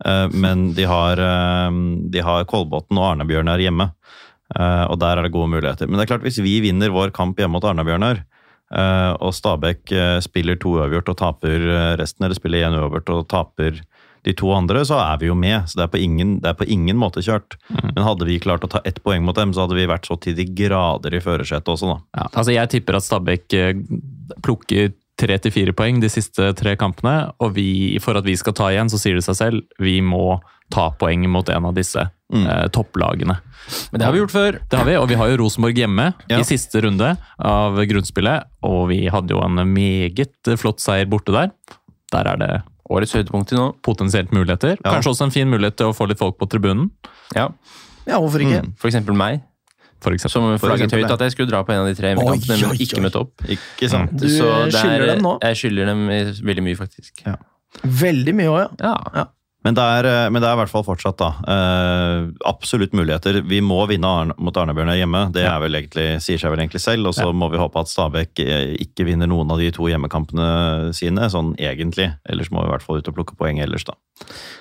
eh, 0.05 0.27
men 0.33 0.73
de 0.77 0.83
har, 0.89 1.19
eh, 1.19 1.69
de 2.13 2.19
har 2.21 2.45
Kolbotn 2.45 2.97
og 2.97 3.09
Arna-Bjørnar 3.17 3.59
hjemme. 3.63 3.91
Eh, 4.53 4.85
og 4.89 4.99
der 5.01 5.17
er 5.17 5.25
det 5.25 5.33
gode 5.33 5.51
muligheter. 5.55 5.89
Men 5.89 5.97
det 5.97 6.05
er 6.05 6.13
klart, 6.13 6.27
hvis 6.27 6.41
vi 6.43 6.59
vinner 6.63 6.93
vår 6.93 7.13
kamp 7.15 7.39
hjemme 7.39 7.57
mot 7.57 7.65
Arna-Bjørnar, 7.67 8.21
eh, 8.73 9.11
og 9.17 9.33
Stabæk 9.35 9.91
eh, 9.91 10.19
spiller 10.25 10.59
to 10.61 10.77
uavgjort 10.77 11.13
og 11.13 11.19
taper 11.21 11.67
resten, 11.99 12.25
eller 12.25 12.37
spiller 12.37 12.67
én 12.67 12.77
uavgjort 12.77 13.13
og 13.15 13.27
taper 13.33 13.81
de 14.23 14.31
to 14.39 14.53
andre, 14.55 14.85
så 14.87 15.01
er 15.01 15.17
vi 15.19 15.27
jo 15.27 15.35
med. 15.35 15.67
Så 15.67 15.79
det 15.79 15.85
er 15.87 15.91
på 15.91 15.99
ingen, 15.99 16.37
det 16.43 16.53
er 16.53 16.59
på 16.59 16.67
ingen 16.71 16.95
måte 16.99 17.23
kjørt. 17.25 17.57
Men 17.81 18.05
hadde 18.05 18.27
vi 18.29 18.39
klart 18.43 18.63
å 18.63 18.71
ta 18.71 18.79
ett 18.87 19.01
poeng 19.03 19.25
mot 19.25 19.35
dem, 19.35 19.51
så 19.51 19.65
hadde 19.65 19.75
vi 19.75 19.89
vært 19.89 20.07
så 20.07 20.15
til 20.15 20.37
de 20.37 20.45
grader 20.47 21.17
i 21.17 21.23
førersetet 21.23 21.73
også, 21.73 21.89
da. 21.91 21.97
Ja, 22.21 22.29
altså 22.31 22.55
jeg 22.55 22.71
tipper 22.71 22.99
at 22.99 23.03
Stabæk 23.03 23.57
plukker 24.45 24.93
tre 25.19 25.35
til 25.43 25.53
fire 25.53 25.73
poeng 25.75 25.99
de 26.01 26.09
siste 26.09 26.53
tre 26.57 26.77
kampene, 26.79 27.33
og 27.43 27.57
vi, 27.57 27.99
for 28.01 28.15
at 28.17 28.25
vi 28.25 28.37
skal 28.39 28.55
ta 28.55 28.71
igjen, 28.71 28.89
så 28.89 29.01
sier 29.01 29.19
det 29.19 29.25
seg 29.27 29.37
selv, 29.41 29.67
vi 29.81 29.99
må 30.01 30.39
ta 30.73 30.87
poeng 30.99 31.27
mot 31.29 31.51
en 31.51 31.67
av 31.69 31.75
disse 31.75 32.07
Mm. 32.33 32.47
eh, 32.49 32.67
topplagene. 32.73 33.35
Men 33.93 33.99
det 34.01 34.05
har 34.07 34.11
vi 34.15 34.19
gjort 34.23 34.31
før. 34.33 34.55
Det 34.69 34.77
har 34.79 34.85
vi, 34.87 34.95
og 34.97 35.07
vi 35.07 35.15
har 35.19 35.29
jo 35.29 35.37
Rosenborg 35.43 35.77
hjemme 35.77 36.13
Ja. 36.29 36.39
i 36.39 36.43
siste 36.43 36.81
runde 36.83 37.11
av 37.39 37.77
grunnspillet, 37.77 38.43
og 38.63 38.87
vi 38.89 39.05
hadde 39.07 39.29
jo 39.35 39.39
en 39.45 39.61
meget 39.73 40.57
flott 40.57 40.81
seier 40.81 41.05
borte 41.05 41.31
der. 41.31 41.51
Der 42.11 42.27
er 42.33 42.37
det 42.41 42.51
Årets 42.89 43.13
høydepunkt 43.15 43.47
til 43.47 43.57
nå. 43.57 43.69
potensielt 43.81 44.33
muligheter. 44.33 44.75
Ja. 44.83 44.91
Kanskje 44.97 45.13
også 45.13 45.23
en 45.29 45.31
fin 45.31 45.47
mulighet 45.49 45.77
til 45.77 45.87
å 45.87 45.93
få 45.95 46.07
litt 46.09 46.17
folk 46.19 46.37
på 46.37 46.49
tribunen, 46.49 46.89
Ja. 47.35 47.49
Ja, 48.05 48.17
hvorfor 48.19 48.41
ikke? 48.43 48.59
Mm. 48.65 48.73
For 48.77 48.89
eksempel 48.89 49.15
meg, 49.15 49.41
for 50.01 50.11
eksempel. 50.11 50.29
som 50.31 50.57
flagget 50.59 50.91
høyt 50.91 51.09
at 51.09 51.19
jeg 51.19 51.31
skulle 51.31 51.47
dra 51.49 51.63
på 51.63 51.71
en 51.71 51.79
av 51.79 51.87
de 51.87 51.95
tre 51.95 52.11
hjemmekampene, 52.13 52.59
men 52.59 52.75
ikke 52.77 52.99
møtte 52.99 53.21
opp. 53.21 53.37
Ikke 53.47 53.89
sant? 53.89 54.11
Du 54.17 54.27
Så 54.27 54.65
det 54.65 54.73
skylder 54.73 55.01
er- 55.07 55.15
dem 55.15 55.23
nå. 55.23 55.37
Jeg 55.41 55.55
skylder 55.55 55.85
dem 55.85 56.07
veldig 56.43 56.63
mye, 56.63 56.75
faktisk. 56.75 57.23
Veldig 57.83 58.33
mye 58.35 58.49
òg, 58.51 58.81
ja. 58.81 58.97
Ja. 59.15 59.25
Men 59.63 59.77
det, 59.77 59.83
er, 59.97 60.07
eh, 60.09 60.29
men 60.29 60.41
det 60.43 60.47
er 60.49 60.57
i 60.57 60.59
hvert 60.59 60.71
fall 60.73 60.83
fortsatt 60.83 61.17
da, 61.21 61.29
eh, 61.47 62.25
absolutt 62.49 62.91
muligheter. 62.97 63.39
Vi 63.47 63.61
må 63.63 63.77
vinne 63.87 64.09
Arne, 64.09 64.35
mot 64.37 64.57
Arne-Bjørnar 64.59 64.97
hjemme. 64.99 65.21
Det 65.31 65.45
vel 65.63 65.77
egentlig, 65.79 66.07
sier 66.25 66.41
seg 66.41 66.51
vel 66.51 66.65
egentlig 66.65 66.81
selv. 66.83 67.07
Og 67.07 67.15
så 67.15 67.27
Ja. 67.29 67.31
må 67.31 67.49
vi 67.51 67.61
håpe 67.61 67.79
at 67.79 67.87
Stabæk 67.87 68.43
eh, 68.43 68.75
ikke 68.83 69.05
vinner 69.07 69.27
noen 69.31 69.49
av 69.51 69.59
de 69.59 69.71
to 69.71 69.83
hjemmekampene 69.87 70.93
sine, 70.93 71.29
sånn 71.31 71.55
egentlig. 71.55 72.11
Ellers 72.27 72.51
må 72.51 72.61
vi 72.61 72.67
i 72.67 72.71
hvert 72.75 72.83
fall 72.83 72.97
ut 72.97 73.07
og 73.07 73.15
plukke 73.15 73.37
poeng 73.39 73.59
ellers, 73.63 73.85
da. 73.85 73.93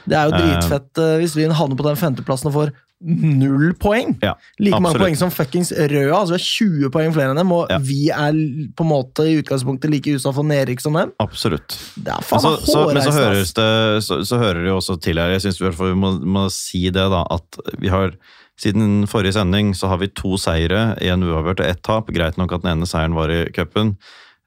Det 0.07 0.17
er 0.17 0.31
jo 0.31 0.39
dritfett 0.39 0.99
eh, 0.99 1.19
hvis 1.19 1.35
Lyn 1.37 1.51
havner 1.59 1.77
på 1.77 1.85
den 1.87 1.97
femteplassen 1.99 2.47
og 2.51 2.55
får 2.55 2.73
null 3.03 3.73
poeng. 3.81 4.15
Ja, 4.23 4.35
like 4.63 4.79
mange 4.83 5.01
poeng 5.03 5.17
som 5.19 5.33
fuckings 5.35 5.73
Røa. 5.73 6.15
Altså 6.21 6.37
vi 6.37 6.39
har 6.39 6.47
20 6.47 6.93
poeng 6.95 7.15
flere 7.15 7.35
enn 7.35 7.41
dem, 7.43 7.53
og 7.53 7.71
Ja. 7.71 7.79
vi 7.83 8.09
er 8.11 8.33
på 8.77 8.85
en 8.87 8.91
måte 8.93 9.27
i 9.27 9.39
utgangspunktet 9.43 9.91
like 9.91 10.15
utsatt 10.17 10.35
for 10.37 10.47
nedrykk 10.47 10.81
som 10.81 10.95
dem. 10.99 11.13
Absolutt. 11.23 11.79
Det 11.97 12.13
er 12.13 12.23
faen 12.23 12.39
Altså, 12.43 12.67
så, 12.67 12.85
men 12.93 13.03
så 13.03 13.13
høres 13.17 13.53
det 13.59 13.71
så, 14.07 14.23
så 14.25 14.39
hører 14.39 14.63
det 14.63 14.71
jo 14.71 14.77
også 14.79 15.01
til 15.03 15.19
her, 15.19 15.35
jeg 15.35 15.75
fall 15.75 15.93
vi 15.93 15.99
må, 15.99 16.13
må 16.23 16.47
si 16.51 16.85
det 16.91 17.09
da, 17.11 17.25
at 17.31 17.59
vi 17.81 17.89
har 17.93 18.15
siden 18.63 19.07
forrige 19.11 19.35
sending 19.37 19.73
så 19.75 19.89
har 19.91 19.99
vi 20.03 20.11
to 20.15 20.37
seire, 20.41 20.93
én 21.03 21.25
uavgjort 21.25 21.63
og 21.65 21.67
ett 21.67 21.83
tap. 21.83 22.11
Greit 22.15 22.39
nok 22.39 22.53
at 22.53 22.63
den 22.63 22.77
ene 22.77 22.87
seieren 22.89 23.17
var 23.17 23.33
i 23.33 23.45
cupen, 23.55 23.97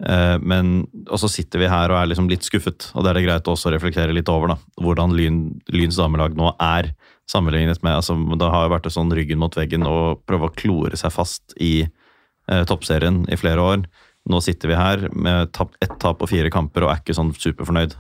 eh, 0.05 0.37
men 0.39 0.85
og 1.09 1.19
så 1.19 1.29
sitter 1.31 1.59
vi 1.59 1.67
her 1.71 1.91
og 1.91 1.99
er 1.99 2.11
liksom 2.13 2.29
litt 2.31 2.45
skuffet. 2.47 2.91
Og 2.95 3.03
det 3.03 3.11
er 3.11 3.19
det 3.19 3.25
greit 3.27 3.49
å 3.49 3.55
også 3.57 3.73
reflektere 3.73 4.15
litt 4.15 4.29
over, 4.31 4.53
da. 4.53 4.57
Hvordan 4.81 5.15
Lyn, 5.17 5.41
Lyns 5.73 5.99
damelag 5.99 6.37
nå 6.37 6.53
er 6.63 6.93
sammenlignet 7.31 7.81
med 7.83 7.97
altså, 7.97 8.15
Det 8.37 8.49
har 8.53 8.65
jo 8.65 8.73
vært 8.75 8.89
sånn 8.93 9.13
ryggen 9.13 9.41
mot 9.41 9.55
veggen 9.57 9.85
og 9.89 10.25
prøve 10.29 10.49
å 10.49 10.55
klore 10.55 10.97
seg 10.99 11.13
fast 11.13 11.55
i 11.61 11.85
eh, 11.85 12.63
toppserien 12.69 13.23
i 13.31 13.39
flere 13.39 13.63
år. 13.63 13.85
Nå 14.29 14.41
sitter 14.41 14.71
vi 14.71 14.77
her 14.77 15.07
med 15.13 15.51
tap, 15.53 15.75
ett 15.81 15.97
tap 16.01 16.19
på 16.21 16.29
fire 16.29 16.51
kamper 16.53 16.85
og 16.85 16.93
er 16.93 17.01
ikke 17.01 17.17
sånn 17.17 17.33
superfornøyd. 17.37 17.95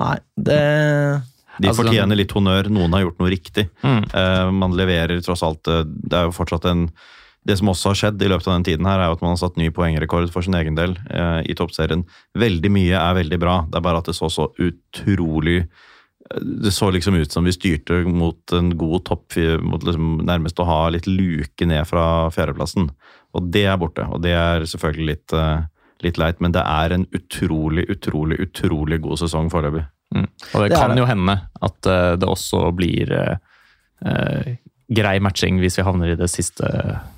Nei, 0.00 0.16
det 0.36 0.60
De 1.60 1.68
Altså, 1.68 1.82
fortjener 1.82 2.16
litt 2.16 2.32
honnør. 2.32 2.68
Noen 2.72 2.92
har 2.96 3.06
gjort 3.06 3.18
noe 3.20 3.32
riktig. 3.32 3.66
Mm. 3.84 4.04
Eh, 4.08 4.50
man 4.56 4.76
leverer 4.76 5.20
tross 5.24 5.44
alt 5.44 5.68
eh, 5.68 5.84
Det 5.84 6.18
er 6.18 6.28
jo 6.28 6.36
fortsatt 6.36 6.68
en 6.70 6.86
Det 7.44 7.56
som 7.58 7.68
også 7.72 7.92
har 7.92 7.98
skjedd 7.98 8.22
i 8.22 8.28
løpet 8.30 8.46
av 8.46 8.54
den 8.54 8.66
tiden, 8.68 8.86
her 8.86 9.00
er 9.02 9.08
jo 9.10 9.16
at 9.16 9.22
man 9.24 9.32
har 9.34 9.40
satt 9.40 9.56
ny 9.58 9.66
poengrekord 9.74 10.28
for 10.30 10.46
sin 10.46 10.54
egen 10.54 10.76
del 10.78 10.92
eh, 11.10 11.40
i 11.50 11.56
toppserien. 11.58 12.04
Veldig 12.38 12.70
mye 12.70 13.00
er 13.00 13.16
veldig 13.18 13.38
bra. 13.42 13.56
Det 13.66 13.80
er 13.80 13.84
bare 13.88 13.98
at 13.98 14.06
det 14.06 14.14
så 14.14 14.30
så 14.30 14.46
utrolig 14.62 15.64
Det 16.30 16.70
så 16.72 16.90
liksom 16.94 17.16
ut 17.18 17.32
som 17.32 17.44
vi 17.44 17.52
styrte 17.52 18.02
mot 18.06 18.52
en 18.54 18.70
god 18.78 19.04
topp, 19.08 19.34
mot 19.60 19.82
liksom 19.82 20.22
nærmest 20.28 20.60
å 20.62 20.66
ha 20.68 20.80
litt 20.94 21.08
luke 21.10 21.66
ned 21.66 21.82
fra 21.88 22.30
fjerdeplassen. 22.32 22.90
Og 23.34 23.48
det 23.52 23.64
er 23.66 23.80
borte. 23.80 24.06
Og 24.12 24.22
det 24.24 24.34
er 24.36 24.66
selvfølgelig 24.68 25.08
litt, 25.08 25.34
eh, 25.36 25.64
litt 26.06 26.20
leit, 26.20 26.40
men 26.40 26.54
det 26.54 26.62
er 26.62 26.94
en 26.94 27.06
utrolig, 27.16 27.88
utrolig, 27.90 28.38
utrolig 28.44 29.00
god 29.02 29.18
sesong 29.24 29.50
foreløpig. 29.52 29.86
Mm. 30.14 30.28
Og 30.28 30.62
det, 30.62 30.68
Det 30.70 30.76
kan 30.76 30.90
det. 30.90 30.98
jo 31.00 31.08
hende 31.08 31.38
at 31.62 31.86
eh, 31.88 32.12
det 32.20 32.28
også 32.28 32.70
blir 32.76 33.12
eh, 33.16 33.36
eh, 34.06 34.56
grei 34.92 35.18
matching 35.24 35.60
hvis 35.62 35.78
vi 35.78 35.86
havner 35.86 36.12
i 36.12 36.18
det 36.20 36.28
siste, 36.30 36.68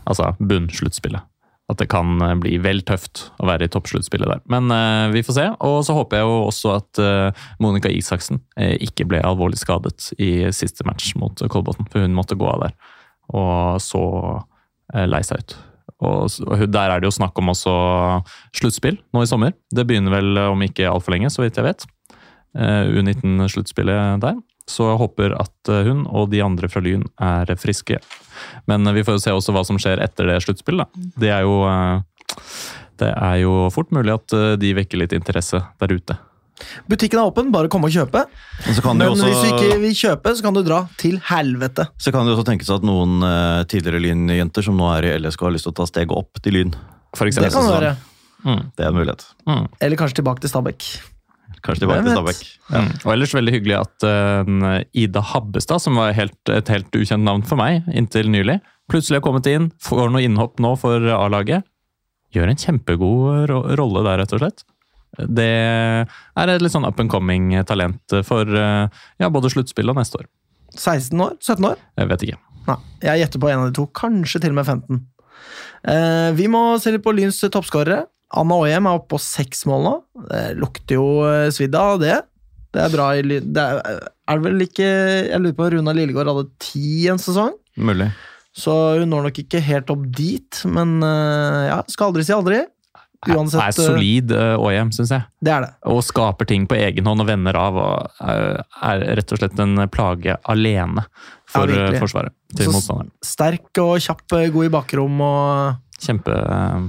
altså 0.06 0.34
bunnsluttspillet. 0.38 1.26
At 1.72 1.81
det 1.81 1.88
kan 1.92 2.18
eh, 2.20 2.35
bli 2.40 2.59
vel 2.62 2.83
tøft 2.85 3.29
å 3.40 3.48
være 3.48 3.66
i 3.66 3.72
toppsluttspillet 3.72 4.29
der. 4.29 4.42
Men 4.53 4.72
eh, 4.74 5.12
vi 5.14 5.24
får 5.24 5.38
se. 5.38 5.46
Og 5.64 5.79
så 5.87 5.96
håper 5.96 6.20
jeg 6.20 6.29
jo 6.29 6.40
også 6.50 6.74
at 6.77 7.00
eh, 7.00 7.44
Monica 7.64 7.92
Isaksen 7.92 8.42
eh, 8.61 8.74
ikke 8.85 9.07
ble 9.09 9.22
alvorlig 9.24 9.61
skadet 9.62 10.11
i 10.20 10.50
siste 10.53 10.85
match 10.88 11.14
mot 11.20 11.40
Kolbotn, 11.50 11.88
for 11.92 12.05
hun 12.05 12.16
måtte 12.16 12.37
gå 12.38 12.48
av 12.50 12.66
der. 12.66 12.77
Og 13.33 13.81
så 13.81 14.03
lei 15.09 15.22
seg 15.24 15.40
ut. 15.40 15.55
Og, 16.05 16.29
og 16.44 16.64
der 16.68 16.92
er 16.92 17.00
det 17.00 17.09
jo 17.09 17.16
snakk 17.16 17.38
om 17.40 17.48
også 17.55 17.72
sluttspill 18.53 18.98
nå 19.16 19.22
i 19.24 19.31
sommer. 19.31 19.55
Det 19.72 19.87
begynner 19.88 20.12
vel 20.18 20.40
om 20.50 20.64
ikke 20.66 20.90
altfor 20.90 21.16
lenge, 21.16 21.33
så 21.33 21.46
vidt 21.46 21.57
jeg 21.57 21.64
vet. 21.64 21.87
Eh, 22.55 22.92
U19-sluttspillet 22.92 24.20
der. 24.22 24.37
Så 24.68 24.90
jeg 24.90 25.00
håper 25.00 25.35
at 25.40 25.72
hun 25.88 26.05
og 26.09 26.29
de 26.33 26.44
andre 26.44 26.68
fra 26.72 26.85
Lyn 26.85 27.09
er 27.20 27.50
friske. 27.61 27.98
Men 28.70 28.85
vi 28.94 29.05
får 29.07 29.18
jo 29.18 29.25
se 29.25 29.35
også 29.35 29.55
hva 29.57 29.64
som 29.66 29.79
skjer 29.81 30.03
etter 30.05 30.27
det 30.31 30.40
sluttspillet. 30.44 30.87
Det 31.20 31.31
er 31.35 31.42
jo 31.47 31.61
eh, 31.68 32.01
det 33.03 33.11
er 33.11 33.40
jo 33.42 33.55
fort 33.75 33.90
mulig 33.94 34.14
at 34.14 34.33
eh, 34.37 34.55
de 34.61 34.70
vekker 34.79 35.01
litt 35.01 35.12
interesse 35.16 35.59
der 35.83 35.94
ute. 35.94 36.16
Butikken 36.87 37.18
er 37.18 37.27
åpen, 37.27 37.49
bare 37.51 37.66
komme 37.73 37.88
og 37.90 37.94
kjøpe. 37.94 38.20
Men 38.64 38.77
så 38.77 38.83
kan 38.85 38.97
Men 39.01 39.11
også... 39.11 39.27
hvis 39.27 39.40
du 39.42 39.49
ikke 39.66 39.79
vil 39.83 39.97
kjøpe, 39.99 40.35
så 40.38 40.44
kan 40.47 40.55
du 40.55 40.62
dra 40.62 40.85
til 41.01 41.16
helvete. 41.31 41.88
Så 41.99 42.12
kan 42.14 42.27
det 42.29 42.37
også 42.37 42.47
tenkes 42.47 42.70
at 42.70 42.87
noen 42.87 43.18
eh, 43.27 43.64
tidligere 43.70 44.03
Lyn-jenter 44.05 44.62
som 44.66 44.79
nå 44.79 44.87
er 44.94 45.09
i 45.11 45.14
LSK, 45.18 45.42
har 45.49 45.57
lyst 45.57 45.66
til 45.66 45.75
å 45.75 45.79
ta 45.83 45.88
steget 45.90 46.14
opp 46.14 46.38
til 46.44 46.55
Lyn. 46.61 46.77
For 47.18 47.27
Det 47.27 47.35
eksempel. 47.35 47.57
kan 47.59 47.66
det 47.70 47.75
være. 47.81 47.97
Mm, 48.44 48.62
Det 48.77 48.85
er 48.85 48.88
en 48.92 48.97
mulighet. 49.01 49.27
mm, 49.49 49.66
Eller 49.81 49.97
kanskje 49.99 50.20
tilbake 50.20 50.44
til 50.44 50.51
Stabæk. 50.53 50.87
Kanskje 51.64 51.85
tilbake 51.85 52.05
til? 52.05 52.12
Stabæk. 52.12 52.40
mm. 52.68 52.90
Og 53.07 53.11
ellers 53.14 53.35
veldig 53.35 53.55
hyggelig 53.55 53.77
at 53.79 54.07
uh, 54.07 54.77
Ida 54.92 55.22
Habbestad, 55.33 55.81
som 55.81 55.96
var 56.00 56.12
helt, 56.16 56.37
et 56.53 56.68
helt 56.72 56.98
ukjent 56.98 57.24
navn 57.24 57.44
for 57.46 57.61
meg 57.61 57.88
inntil 57.96 58.29
nylig, 58.33 58.59
plutselig 58.92 59.20
har 59.20 59.24
kommet 59.24 59.48
inn, 59.48 59.70
får 59.83 60.12
noe 60.12 60.24
innhopp 60.27 60.61
nå 60.61 60.74
for 60.81 61.09
A-laget. 61.16 61.64
Gjør 62.35 62.50
en 62.50 62.61
kjempegod 62.61 63.48
ro 63.48 63.61
rolle 63.79 64.05
der, 64.05 64.20
rett 64.20 64.37
og 64.37 64.42
slett. 64.42 64.64
Det 65.14 65.46
er 65.46 66.50
et 66.50 66.62
litt 66.62 66.74
sånn 66.74 66.87
up 66.87 66.98
and 67.00 67.12
coming 67.12 67.53
talent 67.68 68.16
for 68.27 68.48
uh, 68.50 68.90
ja, 69.22 69.31
både 69.31 69.53
sluttspill 69.53 69.92
og 69.92 70.00
neste 70.00 70.20
år. 70.20 70.29
16 70.74 71.20
år? 71.22 71.37
17 71.40 71.68
år? 71.70 71.83
Jeg 72.00 72.11
vet 72.11 72.27
ikke. 72.27 72.40
Nei, 72.64 72.79
jeg 73.05 73.20
gjetter 73.22 73.42
på 73.42 73.50
en 73.53 73.62
av 73.62 73.68
de 73.68 73.77
to. 73.77 73.87
Kanskje 73.94 74.40
til 74.42 74.55
og 74.55 74.59
med 74.59 74.66
15. 74.66 75.05
Uh, 75.85 76.31
vi 76.37 76.48
må 76.50 76.66
se 76.83 76.92
litt 76.94 77.05
på 77.05 77.14
Lyns 77.14 77.40
toppskårere. 77.44 78.05
Anna 78.34 78.56
Åhjem 78.64 78.87
er 78.88 78.98
oppe 78.98 79.14
på 79.14 79.20
seks 79.22 79.64
mål 79.68 79.82
nå. 79.84 79.94
Det 80.30 80.42
lukter 80.58 80.96
jo 80.98 81.08
eh, 81.28 81.48
svidd 81.54 81.74
av 81.78 81.98
det. 82.02 82.20
Det 82.74 82.82
er 82.82 82.90
bra 82.90 83.12
Det 83.22 83.62
er, 83.62 84.06
er 84.26 84.38
det 84.40 84.42
vel 84.48 84.64
ikke 84.64 84.87
Jeg 85.30 85.38
lurer 85.38 85.54
på 85.54 85.68
Runa 85.76 85.92
Lillegård 85.94 86.30
hadde 86.32 86.48
ti 86.58 87.06
en 87.12 87.20
sesong. 87.22 87.52
Mulig. 87.76 88.08
Så 88.54 88.72
hun 89.00 89.10
når 89.10 89.28
nok 89.28 89.38
ikke 89.44 89.60
helt 89.66 89.90
opp 89.90 90.02
dit, 90.14 90.60
men 90.70 90.96
eh, 91.02 91.68
ja, 91.72 91.80
skal 91.90 92.12
aldri 92.12 92.24
si 92.26 92.34
aldri. 92.34 92.62
Uansett, 93.24 93.60
er 93.62 93.72
solid 93.72 94.32
Aahjem, 94.37 94.90
syns 94.92 95.08
jeg. 95.14 95.24
Det 95.40 95.52
er 95.54 95.64
det. 95.64 95.70
Og 95.88 96.02
skaper 96.04 96.44
ting 96.50 96.66
på 96.68 96.76
egen 96.76 97.06
hånd 97.08 97.22
og 97.24 97.28
vender 97.30 97.56
av. 97.56 97.78
og 97.80 98.26
eh, 98.28 98.58
Er 98.90 99.04
rett 99.20 99.32
og 99.32 99.40
slett 99.40 99.62
en 99.64 99.78
plage 99.92 100.37
alene 100.52 101.06
for 101.48 101.70
Ja, 101.72 101.87
eh, 101.92 102.00
Forsvaret 102.02 102.34
til 102.54 102.66
Så- 102.68 102.74
motstanderen. 102.74 103.10
Sterk 103.24 103.80
og 103.82 103.94
kjapp, 104.04 104.26
eh, 104.37 104.50
god 104.54 104.68
i 104.68 104.74
bakrom 104.74 105.20
og 105.24 105.80
Kjempe, 106.04 106.34
eh, 106.37 106.84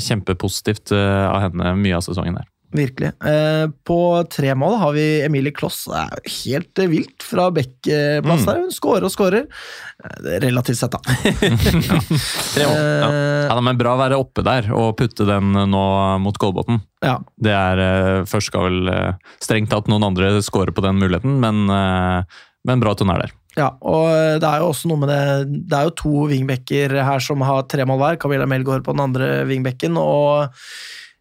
kjempepositivt 0.00 0.92
eh, 0.96 1.28
av 1.30 1.40
henne 1.48 1.74
mye 1.80 1.96
av 1.98 2.04
sesongen 2.06 2.34
der. 2.40 2.50
Virkelig. 2.74 3.12
Eh, 3.22 3.68
på 3.86 3.96
tre 4.34 4.50
mål 4.58 4.72
har 4.80 4.92
vi 4.96 5.02
Emilie 5.22 5.52
Kloss. 5.54 5.84
Det 5.86 6.00
er 6.00 6.32
helt 6.40 6.80
eh, 6.82 6.88
vilt 6.90 7.22
fra 7.22 7.44
Beck-plass 7.54 8.40
Mm. 8.42 8.48
der. 8.48 8.58
Hun 8.64 8.72
scorer 8.74 9.06
og 9.06 9.12
scorer. 9.14 9.44
Eh, 10.02 10.16
det 10.24 10.32
er 10.40 10.42
Relativt 10.48 10.80
sett, 10.80 10.90
da. 10.90 10.98
Tre 12.54 12.66
mål. 12.66 12.80
Ja. 12.80 13.12
Ja, 13.52 13.60
men 13.62 13.78
Bra 13.78 13.94
å 13.94 14.00
være 14.00 14.18
oppe 14.18 14.42
der 14.46 14.66
og 14.74 14.96
putte 14.98 15.26
den 15.28 15.52
nå 15.70 15.84
mot 16.24 16.38
Kolbotn. 16.42 16.80
ja. 17.06 17.20
Det 17.38 17.54
er 17.54 18.24
Først 18.26 18.50
skal 18.50 18.66
vel 18.66 18.90
strengt 19.42 19.70
tatt 19.70 19.86
noen 19.92 20.02
andre 20.10 20.34
score 20.42 20.74
på 20.74 20.82
den 20.82 20.98
muligheten, 20.98 21.38
men, 21.42 21.66
men 21.70 22.82
bra 22.82 22.94
at 22.96 23.02
hun 23.04 23.12
er 23.14 23.26
der. 23.26 23.34
Ja, 23.56 23.68
og 23.80 24.40
det 24.42 24.48
er 24.48 24.58
jo 24.62 24.70
også 24.72 24.88
noe 24.90 24.98
med 24.98 25.08
det 25.12 25.62
Det 25.70 25.78
er 25.78 25.84
jo 25.88 25.94
to 26.00 26.12
wingbacker 26.30 26.90
her 27.06 27.20
som 27.22 27.40
har 27.46 27.62
tre 27.70 27.84
mål 27.86 28.00
hver. 28.02 28.16
Camilla 28.18 28.46
Melgaard 28.50 28.82
på 28.86 28.92
den 28.96 29.04
andre 29.04 29.44
wingbacken. 29.46 29.96
og 30.00 30.50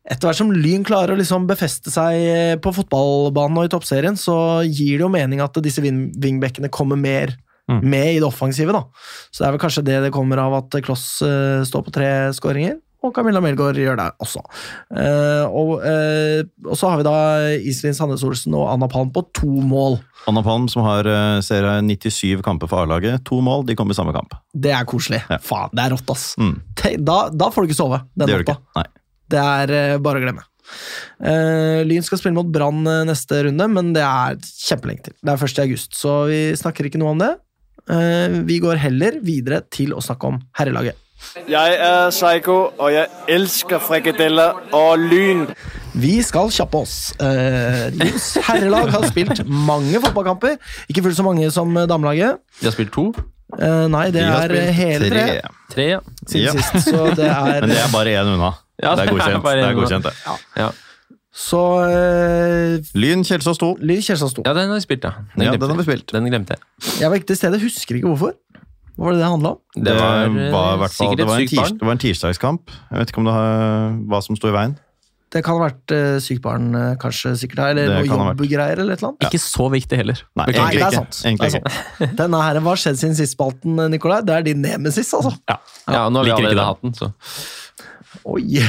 etter 0.03 0.27
hvert 0.27 0.35
som 0.41 0.49
Lyn 0.51 0.83
klarer 0.83 1.13
å 1.13 1.19
liksom 1.19 1.45
befeste 1.47 1.87
seg 1.93 2.17
eh, 2.27 2.55
på 2.59 2.73
fotballbanen 2.75 3.61
og 3.61 3.69
i 3.69 3.71
toppserien, 3.71 4.17
så 4.19 4.35
gir 4.67 4.97
det 4.97 5.05
jo 5.05 5.11
mening 5.13 5.39
at 5.39 5.55
disse 5.63 5.79
wing- 5.79 6.11
wingbackene 6.19 6.69
kommer 6.73 6.99
mer 6.99 7.37
Mm. 7.71 7.79
med 7.81 8.07
i 8.17 8.19
det 8.19 8.27
offensive. 8.27 8.73
da. 8.75 8.81
Så 9.31 9.39
det 9.39 9.47
er 9.47 9.51
vel 9.53 9.61
kanskje 9.63 9.83
det 9.87 10.01
det 10.03 10.11
kommer 10.11 10.35
av 10.37 10.53
at 10.57 10.75
Kloss 10.83 11.21
eh, 11.23 11.63
står 11.63 11.85
på 11.85 11.93
tre 11.95 12.09
skåringer, 12.35 12.75
og 13.03 13.11
Camilla 13.15 13.41
Melgaard 13.43 13.77
gjør 13.79 13.99
det 13.99 14.07
også. 14.23 14.41
Uh, 14.93 15.43
og, 15.49 15.73
uh, 15.83 16.39
og 16.69 16.79
så 16.79 16.91
har 16.91 17.01
vi 17.01 17.07
da 17.07 17.15
Iselin 17.59 17.97
Sandnes 17.97 18.23
Olsen 18.23 18.55
og 18.55 18.69
Anna 18.71 18.87
Palm 18.91 19.11
på 19.13 19.25
to 19.35 19.49
mål. 19.67 19.99
Anna 20.29 20.43
Palm, 20.45 20.69
som 20.71 20.85
har 20.85 21.07
eh, 21.09 21.41
ser 21.43 21.65
jeg, 21.67 21.83
97 21.99 22.43
kamper 22.45 22.69
for 22.71 22.85
A-laget. 22.85 23.25
To 23.27 23.41
mål, 23.43 23.65
de 23.67 23.75
kom 23.75 23.91
i 23.91 23.97
samme 23.97 24.13
kamp. 24.15 24.37
Det 24.55 24.71
er 24.71 24.87
koselig. 24.87 25.19
Ja. 25.27 25.35
Faen, 25.43 25.73
det 25.75 25.83
er 25.83 25.91
rått, 25.91 26.13
ass. 26.13 26.29
Mm. 26.39 26.53
Da, 27.03 27.17
da 27.27 27.49
får 27.51 27.65
du 27.65 27.67
ikke 27.67 27.75
sove 27.81 27.99
den 28.15 28.31
Det 28.31 28.37
natta. 28.45 28.85
Det 29.33 29.41
er 29.41 29.99
bare 30.03 30.21
å 30.21 30.23
glemme. 30.23 30.45
Uh, 31.19 31.83
Lyn 31.83 32.07
skal 32.07 32.21
spille 32.21 32.37
mot 32.37 32.47
Brann 32.47 32.87
neste 33.09 33.43
runde, 33.49 33.67
men 33.75 33.91
det 33.97 34.05
er 34.07 34.39
kjempelenge 34.47 35.09
til. 35.09 35.17
Det 35.19 35.35
er 35.35 35.43
1. 35.49 35.63
august, 35.65 35.99
så 35.99 36.21
vi 36.31 36.41
snakker 36.55 36.87
ikke 36.87 37.03
noe 37.03 37.17
om 37.17 37.23
det. 37.25 37.33
Uh, 37.91 38.39
vi 38.47 38.61
går 38.63 38.79
heller 38.79 39.19
videre 39.27 39.59
til 39.75 39.91
å 39.91 40.03
snakke 40.03 40.31
om 40.31 40.39
herrelaget. 40.55 41.02
Jeg 41.49 41.77
er 41.79 42.09
Psycho, 42.13 42.57
og 42.79 42.93
jeg 42.93 43.07
elsker 43.29 43.79
frikadeller 43.79 44.59
og 44.73 44.99
lyn. 44.99 45.45
Vi 45.93 46.15
skal 46.25 46.49
kjappe 46.53 46.79
oss. 46.81 47.13
Eh, 47.21 47.89
Lyns 47.93 48.31
herrelag 48.47 48.89
har 48.95 49.03
spilt 49.11 49.43
mange 49.47 49.99
fotballkamper. 50.01 50.55
Ikke 50.89 51.03
fullt 51.05 51.17
så 51.19 51.25
mange 51.27 51.51
som 51.53 51.73
damelaget. 51.89 52.39
De 52.61 52.65
har 52.69 52.73
spilt 52.73 52.93
to. 52.95 53.11
Eh, 53.59 53.83
nei, 53.93 54.07
det 54.11 54.23
er 54.25 54.71
hele 54.73 55.09
tre 55.11 55.25
Tre, 55.73 55.85
siden 56.29 56.47
Ja. 56.47 56.51
sist, 56.57 56.87
så 56.89 57.05
det 57.17 57.25
er 57.33 57.61
Men 57.61 57.69
det 57.69 57.77
er 57.81 57.91
bare 57.93 58.13
én 58.17 58.31
unna. 58.33 58.51
Ja, 58.81 58.95
det 58.95 59.05
er 59.07 59.11
godkjent. 59.13 59.43
Det 59.53 59.63
er 59.67 59.77
godkjent 59.77 60.03
det. 60.09 60.13
Ja. 60.57 60.67
Så 61.33 61.59
eh, 61.89 62.79
Lyn 62.97 63.23
Kjelsås 63.25 63.57
2. 63.61 63.69
Lyn 63.81 64.01
Kjelsås 64.05 64.33
2. 64.37 64.43
ja, 64.45 64.53
den 64.53 64.69
har 64.69 64.77
vi 64.77 64.81
spilt, 64.85 65.03
ja. 65.05 65.11
Den 65.37 65.45
Ja, 65.47 65.51
den 65.57 65.69
har 65.69 65.77
vi 65.77 65.85
spilt. 65.87 66.11
Den 66.13 66.25
glemte 66.29 66.53
jeg. 66.57 66.61
Jeg 67.01 67.09
var 67.09 67.15
ikke 67.17 67.29
til 67.31 67.37
stede, 67.39 67.59
husker 67.61 67.95
ikke 67.97 68.07
hvorfor. 68.11 68.33
Hva 69.03 69.09
var 69.09 69.17
det 69.17 69.19
det 69.19 69.27
handla 69.27 69.49
om? 69.51 69.59
Det 69.75 69.93
var, 69.99 70.21
eh, 70.23 70.47
i 70.47 70.79
hvert 70.79 70.93
fall, 70.95 71.15
det 71.19 71.25
var, 71.27 71.41
en 71.43 71.47
tirs, 71.51 71.71
det 71.75 71.83
var 71.83 71.91
en 71.91 71.99
tirsdagskamp. 71.99 72.69
Jeg 72.71 73.01
vet 73.01 73.09
ikke 73.11 73.19
om 73.19 73.25
det 73.27 73.33
har, 73.35 73.95
hva 74.13 74.21
som 74.23 74.37
sto 74.39 74.47
i 74.47 74.53
veien. 74.55 74.77
Det 75.33 75.41
kan 75.43 75.57
ha 75.57 75.65
vært 75.65 75.91
uh, 75.91 76.19
sykt 76.21 76.43
barn, 76.43 76.69
eh, 76.77 76.93
kanskje, 77.01 77.33
sikkert, 77.41 77.59
her, 77.65 77.73
eller 77.73 77.89
Det 77.89 78.05
noe 78.05 78.29
jobbgreier, 78.29 78.79
eller 78.79 78.95
et 78.95 79.01
eller 79.01 79.09
annet. 79.09 79.27
Ikke 79.27 79.41
så 79.43 79.67
viktig 79.73 79.99
heller. 79.99 80.21
Nei. 80.39 80.45
Nei, 80.53 80.67
det 80.77 80.85
er 80.85 80.95
sant. 81.01 81.19
Egentlig 81.25 81.49
det 81.49 81.59
er 81.59 81.73
sant. 81.73 82.15
Denne 82.21 82.43
her, 82.45 82.61
Hva 82.61 82.75
har 82.77 82.81
skjedd 82.85 83.01
siden 83.01 83.17
sist 83.17 83.35
spalten, 83.35 83.81
Nikolai? 83.91 84.21
Det 84.23 84.37
er 84.37 84.47
din 84.47 84.63
nemesis, 84.63 85.09
altså. 85.17 85.33
Ja. 85.49 85.57
Ja, 85.89 86.05
nå 86.07 86.21
har 86.21 86.29
vi 86.29 86.35
allerede 86.37 86.61
det. 86.61 86.69
hatt 86.69 86.85
den, 86.85 86.95
så. 86.95 87.11
Oi! 88.23 88.61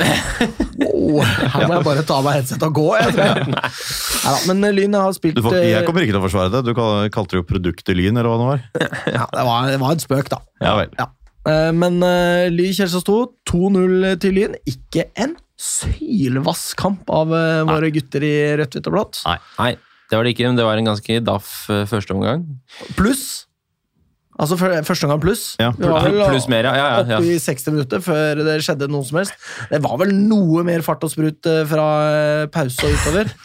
Oh, 0.85 1.20
Her 1.22 1.66
må 1.68 1.76
jeg 1.76 1.85
bare 1.87 2.04
ta 2.07 2.18
av 2.18 2.24
meg 2.26 2.38
headsetet 2.40 2.64
og 2.66 2.78
gå, 2.78 2.87
jeg 2.98 3.14
tror 3.14 3.24
jeg. 3.28 3.48
Neida, 4.24 4.38
men 4.48 4.68
eh, 4.68 4.74
Lyn 4.74 4.96
har 4.98 5.12
spilt 5.16 5.37
Du 5.38 5.44
får, 5.44 5.59
eh, 5.61 5.71
jeg 5.75 5.87
kommer 5.88 6.06
ikke 6.06 6.16
til 6.16 6.23
å 6.23 6.25
forsvare 6.25 6.52
det. 6.54 6.62
Du 6.66 6.73
kalte 6.75 7.27
det 7.35 7.42
jo 7.42 7.46
produktet 7.48 7.94
Lyn, 7.98 8.16
eller 8.16 8.31
hva 8.33 8.38
det 8.40 8.48
var. 8.48 8.64
ja, 9.19 9.29
det, 9.29 9.44
var, 9.50 9.69
det 9.71 9.79
var 9.83 9.94
en 9.96 10.02
spøk, 10.02 10.33
da. 10.33 10.40
Ja 10.64 10.75
vel. 10.81 10.92
Ja. 11.00 11.08
Eh, 11.50 11.71
Men 11.77 12.00
uh, 12.02 12.50
Ly 12.52 12.71
Kjelsås 12.77 13.06
2, 13.06 13.19
2-0 13.52 14.12
til 14.25 14.38
Lyn. 14.40 14.58
Ikke 14.71 15.08
en 15.21 15.37
sylvass-kamp 15.60 17.10
av 17.14 17.33
uh, 17.35 17.64
våre 17.69 17.92
gutter 17.94 18.25
i 18.27 18.37
rødt, 18.58 18.79
hvitt 18.79 18.88
og 18.90 18.96
blått. 18.96 19.21
Nei, 19.29 19.75
det 20.10 20.19
var 20.19 20.27
det 20.27 20.35
ikke, 20.35 20.48
men 20.50 20.58
det 20.58 20.66
var 20.66 20.81
en 20.81 20.90
ganske 20.90 21.21
daff 21.25 21.52
uh, 21.71 21.85
første 21.88 22.16
omgang. 22.16 22.46
Pluss 22.98 23.44
Altså 24.35 24.56
første 24.58 25.06
omgang 25.06 25.20
pluss. 25.22 25.42
Ja, 25.62 25.68
Vi 25.78 25.87
var 25.87 26.08
vel 26.08 26.18
Pluss 26.26 26.48
mer, 26.50 26.66
ja. 26.66 26.72
ja, 26.74 26.87
ja, 27.06 27.18
oppe 27.20 27.37
i 27.37 27.38
60 27.38 27.74
minutter 27.74 28.02
før 28.02 28.40
det 28.42 28.56
skjedde 28.66 28.88
noe 28.90 29.06
som 29.06 29.20
helst. 29.20 29.37
Det 29.70 29.78
var 29.85 29.94
vel 30.00 30.10
noe 30.16 30.64
mer 30.66 30.82
fart 30.87 31.04
og 31.06 31.12
sprut 31.12 31.46
eh, 31.50 31.62
fra 31.70 31.87
eh, 32.10 32.46
pause 32.54 32.88
og 32.88 32.98
utover. 32.98 33.30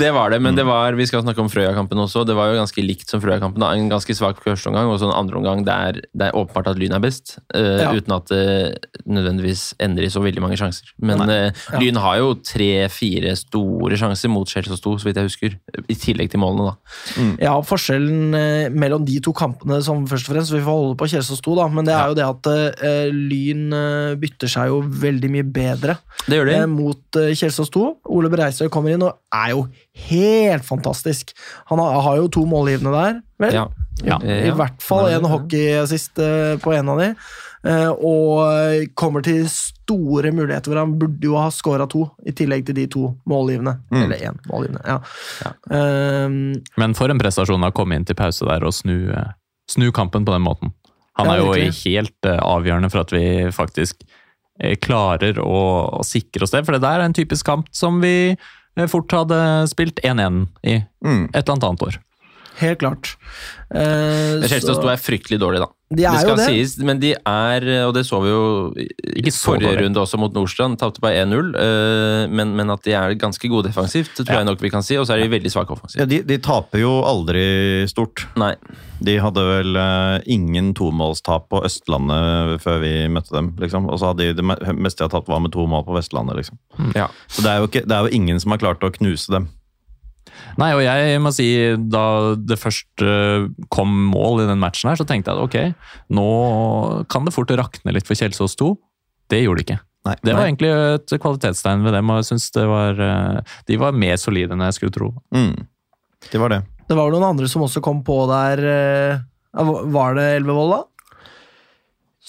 Det 0.00 0.10
var 0.14 0.32
det, 0.32 0.38
men 0.42 0.56
det 0.56 0.64
var, 0.68 0.94
vi 0.96 1.06
skal 1.08 1.22
snakke 1.24 1.42
om 1.42 1.48
Frøya-kampen 1.52 1.98
også. 2.00 2.22
Det 2.28 2.34
var 2.36 2.50
jo 2.50 2.58
ganske 2.60 2.82
likt 2.84 3.10
som 3.10 3.20
Frøya-kampen. 3.22 3.62
En 3.64 3.90
ganske 3.90 4.14
svak 4.16 4.40
første 4.44 4.70
omgang, 4.70 4.90
og 4.90 5.00
så 5.00 5.08
en 5.08 5.16
andre 5.16 5.40
omgang 5.40 5.64
der 5.66 6.00
det 6.00 6.28
er 6.28 6.36
åpenbart 6.36 6.70
at 6.72 6.80
Lyn 6.80 6.94
er 6.96 7.02
best. 7.02 7.36
Uh. 7.54 7.96
Uten 7.96 8.14
at 8.16 8.30
det 8.30 9.04
nødvendigvis 9.08 9.70
ender 9.82 10.06
i 10.06 10.12
så 10.12 10.22
veldig 10.24 10.42
mange 10.44 10.58
sjanser. 10.60 10.92
Men 11.02 11.24
eh, 11.32 11.64
Lyn 11.80 11.98
har 12.00 12.20
jo 12.20 12.34
tre-fire 12.46 13.34
store 13.38 13.98
sjanser 14.00 14.32
mot 14.32 14.48
Chelsea 14.48 14.76
2, 14.76 14.96
så 15.00 15.08
vidt 15.08 15.20
jeg 15.20 15.30
husker. 15.30 15.56
I 15.90 15.98
tillegg 15.98 16.32
til 16.32 16.42
målene, 16.42 16.70
da. 16.70 17.26
Ja, 17.48 17.56
forskjellen 17.66 18.36
eh, 18.36 18.68
mellom 18.90 19.06
de 19.06 19.20
to 19.22 19.32
kampene 19.36 19.78
som 19.86 20.02
først 20.10 20.26
og 20.26 20.34
fremst 20.34 20.54
Vi 20.54 20.62
får 20.64 20.78
holde 20.82 20.98
på 20.98 21.08
Kjelsås 21.12 21.42
2, 21.46 21.56
da, 21.60 21.66
men 21.70 21.86
det 21.86 21.94
er 21.94 22.10
jo 22.10 22.16
det 22.18 22.26
at 22.26 22.50
uh, 22.50 23.10
Lyn 23.14 23.68
uh, 23.70 24.18
bytter 24.20 24.50
seg 24.50 24.72
jo 24.72 24.80
veldig 24.82 25.30
mye 25.30 25.46
bedre 25.46 25.96
Det 26.26 26.40
gjør 26.40 26.50
de. 26.50 26.56
Uh, 26.58 26.70
mot 26.70 27.20
Kjelsås 27.38 27.70
2. 27.74 27.84
Ole 28.10 28.30
Breisøy 28.32 28.68
kommer 28.72 28.94
inn 28.94 29.06
og 29.06 29.14
er 29.34 29.54
jo 29.54 29.66
helt 30.10 30.66
fantastisk. 30.66 31.32
Han 31.70 31.82
har, 31.82 32.00
har 32.06 32.18
jo 32.18 32.32
to 32.32 32.42
målgivende 32.48 32.92
der, 32.94 33.22
vel? 33.42 33.54
Ja. 33.60 33.68
Ja. 34.00 34.16
I 34.24 34.52
hvert 34.56 34.80
fall 34.80 35.10
en 35.12 35.28
hockeyassist 35.28 36.16
på 36.64 36.72
en 36.72 36.88
av 36.88 37.02
de. 37.02 37.08
Eh, 37.66 37.90
og 37.92 38.86
kommer 38.96 39.24
til 39.24 39.42
store 39.52 40.30
muligheter, 40.32 40.70
hvor 40.72 40.80
han 40.80 40.94
burde 41.00 41.26
jo 41.28 41.34
ha 41.36 41.50
skåra 41.52 41.84
to, 41.90 42.06
i 42.24 42.32
tillegg 42.32 42.64
til 42.68 42.78
de 42.78 42.86
to 42.88 43.10
målgivende. 43.28 43.74
Mm. 43.92 44.02
Eller 44.04 44.22
én 44.30 44.38
målgivende, 44.48 44.80
ja. 44.88 45.52
Eh, 45.70 46.28
Men 46.80 46.94
for 46.96 47.12
en 47.12 47.20
prestasjon 47.20 47.66
å 47.68 47.72
komme 47.76 47.98
inn 47.98 48.06
til 48.08 48.16
pause 48.16 48.48
der 48.48 48.64
og 48.64 48.72
snu, 48.72 49.10
eh, 49.12 49.34
snu 49.68 49.90
kampen 49.92 50.24
på 50.24 50.32
den 50.32 50.46
måten. 50.46 50.72
Han 51.20 51.28
er 51.28 51.42
jo 51.42 51.52
ja, 51.58 51.68
helt 51.84 52.24
eh, 52.24 52.38
avgjørende 52.40 52.90
for 52.90 53.04
at 53.04 53.12
vi 53.12 53.24
faktisk 53.52 54.06
klarer 54.84 55.38
å, 55.40 55.60
å 56.00 56.02
sikre 56.04 56.44
oss 56.44 56.52
det. 56.52 56.64
For 56.66 56.76
det 56.76 56.82
der 56.84 57.00
er 57.00 57.06
en 57.08 57.16
typisk 57.16 57.46
kamp 57.48 57.68
som 57.72 58.00
vi 58.02 58.36
fort 58.92 59.12
hadde 59.12 59.38
spilt 59.70 60.00
1-1 60.04 60.46
i 60.68 60.74
Mm. 61.00 61.30
et 61.32 61.40
eller 61.40 61.54
annet 61.54 61.64
annet 61.64 61.82
år. 61.88 61.96
Helt 62.60 62.80
klart. 62.82 63.14
Uh, 63.70 64.42
så- 64.46 64.80
2 64.80 64.88
er 64.90 64.98
fryktelig 65.00 65.38
dårlig, 65.40 65.60
da. 65.62 65.70
De 65.90 66.04
er 66.06 66.12
det 66.14 66.20
skal 66.22 66.36
jo 66.36 66.38
det. 66.38 66.46
sies, 66.46 66.72
men 66.86 67.00
de 67.02 67.08
er, 67.16 67.64
og 67.82 67.94
det 67.96 68.04
så 68.06 68.20
vi 68.22 68.30
jo 68.30 68.42
i 68.78 68.84
Ikke 69.18 69.32
forrige 69.34 69.72
runde 69.80 69.98
også 69.98 70.20
mot 70.22 70.32
Nordstrand, 70.36 70.78
tapte 70.78 71.02
bare 71.02 71.24
1-0, 71.24 71.48
eh, 71.58 72.28
men, 72.30 72.52
men 72.54 72.70
at 72.70 72.84
de 72.86 72.94
er 72.94 73.16
ganske 73.18 73.50
gode 73.50 73.66
defensivt, 73.66 74.12
det 74.14 74.28
tror 74.28 74.38
jeg 74.38 74.46
nok 74.46 74.62
vi 74.62 74.70
kan 74.70 74.86
si, 74.86 74.94
og 75.00 75.08
så 75.08 75.16
er 75.16 75.24
de 75.24 75.32
veldig 75.34 75.50
svake 75.50 75.74
offensivt. 75.74 75.98
Ja, 75.98 76.06
de, 76.06 76.20
de 76.22 76.38
taper 76.38 76.84
jo 76.84 76.92
aldri 77.02 77.42
stort. 77.90 78.22
Nei. 78.38 78.52
De 79.02 79.16
hadde 79.18 79.42
vel 79.48 79.74
uh, 79.74 80.22
ingen 80.30 80.70
tomålstap 80.78 81.48
på 81.50 81.64
Østlandet 81.66 82.60
før 82.62 82.82
vi 82.84 82.94
møtte 83.10 83.34
dem. 83.34 83.50
liksom. 83.58 83.90
Og 83.90 83.98
så 83.98 84.12
hadde 84.12 84.30
de 84.30 84.38
det 84.38 84.46
meste 84.46 85.02
de 85.02 85.08
har 85.08 85.14
tatt, 85.16 85.26
var 85.26 85.42
med 85.42 85.50
to 85.56 85.66
mål 85.66 85.82
på 85.88 85.98
Vestlandet. 85.98 86.38
liksom. 86.38 86.60
Ja. 86.94 87.08
Så 87.26 87.42
det 87.42 87.50
er, 87.50 87.64
jo 87.64 87.66
ikke, 87.66 87.82
det 87.88 87.96
er 87.98 88.06
jo 88.06 88.14
ingen 88.14 88.38
som 88.38 88.54
har 88.54 88.62
klart 88.62 88.86
å 88.86 88.92
knuse 88.94 89.32
dem. 89.34 89.50
Nei, 90.60 90.70
og 90.76 90.82
jeg 90.84 91.20
må 91.22 91.32
si, 91.34 91.48
da 91.92 92.04
det 92.36 92.58
først 92.60 93.04
eh, 93.04 93.46
kom 93.72 93.92
mål 94.10 94.44
i 94.44 94.48
den 94.50 94.60
matchen 94.62 94.90
her, 94.90 94.98
så 95.00 95.06
tenkte 95.08 95.32
jeg 95.32 95.38
at 95.38 95.46
ok, 95.46 95.86
nå 96.16 96.26
kan 97.12 97.26
det 97.26 97.34
fort 97.36 97.52
rakne 97.60 97.94
litt 97.96 98.08
for 98.08 98.18
Kjelsås 98.18 98.58
2. 98.60 98.72
Det 99.30 99.42
gjorde 99.44 99.62
det 99.62 99.66
ikke. 99.68 99.80
Nei, 100.08 100.14
Det 100.24 100.32
var 100.32 100.40
nei. 100.40 100.48
egentlig 100.48 100.70
et 100.72 101.14
kvalitetstegn 101.20 101.82
ved 101.84 101.92
dem, 101.92 102.10
og 102.10 102.20
jeg 102.22 102.30
synes 102.30 102.50
var, 102.56 103.00
eh, 103.04 103.56
de 103.68 103.80
var 103.80 103.92
mer 103.96 104.16
solide 104.20 104.56
enn 104.56 104.64
jeg 104.64 104.78
skulle 104.78 104.96
tro. 104.96 105.10
Mm. 105.34 105.66
Det 106.30 106.40
var 106.40 106.52
det. 106.54 106.62
Det 106.88 106.96
var 106.98 107.12
noen 107.12 107.28
andre 107.28 107.48
som 107.48 107.62
også 107.62 107.82
kom 107.84 108.00
på 108.02 108.16
der 108.30 108.60
eh, 108.66 109.20
Var 109.54 110.14
det 110.14 110.24
Elvevold, 110.40 110.72
da? 110.74 110.80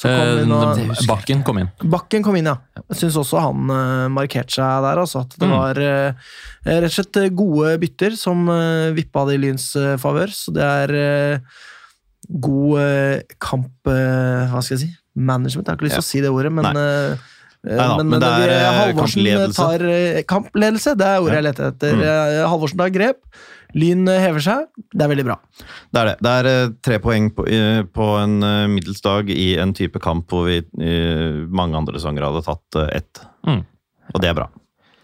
Så 0.01 0.09
kom 0.09 0.31
Eh, 0.31 0.39
inn 0.41 0.51
og, 0.55 0.79
Bakken 1.05 1.43
kom 1.45 1.59
inn. 1.61 1.67
Bakken 1.93 2.23
kom 2.25 2.35
inn, 2.39 2.47
ja. 2.49 2.55
Jeg 2.89 2.97
syns 3.03 3.17
også 3.21 3.41
han 3.43 3.69
eh, 3.69 4.07
markerte 4.09 4.55
seg 4.55 4.85
der. 4.87 5.01
Altså, 5.03 5.21
at 5.27 5.35
det 5.37 5.45
Mm. 5.49 5.53
var 5.53 5.77
eh, 5.77 6.31
rett 6.65 6.87
og 6.89 6.95
slett 6.95 7.19
gode 7.37 7.75
bytter 7.83 8.15
som 8.17 8.47
uh, 8.49 8.89
vippa 8.97 9.27
det 9.29 9.35
i 9.37 9.41
Lyns 9.43 9.67
favør. 10.01 10.33
Så 10.33 10.53
det 10.55 10.63
er 10.65 11.41
god 12.31 13.23
kamp 13.41 13.71
Hva 13.85 14.61
skal 14.63 14.77
jeg 14.77 14.83
si? 14.87 14.89
Management. 15.15 15.67
Jeg 15.67 15.73
har 15.73 15.77
ikke 15.77 15.87
lyst 15.89 15.97
til 15.99 16.05
å 16.05 16.09
si 16.09 16.21
det 16.23 16.31
ordet, 16.31 16.51
men 16.55 16.63
Nei. 16.71 16.73
Nei 17.61 17.75
da, 17.77 17.87
men, 17.99 18.07
men 18.09 18.21
det 18.23 18.29
er, 18.47 18.51
Halvorsen 18.73 19.21
kampledelse. 19.21 19.57
tar 19.61 20.23
kampledelse, 20.31 20.93
det 20.97 21.05
er 21.11 21.19
ordet 21.21 21.35
jeg 21.37 21.45
leter 21.45 21.67
etter. 21.67 21.97
Mm. 21.99 22.05
Halvorsen 22.49 22.79
tar 22.79 22.93
grep. 22.95 23.19
Lyn 23.77 24.07
eh, 24.11 24.19
hever 24.23 24.43
seg. 24.43 24.67
Det 24.91 25.05
er 25.05 25.11
veldig 25.11 25.25
bra. 25.27 25.37
Det 25.91 26.01
er 26.01 26.09
det. 26.11 26.15
Det 26.21 26.33
er 26.39 26.49
eh, 26.51 26.73
tre 26.83 26.99
poeng 27.03 27.29
på, 27.35 27.45
på 27.95 28.07
en 28.19 28.37
eh, 28.47 28.67
middels 28.71 29.01
dag 29.05 29.29
i 29.31 29.51
en 29.61 29.73
type 29.77 30.01
kamp 30.03 30.31
hvor 30.31 30.47
vi 30.49 30.61
i 30.61 30.95
mange 31.51 31.77
andre 31.79 31.99
sesonger 31.99 32.27
hadde 32.27 32.43
tatt 32.47 32.79
ett. 32.91 33.23
Mm. 33.47 33.63
Og 34.11 34.23
det 34.23 34.31
er 34.31 34.37
bra. 34.37 34.49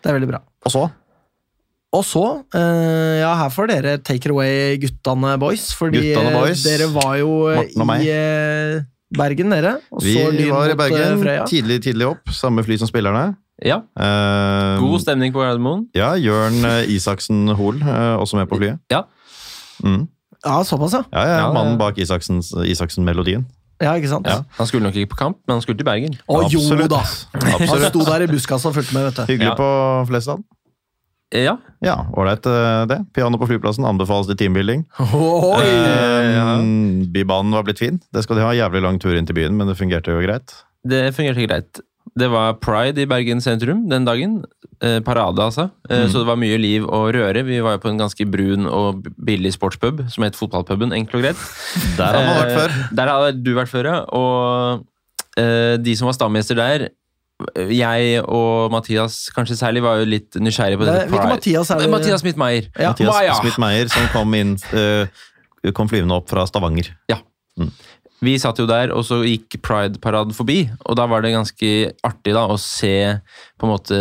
Det 0.02 0.12
er 0.12 0.18
veldig 0.20 0.32
bra. 0.34 0.42
Og 0.68 0.74
så 0.74 0.84
Og 1.96 2.04
så, 2.04 2.26
eh, 2.54 3.22
ja, 3.24 3.32
her 3.40 3.50
får 3.50 3.72
dere 3.72 3.98
take 4.04 4.28
it 4.28 4.32
away, 4.34 4.76
guttane 4.82 5.38
boys. 5.40 5.70
Fordi 5.78 6.14
boys. 6.36 6.64
dere 6.68 6.92
var 6.92 7.16
jo 7.22 7.32
i 7.56 8.84
Bergen, 9.18 9.54
dere. 9.56 9.78
Og 9.96 10.04
Vi 10.04 10.18
så 10.18 10.32
Lyn 10.36 10.52
var 10.52 10.70
i 10.70 10.76
Bergen 10.76 11.22
Frøya. 11.22 11.46
tidlig, 11.48 11.80
tidlig 11.86 12.10
opp. 12.10 12.28
Samme 12.36 12.64
fly 12.68 12.76
som 12.82 12.90
spillerne. 12.90 13.38
Ja. 13.66 13.80
Uh, 13.98 14.78
God 14.84 15.02
stemning 15.02 15.34
på 15.34 15.40
Gardermoen. 15.42 15.88
Ja, 15.98 16.14
Jørn 16.16 16.60
eh, 16.66 16.90
Isaksen 16.94 17.48
Hoel, 17.58 17.80
eh, 17.82 18.16
også 18.22 18.38
med 18.38 18.48
på 18.52 18.58
flyet. 18.60 18.80
Ja. 18.92 19.04
Mm. 19.84 20.08
Ja, 20.46 20.60
såpass, 20.64 20.94
ja. 20.94 21.04
Ja, 21.14 21.24
ja, 21.26 21.38
Ja, 21.42 21.54
Mannen 21.54 21.78
bak 21.80 21.98
Isaksens- 21.98 22.54
Isaksen-melodien. 22.66 23.46
Ja, 23.82 23.94
ikke 23.98 24.10
sant? 24.10 24.26
Ja. 24.30 24.44
Han 24.58 24.66
skulle 24.68 24.84
nok 24.88 24.96
ikke 24.96 25.12
på 25.14 25.18
kamp, 25.20 25.38
men 25.48 25.56
han 25.58 25.62
skulle 25.62 25.78
til 25.78 25.86
Bergen. 25.86 26.16
Å 26.30 26.44
jo 26.50 26.58
Absolutt. 26.62 26.90
da! 26.90 27.02
Han 27.44 27.62
Absolutt. 27.62 27.90
sto 27.92 28.06
der 28.06 28.24
i 28.26 28.28
buskaset 28.32 28.66
og 28.72 28.74
fulgte 28.78 28.94
med, 28.98 29.04
vet 29.10 29.16
du. 29.20 29.34
Hyggelig 29.34 29.52
Ja. 29.52 29.56
på 29.58 29.68
Flesland. 30.10 30.44
Eh, 31.34 31.44
Ja. 31.44 31.58
Ja, 31.84 31.96
ålreit 32.16 32.42
det. 32.88 32.98
Piano 33.14 33.38
på 33.38 33.46
flyplassen 33.50 33.86
anbefales 33.86 34.26
til 34.28 34.38
teambuilding. 34.38 34.86
Oi! 34.98 35.66
Eh, 35.68 37.06
Bybanen 37.14 37.52
var 37.54 37.64
blitt 37.68 37.78
fin. 37.80 38.00
Det 38.14 38.24
skal 38.24 38.38
de 38.38 38.42
ha. 38.48 38.54
Jævlig 38.54 38.82
lang 38.82 38.98
tur 39.00 39.14
inn 39.18 39.26
til 39.28 39.36
byen, 39.36 39.54
men 39.58 39.68
det 39.68 39.78
fungerte 39.78 40.10
jo 40.14 40.22
greit. 40.26 40.54
Det 40.88 41.14
fungerte 41.14 41.46
greit. 41.48 41.82
Det 42.18 42.28
var 42.34 42.56
pride 42.64 43.04
i 43.04 43.08
Bergen 43.10 43.42
sentrum 43.44 43.86
den 43.92 44.06
dagen. 44.08 44.40
Eh, 44.82 45.00
parade, 45.06 45.40
altså. 45.42 45.70
Eh, 45.90 46.04
Mm. 46.06 46.12
Så 46.12 46.20
det 46.22 46.28
var 46.28 46.36
mye 46.38 46.58
liv 46.62 46.84
og 46.86 47.14
røre. 47.16 47.44
Vi 47.46 47.60
var 47.66 47.78
jo 47.78 47.82
på 47.86 47.90
en 47.90 47.98
ganske 48.02 48.26
brun 48.30 48.66
og 48.68 49.04
billig 49.26 49.54
sportspub 49.56 50.04
som 50.14 50.24
het 50.26 50.36
Fotballpuben, 50.38 50.94
enkelt 50.94 51.16
og 51.16 51.22
greit. 51.26 51.42
Der 51.98 52.06
har 52.14 52.24
man 52.26 52.38
vært 52.42 52.52
Eh, 52.52 52.58
før. 52.60 52.96
Der 53.00 53.08
har 53.14 53.32
du 53.32 53.52
vært 53.58 53.70
før, 53.74 53.90
ja. 53.92 53.98
Og 54.14 54.86
eh, 55.38 55.78
de 55.78 55.96
som 55.96 56.06
var 56.10 56.14
stamgjester 56.18 56.56
der, 56.58 56.88
jeg 57.70 58.22
og 58.26 58.72
Mathias 58.74 59.30
kanskje 59.36 59.54
særlig, 59.60 59.84
var 59.86 60.00
jo 60.02 60.06
litt 60.10 60.34
nysgjerrige 60.42 60.80
på 60.82 60.86
Det-. 60.88 61.08
Hvilken 61.12 61.30
Mathias 61.36 61.70
er 61.70 61.84
det? 61.84 61.90
Mathias 61.94 62.22
Smith-Meyer. 62.24 62.70
Ja. 62.82 62.94
Mathias. 62.98 63.42
Smith-Meyer 63.44 63.92
som 63.94 64.08
kom 64.14 64.34
inn 64.34 64.56
eh, 64.74 65.06
Kom 65.78 65.90
flyvende 65.90 66.16
opp 66.18 66.30
fra 66.32 66.46
Stavanger. 66.50 66.90
Vi 68.26 68.34
satt 68.42 68.58
jo 68.58 68.66
der, 68.70 68.90
og 68.96 69.06
så 69.06 69.20
gikk 69.22 69.60
Pride-paraden 69.66 70.34
forbi, 70.34 70.64
og 70.90 70.98
da 70.98 71.06
var 71.10 71.22
det 71.22 71.36
ganske 71.36 71.70
artig 72.08 72.34
da, 72.34 72.48
å 72.50 72.58
se 72.58 73.20
på 73.58 73.66
en 73.66 73.72
måte 73.74 73.98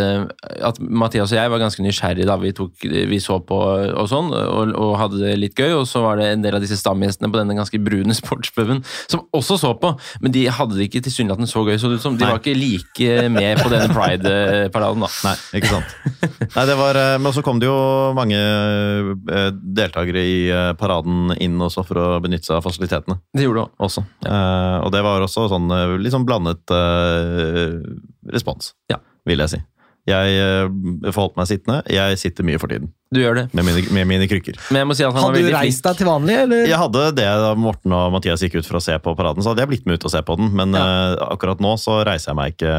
at 0.68 0.78
Mathias 0.80 1.32
og 1.32 1.38
jeg 1.38 1.50
var 1.52 1.60
ganske 1.62 1.84
nysgjerrige 1.84 2.28
da 2.28 2.36
vi, 2.40 2.52
tok, 2.56 2.84
vi 2.84 3.18
så 3.22 3.38
på 3.44 3.56
og 3.56 4.08
sånn, 4.10 4.28
og, 4.36 4.72
og 4.76 4.94
hadde 5.00 5.20
det 5.22 5.34
litt 5.40 5.56
gøy, 5.58 5.72
og 5.78 5.86
så 5.88 6.02
var 6.04 6.20
det 6.20 6.28
en 6.32 6.44
del 6.44 6.58
av 6.58 6.64
disse 6.64 6.76
stamgjestene 6.80 7.30
på 7.32 7.40
denne 7.40 7.56
ganske 7.56 7.80
brune 7.82 8.16
sportspuben 8.20 8.82
som 9.08 9.24
også 9.36 9.58
så 9.62 9.72
på, 9.80 9.94
men 10.24 10.34
de 10.34 10.46
hadde 10.52 10.76
det 10.76 10.88
ikke 10.90 11.04
tilsynelatende 11.06 11.48
så 11.50 11.64
gøy, 11.66 11.76
så 11.80 11.90
det 11.90 12.00
ut 12.00 12.04
som 12.04 12.18
de 12.18 12.26
Nei. 12.26 12.32
var 12.34 12.42
ikke 12.42 12.56
like 12.58 13.30
med 13.32 13.62
på 13.62 13.72
denne 13.72 13.88
Pride-paraden 13.96 15.06
da. 15.06 15.10
Nei, 15.28 15.34
ikke 15.60 15.72
sant. 15.72 15.96
Nei, 16.52 16.66
det 16.68 16.76
var, 16.78 17.00
eh, 17.00 17.16
men 17.22 17.34
så 17.36 17.44
kom 17.46 17.60
det 17.62 17.70
jo 17.70 17.78
mange 18.16 18.38
eh, 18.38 19.50
deltakere 19.54 20.22
i 20.26 20.38
eh, 20.52 20.70
paraden 20.78 21.32
inn 21.42 21.56
også 21.62 21.84
for 21.86 22.02
å 22.02 22.06
benytte 22.24 22.50
seg 22.50 22.58
av 22.60 22.66
fasilitetene. 22.66 23.18
Det 23.36 23.46
gjorde 23.46 23.66
det 23.66 23.86
også. 23.88 24.04
Eh, 24.26 24.78
og 24.84 24.92
det 24.94 25.02
var 25.06 25.24
også 25.24 25.48
sånn 25.52 25.72
litt 26.02 26.14
sånn 26.14 26.26
blandet 26.28 26.76
respons, 28.32 28.74
Ja. 28.90 29.00
Vil 29.26 29.42
jeg 29.44 29.56
si. 29.56 29.62
Jeg 30.06 30.34
eh, 30.38 30.68
forholdt 31.10 31.34
meg 31.34 31.48
sittende. 31.50 31.80
Jeg 31.90 32.18
sitter 32.20 32.46
mye 32.46 32.60
for 32.62 32.70
tiden, 32.70 32.92
Du 33.10 33.18
gjør 33.18 33.40
det. 33.40 33.44
med 33.58 33.66
mine, 33.66 33.80
med 33.90 34.06
mine 34.06 34.28
krykker. 34.30 34.54
Men 34.70 34.84
jeg 34.84 34.86
må 34.86 34.94
si 34.94 35.02
at 35.02 35.16
han 35.16 35.24
Hadde 35.24 35.40
du 35.42 35.50
reist 35.50 35.82
deg 35.82 35.98
til 35.98 36.06
vanlig, 36.06 36.36
eller? 36.44 36.62
Jeg 36.70 36.78
hadde 36.78 37.02
det 37.16 37.24
da 37.42 37.48
Morten 37.58 37.94
og 37.96 38.12
Mathias 38.14 38.44
gikk 38.46 38.60
ut 38.60 38.68
for 38.68 38.78
å 38.78 38.82
se 38.84 38.94
på 39.02 39.16
paraden, 39.18 39.42
så 39.42 39.50
hadde 39.50 39.64
jeg 39.64 39.72
blitt 39.72 39.88
med 39.90 39.98
ut 39.98 40.06
og 40.06 40.12
se 40.14 40.22
på 40.22 40.36
den. 40.38 40.52
Men 40.54 40.78
eh, 40.78 41.16
akkurat 41.26 41.62
nå 41.64 41.74
så 41.82 41.98
reiser 42.06 42.30
jeg 42.30 42.38
meg 42.38 42.54
ikke 42.54 42.76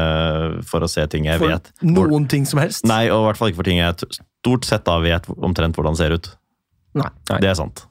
for 0.70 0.86
å 0.86 0.88
se 0.88 1.04
ting 1.12 1.28
jeg 1.28 1.42
For 1.42 1.52
vet. 1.52 1.68
For 1.82 1.92
noen 2.08 2.24
ting 2.32 2.48
som 2.48 2.62
helst? 2.64 2.88
Nei, 2.88 3.10
og 3.12 3.20
i 3.20 3.28
hvert 3.28 3.42
fall 3.42 3.52
ikke 3.52 3.60
for 3.60 3.68
ting 3.68 3.82
jeg 3.82 4.08
stort 4.16 4.64
sett 4.70 4.88
da 4.88 4.96
vet 5.04 5.28
omtrent 5.36 5.76
hvordan 5.76 5.98
det 5.98 6.00
ser 6.00 6.16
ut. 6.16 6.30
Nei. 6.96 7.10
Nei. 7.28 7.42
Det 7.44 7.52
er 7.52 7.58
sant. 7.60 7.84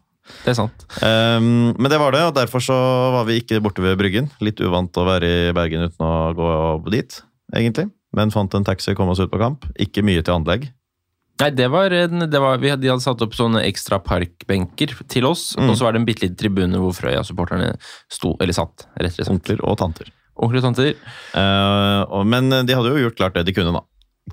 Det 0.43 0.55
er 0.55 0.58
sant. 0.58 0.88
Um, 0.97 1.78
men 1.78 1.91
det 1.93 1.99
var 2.01 2.12
det, 2.16 2.24
og 2.26 2.34
derfor 2.36 2.64
så 2.64 2.76
var 3.14 3.30
vi 3.30 3.38
ikke 3.43 3.62
borte 3.64 3.86
ved 3.86 3.95
Bryggen. 4.01 4.32
Litt 4.43 4.60
uvant 4.66 4.97
å 4.97 5.05
være 5.08 5.30
i 5.30 5.53
Bergen 5.55 5.86
uten 5.88 6.03
å 6.03 6.16
gå 6.36 6.49
dit, 6.91 7.22
egentlig. 7.53 7.88
Men 8.18 8.34
fant 8.34 8.53
en 8.57 8.65
taxi, 8.65 8.95
kom 8.97 9.11
oss 9.13 9.22
ut 9.22 9.30
på 9.32 9.39
kamp. 9.41 9.68
Ikke 9.78 10.01
mye 10.05 10.24
til 10.26 10.34
anlegg. 10.39 10.68
Nei, 11.38 11.51
det 11.53 11.68
var, 11.70 11.93
det 11.93 12.39
var 12.41 12.57
vi 12.57 12.72
hadde, 12.72 12.82
De 12.82 12.89
hadde 12.89 13.03
satt 13.05 13.22
opp 13.22 13.36
sånne 13.38 13.61
ekstra 13.68 13.99
parkbenker 14.01 14.95
til 15.13 15.28
oss, 15.30 15.51
Mm. 15.53 15.70
og 15.70 15.76
så 15.78 15.86
var 15.86 15.93
det 15.93 15.99
en 16.01 16.07
bitte 16.07 16.26
liten 16.26 16.39
tribune 16.39 16.80
hvor 16.82 16.95
Frøya-supporterne 16.97 17.76
sto, 18.09 18.32
eller 18.41 18.57
satt, 18.57 18.88
rett 18.97 19.13
og 19.13 19.20
slett. 19.20 19.30
Onkler 19.36 19.61
og 19.70 19.78
tanter. 19.78 20.09
Onkler 20.38 20.63
og 20.63 20.65
tanter. 20.72 20.95
Uh, 21.38 22.01
og, 22.09 22.26
men 22.26 22.49
de 22.49 22.74
hadde 22.74 22.89
jo 22.89 23.03
gjort 23.05 23.20
klart 23.22 23.38
det 23.38 23.45
de 23.45 23.53
kunne, 23.53 23.74
da. 23.78 23.84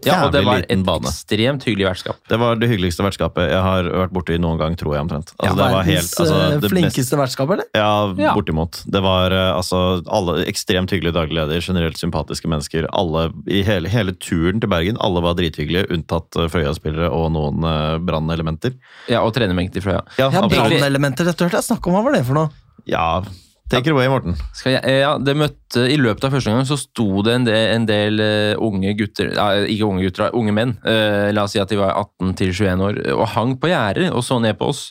Ja, 0.05 0.25
og 0.27 0.33
det 0.35 0.43
var 0.45 0.65
et 0.67 0.83
bane. 0.85 1.07
ekstremt 1.09 1.63
hyggelig 1.65 1.87
vertskap. 1.87 2.17
Det 2.29 2.39
var 2.41 2.57
det 2.59 2.69
hyggeligste 2.69 3.05
vertskapet 3.07 3.47
jeg 3.53 3.61
har 3.63 3.85
vært 3.85 4.13
borti 4.13 4.37
noen 4.43 4.59
gang, 4.59 4.75
tror 4.77 4.97
jeg 4.97 5.05
omtrent. 5.07 5.31
Altså, 5.39 5.47
Ja, 5.47 5.55
det 5.55 5.69
var 5.75 5.85
helt, 5.87 6.01
verdens 6.03 6.21
altså, 6.21 6.41
eh, 6.41 6.59
det 6.61 6.71
flinkeste 6.73 7.17
vertskap, 7.21 7.51
eller? 7.55 7.65
Ja, 7.75 8.15
Ja. 8.19 8.35
bortimot. 8.35 8.83
Det 8.91 9.01
var 9.03 9.31
eh, 9.33 9.53
altså 9.55 10.03
alle 10.11 10.45
ekstremt 10.51 10.91
hyggelige 10.91 11.15
daglig 11.15 11.39
leder, 11.39 11.61
generelt 11.63 11.97
sympatiske 11.97 12.49
mennesker. 12.51 12.89
Alle 12.93 13.33
i 13.47 13.63
hele, 13.63 13.89
hele 13.89 14.13
turen 14.13 14.61
til 14.61 14.69
Bergen, 14.69 14.99
alle 15.01 15.23
var 15.23 15.35
drithyggelige, 15.39 15.87
unntatt 15.95 16.37
eh, 16.37 16.49
Frøya-spillere 16.49 17.09
og 17.15 17.31
noen 17.33 17.65
uh, 17.65 17.97
brannelementer. 17.99 18.75
Ja, 19.09 19.23
og 19.23 19.33
trenermengder 19.35 19.79
i 19.79 19.81
Frøya. 19.85 20.03
Ja, 20.19 20.29
Ja. 20.31 20.43
Brannelementer, 20.49 21.25
dette 21.25 21.45
hørte 21.47 21.61
jeg 21.63 21.69
snakk 21.71 21.87
om. 21.87 21.95
Hva 21.95 22.03
var 22.05 22.13
det 22.19 22.25
for 22.27 22.35
noe? 22.35 22.51
Ja, 22.87 23.23
take 23.71 23.89
it 23.89 23.95
away, 23.95 24.09
Morten. 24.11 24.37
Jeg, 24.65 24.81
eh, 24.83 25.01
ja, 25.03 25.15
det 25.19 25.35
møtte, 25.39 25.85
I 25.91 25.97
løpet 25.99 26.27
av 26.27 26.35
første 26.37 26.53
gang 26.53 26.67
så 26.69 26.77
sto 26.79 27.23
det 27.27 27.35
en 27.35 27.47
del, 27.47 27.63
en 27.75 27.87
del 27.89 28.23
eh, 28.23 28.53
unge 28.63 28.93
gutter, 28.99 29.33
ikke 29.71 29.89
unge 29.89 30.05
gutter, 30.07 30.29
unge 30.37 30.55
menn, 30.57 30.77
eh, 30.87 31.31
la 31.35 31.47
oss 31.47 31.57
si 31.57 31.63
at 31.63 31.73
de 31.73 31.81
var 31.81 31.97
18 31.97 32.37
til 32.41 32.53
21 32.53 32.85
år, 32.89 33.01
og 33.17 33.27
hang 33.35 33.57
på 33.61 33.73
gjerdet 33.73 34.11
og 34.13 34.25
så 34.27 34.39
ned 34.43 34.59
på 34.61 34.71
oss. 34.75 34.87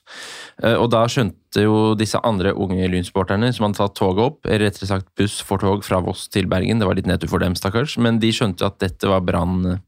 Eh, 0.64 0.76
og 0.76 0.90
da 0.94 1.06
skjønte 1.08 1.66
jo 1.68 1.94
disse 2.00 2.20
andre 2.26 2.56
unge 2.58 2.90
Lynsporterne 2.90 3.54
som 3.54 3.68
hadde 3.68 3.80
tatt 3.80 3.98
toget 4.00 4.26
opp, 4.26 4.44
rettere 4.50 4.90
sagt 4.90 5.10
buss 5.20 5.40
for 5.46 5.62
tog 5.62 5.86
fra 5.86 6.02
Voss 6.04 6.28
til 6.34 6.50
Bergen, 6.52 6.82
det 6.82 6.90
var 6.90 6.98
litt 7.00 7.10
nedtur 7.10 7.32
for 7.32 7.44
dem, 7.44 7.58
stakkars, 7.60 7.98
men 8.02 8.22
de 8.24 8.34
skjønte 8.34 8.68
at 8.68 8.82
dette 8.84 9.10
var 9.10 9.26
brann... 9.26 9.82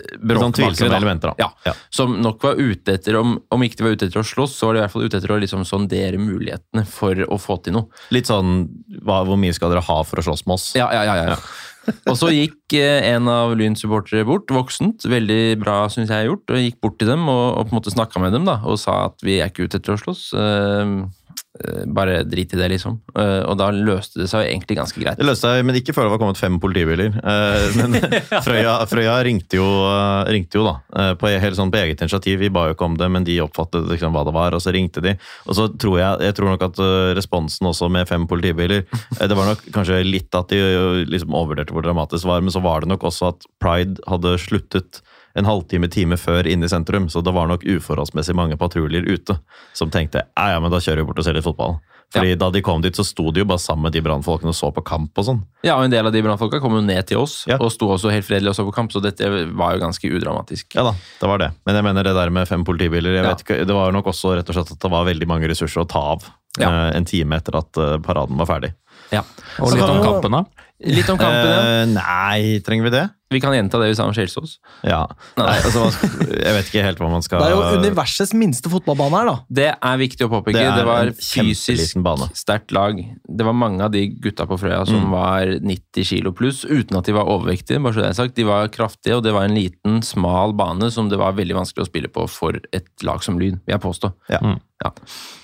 eh, 0.00 0.18
Sånn 0.18 0.28
bråkmakere, 0.32 0.90
elementer, 0.96 1.32
da. 1.36 1.48
Ja, 1.66 1.74
som 1.94 2.16
nok 2.24 2.42
var 2.44 2.60
ute 2.60 2.96
etter, 2.98 3.18
om, 3.20 3.36
om 3.52 3.64
ikke 3.66 3.80
de 3.80 3.86
var 3.86 3.96
ute 3.96 4.08
etter 4.10 4.22
å 4.22 4.26
slåss, 4.26 4.56
så 4.58 4.68
var 4.68 4.76
de 4.76 4.80
i 4.80 4.84
hvert 4.86 4.94
fall 4.96 5.06
ute 5.08 5.20
etter 5.20 5.34
å 5.34 5.40
liksom 5.42 5.64
sondere 5.68 6.20
mulighetene 6.20 6.86
for 6.88 7.24
å 7.28 7.38
få 7.40 7.58
til 7.64 7.76
noe. 7.78 8.04
Litt 8.14 8.30
sånn 8.30 8.64
hva, 9.04 9.22
hvor 9.28 9.38
mye 9.40 9.54
skal 9.56 9.74
dere 9.74 9.84
ha 9.86 9.98
for 10.06 10.22
å 10.22 10.26
slåss 10.30 10.46
med 10.48 10.56
oss? 10.58 10.70
Ja, 10.78 10.88
ja, 10.94 11.04
ja. 11.08 11.34
ja, 11.34 11.38
og 12.10 12.16
så 12.20 12.32
gikk 12.32 12.74
eh, 12.78 13.06
en 13.12 13.28
av 13.32 13.54
Lyn-supportere 13.58 14.26
bort, 14.28 14.50
voksent, 14.52 15.06
veldig 15.08 15.58
bra 15.62 15.82
synes 15.92 16.12
jeg 16.12 16.28
gjort, 16.28 16.44
og 16.52 16.60
gikk 16.64 16.80
bort 16.84 16.98
til 17.00 17.10
dem 17.12 17.24
og, 17.30 17.46
og 17.54 17.68
på 17.68 17.74
en 17.74 17.80
måte 17.80 17.94
snakka 17.94 18.22
med 18.22 18.36
dem 18.36 18.48
da, 18.48 18.58
og 18.64 18.80
sa 18.80 19.06
at 19.08 19.24
vi 19.24 19.38
er 19.40 19.52
ikke 19.52 19.68
ute 19.68 19.80
etter 19.80 19.96
å 19.96 20.02
slåss. 20.02 20.26
eh, 20.36 20.94
bare 21.90 22.22
drit 22.24 22.52
i 22.54 22.58
det, 22.58 22.68
liksom. 22.70 23.00
Eh, 23.18 23.40
og 23.42 23.56
da 23.58 23.70
løste 23.74 24.22
det 24.22 24.28
seg 24.30 24.46
egentlig 24.46 24.76
ganske 24.78 25.00
greit. 25.02 25.18
Det 25.18 25.26
løste 25.26 25.48
seg, 25.48 25.64
men 25.66 25.76
ikke 25.80 25.94
før 25.96 26.06
det 26.06 26.12
var 26.14 26.20
kommet 26.22 26.38
fem 26.38 26.60
politibiler. 26.62 27.10
Eh, 27.10 27.78
men 27.80 27.96
Frøya, 28.46 28.76
Frøya 28.90 29.16
ringte, 29.26 29.58
jo, 29.58 29.66
eh, 29.88 30.30
ringte 30.30 30.60
jo, 30.60 30.66
da, 30.68 30.76
eh, 30.94 31.12
på, 31.18 31.30
helt 31.42 31.58
sånn 31.58 31.72
på 31.74 31.80
eget 31.82 32.04
initiativ. 32.06 32.38
Vi 32.44 32.52
ba 32.54 32.68
jo 32.68 32.76
ikke 32.76 32.86
om 32.86 32.96
det, 33.00 33.10
men 33.10 33.26
de 33.26 33.40
oppfattet 33.42 33.88
liksom 33.90 34.14
hva 34.14 34.24
det 34.28 34.36
var, 34.36 34.54
og 34.54 34.62
så 34.62 34.74
ringte 34.74 35.02
de. 35.04 35.16
Og 35.48 35.58
så 35.58 35.66
tror 35.74 35.98
jeg, 35.98 36.22
jeg 36.28 36.38
tror 36.38 36.54
nok 36.54 36.66
at 36.70 36.82
eh, 36.86 37.10
responsen 37.18 37.70
også 37.70 37.90
med 37.92 38.08
fem 38.10 38.26
politibiler 38.30 38.84
eh, 38.84 39.26
Det 39.26 39.36
var 39.36 39.50
nok 39.50 39.66
kanskje 39.74 40.02
litt 40.06 40.34
at 40.38 40.54
de 40.54 40.60
eh, 40.62 41.02
liksom 41.10 41.34
overvurderte 41.34 41.74
hvor 41.74 41.86
dramatisk 41.86 42.24
det 42.24 42.32
var, 42.32 42.46
men 42.46 42.54
så 42.54 42.62
var 42.64 42.84
det 42.84 42.92
nok 42.94 43.10
også 43.10 43.32
at 43.34 43.48
Pride 43.62 43.98
hadde 44.10 44.38
sluttet 44.40 45.02
en 45.36 45.44
halvtime, 45.44 45.88
time 45.90 46.16
før 46.16 46.46
inne 46.46 46.64
i 46.64 46.68
sentrum, 46.68 47.08
så 47.08 47.22
det 47.22 47.32
var 47.34 47.46
nok 47.48 47.62
uforholdsmessig 47.64 48.34
mange 48.34 48.56
patruljer 48.58 49.06
ute 49.06 49.38
som 49.74 49.90
tenkte 49.90 50.24
ja, 50.36 50.50
ja, 50.54 50.60
men 50.60 50.70
da 50.70 50.78
kjører 50.82 50.96
vi 51.04 51.04
bort 51.10 51.18
og 51.18 51.24
ser 51.24 51.34
litt 51.38 51.44
fotball. 51.46 51.78
Fordi 52.10 52.32
Da 52.36 52.48
de 52.50 52.58
kom 52.60 52.80
dit, 52.82 52.92
så 52.98 53.04
sto 53.06 53.30
de 53.30 53.38
jo 53.38 53.46
bare 53.46 53.62
sammen 53.62 53.84
med 53.86 53.92
de 53.94 54.00
brannfolkene 54.02 54.50
og 54.50 54.56
så 54.58 54.72
på 54.74 54.82
kamp 54.82 55.14
og 55.16 55.24
sånn. 55.28 55.44
Ja, 55.62 55.76
og 55.78 55.84
en 55.84 55.92
del 55.92 56.04
av 56.08 56.10
de 56.12 56.22
brannfolka 56.26 56.58
kom 56.60 56.72
jo 56.74 56.80
ned 56.82 57.06
til 57.06 57.18
oss, 57.22 57.44
Ja. 57.46 57.54
og 57.60 57.70
sto 57.70 57.86
også 57.86 58.10
helt 58.10 58.26
fredelig 58.26 58.50
og 58.50 58.56
så 58.58 58.64
på 58.66 58.74
kamp, 58.74 58.90
så 58.90 59.00
dette 59.00 59.22
var 59.54 59.76
jo 59.76 59.84
ganske 59.84 60.10
udramatisk. 60.10 60.74
Ja 60.74 60.82
da, 60.82 60.92
det 61.20 61.28
var 61.30 61.38
det. 61.38 61.52
Men 61.64 61.76
jeg 61.78 61.84
mener 61.86 62.02
det 62.02 62.14
der 62.18 62.30
med 62.34 62.48
fem 62.48 62.64
politibiler 62.64 63.14
jeg 63.14 63.22
Ja. 63.24 63.30
vet 63.30 63.44
ikke, 63.46 63.64
Det 63.64 63.74
var 63.74 63.86
jo 63.86 63.92
nok 63.92 64.06
også 64.06 64.34
rett 64.36 64.48
og 64.50 64.54
slett 64.56 64.72
at 64.72 64.80
det 64.80 64.90
var 64.90 65.04
veldig 65.06 65.28
mange 65.28 65.46
ressurser 65.48 65.84
å 65.84 65.88
ta 65.88 66.00
av 66.00 66.24
Ja. 66.58 66.88
eh, 66.88 66.96
en 66.96 67.04
time 67.04 67.36
etter 67.36 67.54
at 67.56 67.78
eh, 67.78 67.98
paraden 67.98 68.36
var 68.36 68.46
ferdig. 68.46 68.74
Ja. 69.12 69.22
Og 69.60 69.70
litt 69.72 69.82
om 69.82 70.02
kampen, 70.02 70.30
da. 70.32 70.44
Litt 70.82 71.08
om 71.10 71.16
kampen, 71.18 71.46
ja. 71.46 71.82
Eh, 71.82 71.86
nei, 71.86 72.58
trenger 72.58 72.82
vi 72.84 72.90
det? 72.90 73.10
Vi 73.30 73.38
kan 73.40 73.52
gjenta 73.54 73.78
det 73.78 73.92
vi 73.92 73.94
sa 73.94 74.08
om 74.08 74.14
Kjelsås. 74.16 74.56
Ja. 74.82 75.04
Nei, 75.38 75.52
altså, 75.62 75.84
jeg 76.46 76.54
vet 76.56 76.70
ikke 76.72 76.82
helt 76.82 76.98
hva 76.98 77.10
man 77.12 77.22
skal 77.22 77.38
Det 77.44 77.50
er 77.52 77.54
jo 77.54 77.78
universets 77.78 78.32
minste 78.34 78.66
fotballbane 78.72 79.20
her, 79.20 79.28
da. 79.28 79.34
Det 79.60 79.66
er 79.76 80.00
viktig 80.00 80.26
å 80.26 80.30
påpeke. 80.32 80.56
Det 80.58 80.64
Det, 80.66 80.82
er 80.82 80.88
var 80.88 81.12
fysisk 81.14 82.00
sterkt 82.34 82.74
lag. 82.74 82.98
Det 83.30 83.46
var 83.46 83.54
mange 83.54 83.86
av 83.86 83.92
de 83.94 84.02
gutta 84.24 84.48
på 84.50 84.58
Frøya 84.58 84.82
som 84.88 85.04
Mm. 85.04 85.12
var 85.14 85.46
90 85.62 86.04
kilo 86.10 86.32
pluss, 86.34 86.64
uten 86.66 86.98
at 86.98 87.06
de 87.06 87.14
var 87.14 87.24
overvektige. 87.30 87.78
bare 87.82 87.94
så 87.94 88.02
det 88.02 88.08
er 88.10 88.18
sagt. 88.18 88.34
De 88.34 88.44
var 88.44 88.66
kraftige, 88.68 89.16
og 89.16 89.22
det 89.22 89.32
var 89.32 89.44
en 89.46 89.54
liten, 89.54 90.02
smal 90.02 90.52
bane 90.52 90.90
som 90.90 91.08
det 91.08 91.16
var 91.22 91.32
veldig 91.38 91.54
vanskelig 91.54 91.86
å 91.86 91.90
spille 91.90 92.08
på 92.10 92.26
for 92.28 92.58
et 92.74 92.90
lag 93.06 93.22
som 93.22 93.38
Lyn, 93.38 93.60
vil 93.64 93.76
jeg 93.78 93.80
påstå. 93.80 94.12
Ja. 94.28 94.40
Ja. 94.82 94.90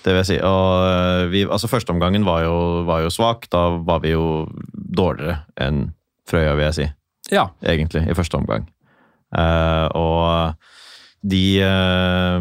Det 0.03 0.11
vil 0.11 0.19
jeg 0.25 0.25
si. 0.33 0.37
Og 0.43 0.67
eh, 0.91 1.27
vi, 1.31 1.45
altså 1.47 1.67
Førsteomgangen 1.71 2.25
var, 2.27 2.43
jo- 2.43 2.83
var 2.83 3.01
jo 3.07 3.09
svak. 3.15 3.47
Da 3.49 3.77
var 3.79 3.99
vi 4.03 4.11
jo 4.11 4.49
dårligere 4.75 5.45
enn 5.57 5.93
Frøya, 6.27 6.55
vil 6.59 6.65
jeg 6.67 6.73
si. 6.81 6.87
Ja. 7.33 7.49
Egentlig, 7.65 8.05
i 8.09 8.15
første 8.17 8.37
omgang. 8.39 8.67
Uh, 9.35 9.87
og 9.97 10.53
de 11.27 11.43
uh, 11.65 12.39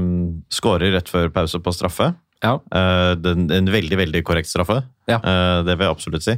skårer 0.55 0.93
rett 0.95 1.09
før 1.11 1.32
pause 1.34 1.59
på 1.62 1.72
straffe. 1.74 2.12
Ja. 2.45 2.59
Uh, 2.70 3.14
den, 3.18 3.49
en 3.51 3.70
veldig, 3.72 3.97
veldig 3.99 4.22
korrekt 4.28 4.51
straffe. 4.53 4.82
Ja. 5.09 5.20
Eh, 5.22 5.61
det 5.62 5.76
vil 5.78 5.87
jeg 5.87 5.95
absolutt 5.95 6.24
si. 6.26 6.32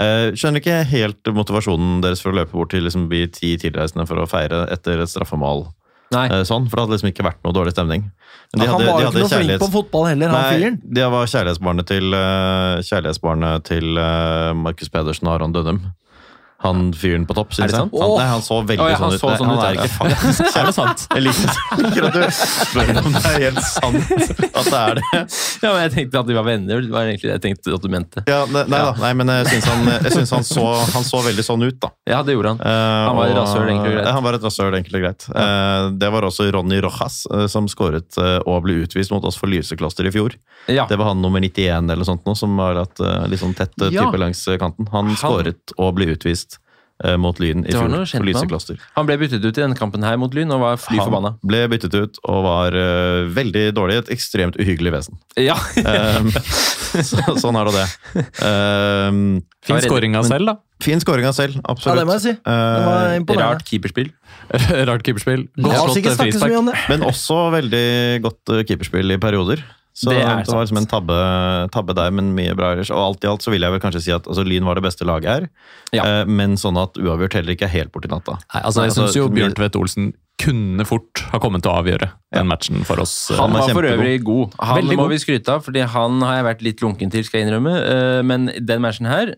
Eh, 0.00 0.28
skjønner 0.38 0.62
ikke 0.62 0.76
helt 0.88 1.30
motivasjonen 1.34 1.98
deres 2.04 2.20
for 2.22 2.30
å 2.30 2.36
løpe 2.38 2.54
bort 2.54 2.70
til 2.72 2.84
liksom, 2.86 3.08
de 3.10 3.24
ti 3.34 3.56
tilreisende 3.60 4.06
for 4.08 4.22
å 4.22 4.28
feire 4.30 4.60
etter 4.72 5.02
et 5.02 5.10
straffemål. 5.10 5.64
Nei. 6.14 6.28
eh, 6.28 6.44
sånn, 6.46 6.68
For 6.70 6.76
det 6.78 6.84
hadde 6.84 6.94
liksom 6.96 7.10
ikke 7.10 7.24
vært 7.26 7.42
noe 7.42 7.56
dårlig 7.56 7.72
stemning. 7.74 8.04
De 8.54 8.60
han 8.60 8.68
hadde- 8.68 8.86
var 8.86 9.00
jo 9.02 9.08
ikke 9.10 9.24
noe 9.24 9.32
flink 9.32 9.60
på 9.64 9.70
fotball 9.74 10.06
heller, 10.12 10.28
han 10.30 10.38
Nei, 10.38 10.54
fyren. 10.54 10.78
De 11.00 11.08
var 11.16 11.26
kjærlighetsbarnet 11.34 11.86
til, 11.90 12.14
eh, 12.14 12.76
kjærlighetsbarnet 12.88 13.64
til 13.64 13.98
eh, 13.98 14.52
Markus 14.62 14.88
Pedersen 14.94 15.26
og 15.28 15.34
Aron 15.34 15.52
Dønnum. 15.52 15.80
Han 16.62 16.92
fyren 16.94 17.24
på 17.26 17.34
topp, 17.36 17.52
syns 17.56 17.70
det 17.72 17.76
jeg. 17.76 17.80
sant? 17.82 17.96
Han, 18.02 18.12
nei, 18.18 18.26
han 18.30 18.42
så 18.46 18.58
veldig 18.62 18.84
oh, 18.84 18.90
ja, 18.92 18.98
han 19.00 19.12
sånn 19.12 19.14
ut. 19.14 19.20
så 19.20 19.28
Nei, 19.28 19.38
sånn 19.38 19.50
han 19.50 19.58
ut, 19.58 19.64
er 19.68 19.78
ikke 19.78 19.96
faktisk 19.98 20.58
Er 20.60 20.68
det 20.68 20.74
sant? 20.76 21.04
Jeg 21.12 21.24
liker, 21.26 22.06
at 22.08 22.16
du 22.16 22.22
spør 22.38 22.92
om 23.02 23.16
det 23.16 23.22
er 23.32 23.38
helt 23.46 23.62
sant 23.66 24.00
at 24.52 24.68
det 24.68 24.80
er 24.82 25.00
det. 25.00 25.04
ja, 25.62 25.72
men 25.72 25.80
jeg 25.82 25.92
tenkte 25.96 26.20
at 26.22 26.28
de 26.28 26.36
var 26.36 26.46
venner. 26.46 26.82
Det 26.86 26.92
var 26.92 27.08
egentlig 27.10 27.28
det 27.30 27.34
jeg 27.36 27.44
tenkte 27.46 27.74
at 27.76 27.82
du 27.84 27.90
mente. 27.92 28.22
Ja, 28.28 28.42
Nei, 28.52 28.64
nei 28.70 28.80
da, 28.84 28.92
nei, 29.00 29.12
men 29.18 29.32
jeg 29.32 29.48
syns 29.52 29.68
han, 29.70 29.90
synes 30.12 30.32
han, 30.36 30.44
så, 30.46 30.64
han 30.94 31.06
så 31.06 31.22
veldig 31.24 31.44
sånn 31.46 31.64
ut, 31.66 31.78
da. 31.82 31.90
Ja, 32.10 32.20
det 32.26 32.36
gjorde 32.36 32.54
han. 32.54 32.60
Eh, 32.62 33.06
Han 33.08 33.16
var 33.18 33.30
et 33.32 33.36
rasshøl, 33.38 33.68
enkelt 33.72 33.88
og 33.88 33.96
greit. 33.96 34.10
Han 34.16 34.26
var 34.26 34.38
et 34.38 34.46
rasshøl, 34.46 34.76
enkelt 34.78 34.98
og 34.98 35.04
greit. 35.06 35.26
Ja. 35.32 35.90
det 36.02 36.10
var 36.12 36.26
også 36.28 36.46
Ronny 36.54 36.78
Rojas 36.84 37.22
eh, 37.32 37.46
som 37.50 37.68
skåret 37.70 38.18
eh, 38.20 38.38
og 38.46 38.62
ble 38.66 38.80
utvist 38.84 39.12
mot 39.14 39.24
oss 39.28 39.38
for 39.40 39.50
Lysekloster 39.50 40.06
i 40.08 40.12
fjor. 40.14 40.36
Ja. 40.70 40.86
Det 40.90 40.98
var 41.00 41.10
han 41.12 41.22
nummer 41.24 41.40
91 41.42 41.90
eller 41.90 42.06
sånt 42.06 42.26
nå, 42.28 42.34
som 42.38 42.54
var 42.60 42.78
eh, 42.82 43.24
litt 43.30 43.42
sånn 43.42 43.54
tett 43.58 43.74
eh, 43.82 43.90
type 43.94 44.20
langs 44.20 44.44
eh, 44.48 44.58
kanten. 44.60 44.88
Han, 44.92 45.10
skåret 45.18 45.74
og 45.78 45.94
ble 45.96 46.10
utvist 46.14 46.51
eh, 46.51 46.51
mot 47.20 47.38
Lyn 47.42 47.64
i 47.66 47.72
fjor 47.74 47.88
for. 47.90 48.26
Lysekloster. 48.26 48.80
Han 48.96 49.08
ble 49.08 49.16
byttet 49.20 49.42
ut 49.44 49.50
i 49.52 49.60
denne 49.60 49.78
kampen 49.78 50.04
her 50.06 50.18
mot 50.20 50.34
Lyn 50.36 50.52
og 50.54 50.62
var 50.62 50.80
fly 50.80 51.00
forbanna. 51.00 51.34
Han 51.38 51.52
ble 51.52 51.62
byttet 51.72 51.96
ut 51.98 52.20
og 52.22 52.42
var 52.46 52.76
uh, 52.78 53.28
veldig 53.34 53.64
dårlig. 53.76 54.00
Et 54.04 54.12
ekstremt 54.16 54.58
uhyggelig 54.60 54.94
vesen. 54.94 55.18
Ja. 55.40 55.56
Um, 55.82 56.30
så, 57.10 57.36
sånn 57.40 57.58
er 57.58 57.70
det 57.70 57.74
det. 57.80 58.26
Um, 58.44 59.22
Fin 59.66 59.82
skåring 59.84 60.16
av 60.18 60.26
selv, 60.26 60.48
da. 60.50 60.56
fin 60.82 60.98
skåring 61.02 61.26
av 61.28 61.36
selv, 61.36 61.54
Ja, 61.60 61.62
absolutt. 61.70 62.00
det 62.00 62.06
må 62.08 62.16
jeg 62.18 62.24
si. 62.24 62.32
Det 62.42 62.86
var 62.88 63.12
Eh. 63.12 63.36
Rart 63.42 63.62
keeperspill. 63.68 64.10
Rart 64.88 65.04
keeperspill. 65.06 65.46
Godt 65.58 65.78
slått 65.78 66.00
ikke 66.02 66.12
eh, 66.14 66.18
frispark. 66.18 66.82
Men 66.90 67.06
også 67.06 67.38
veldig 67.54 67.86
godt 68.24 68.52
eh, 68.56 68.64
keeperspill 68.68 69.14
i 69.14 69.20
perioder. 69.22 69.62
Så 69.94 70.08
Det 70.08 70.18
det, 70.24 70.48
var 70.48 70.64
liksom 70.64 70.78
en 70.80 70.86
tabbe, 70.88 71.16
tabbe 71.70 71.94
der, 71.94 72.10
men 72.10 72.30
mye 72.34 72.54
bra 72.56 72.70
ellers. 72.72 72.90
Og 72.90 72.96
alt 72.98 73.24
i 73.24 73.28
alt 73.28 73.42
så 73.44 73.50
vil 73.52 73.60
jeg 73.60 73.74
vel 73.74 73.80
kanskje 73.82 74.00
si 74.06 74.12
at 74.14 74.24
altså, 74.24 74.44
Lyn 74.46 74.64
var 74.64 74.74
det 74.80 74.84
beste 74.86 75.04
laget 75.04 75.28
her, 75.28 75.48
Ja. 75.92 76.04
eh, 76.06 76.24
men 76.24 76.56
sånn 76.56 76.78
at 76.80 76.96
uavgjort 76.96 77.34
heller 77.36 77.52
ikke 77.52 77.68
er 77.68 77.74
helt 77.76 77.92
borti 77.92 78.08
natta. 78.08 78.38
Nei, 78.54 78.62
altså, 78.64 78.82
jeg 78.86 78.90
Altså, 78.94 79.06
syns 79.10 79.16
jo 79.20 79.28
Bjørn 79.28 79.54
Tvedt 79.54 79.76
Olsen 79.76 80.12
kunne 80.42 80.84
fort 80.88 81.20
ha 81.30 81.38
kommet 81.38 81.62
til 81.62 81.70
å 81.70 81.76
avgjøre 81.84 82.08
den 82.34 82.48
matchen 82.48 82.82
for 82.88 82.98
oss. 83.04 83.30
eh, 83.30 83.36
Han 83.36 83.52
var 83.52 83.68
for 83.68 83.82
øvrig 83.86 84.22
god. 84.24 84.54
Han 84.58 84.80
Veldig 84.80 84.96
må 84.96 85.04
god. 85.04 85.10
vi 85.12 85.18
skryte 85.22 85.48
av, 85.54 85.62
fordi 85.68 85.84
han 85.86 86.20
har 86.22 86.34
jeg 86.40 86.44
vært 86.48 86.62
litt 86.62 86.80
lunken 86.82 87.10
til, 87.12 87.22
skal 87.28 87.40
jeg 87.40 87.48
innrømme. 87.50 87.74
Eh, 87.84 88.22
Men 88.22 88.46
den 88.58 88.80
matchen 88.80 89.06
her, 89.06 89.34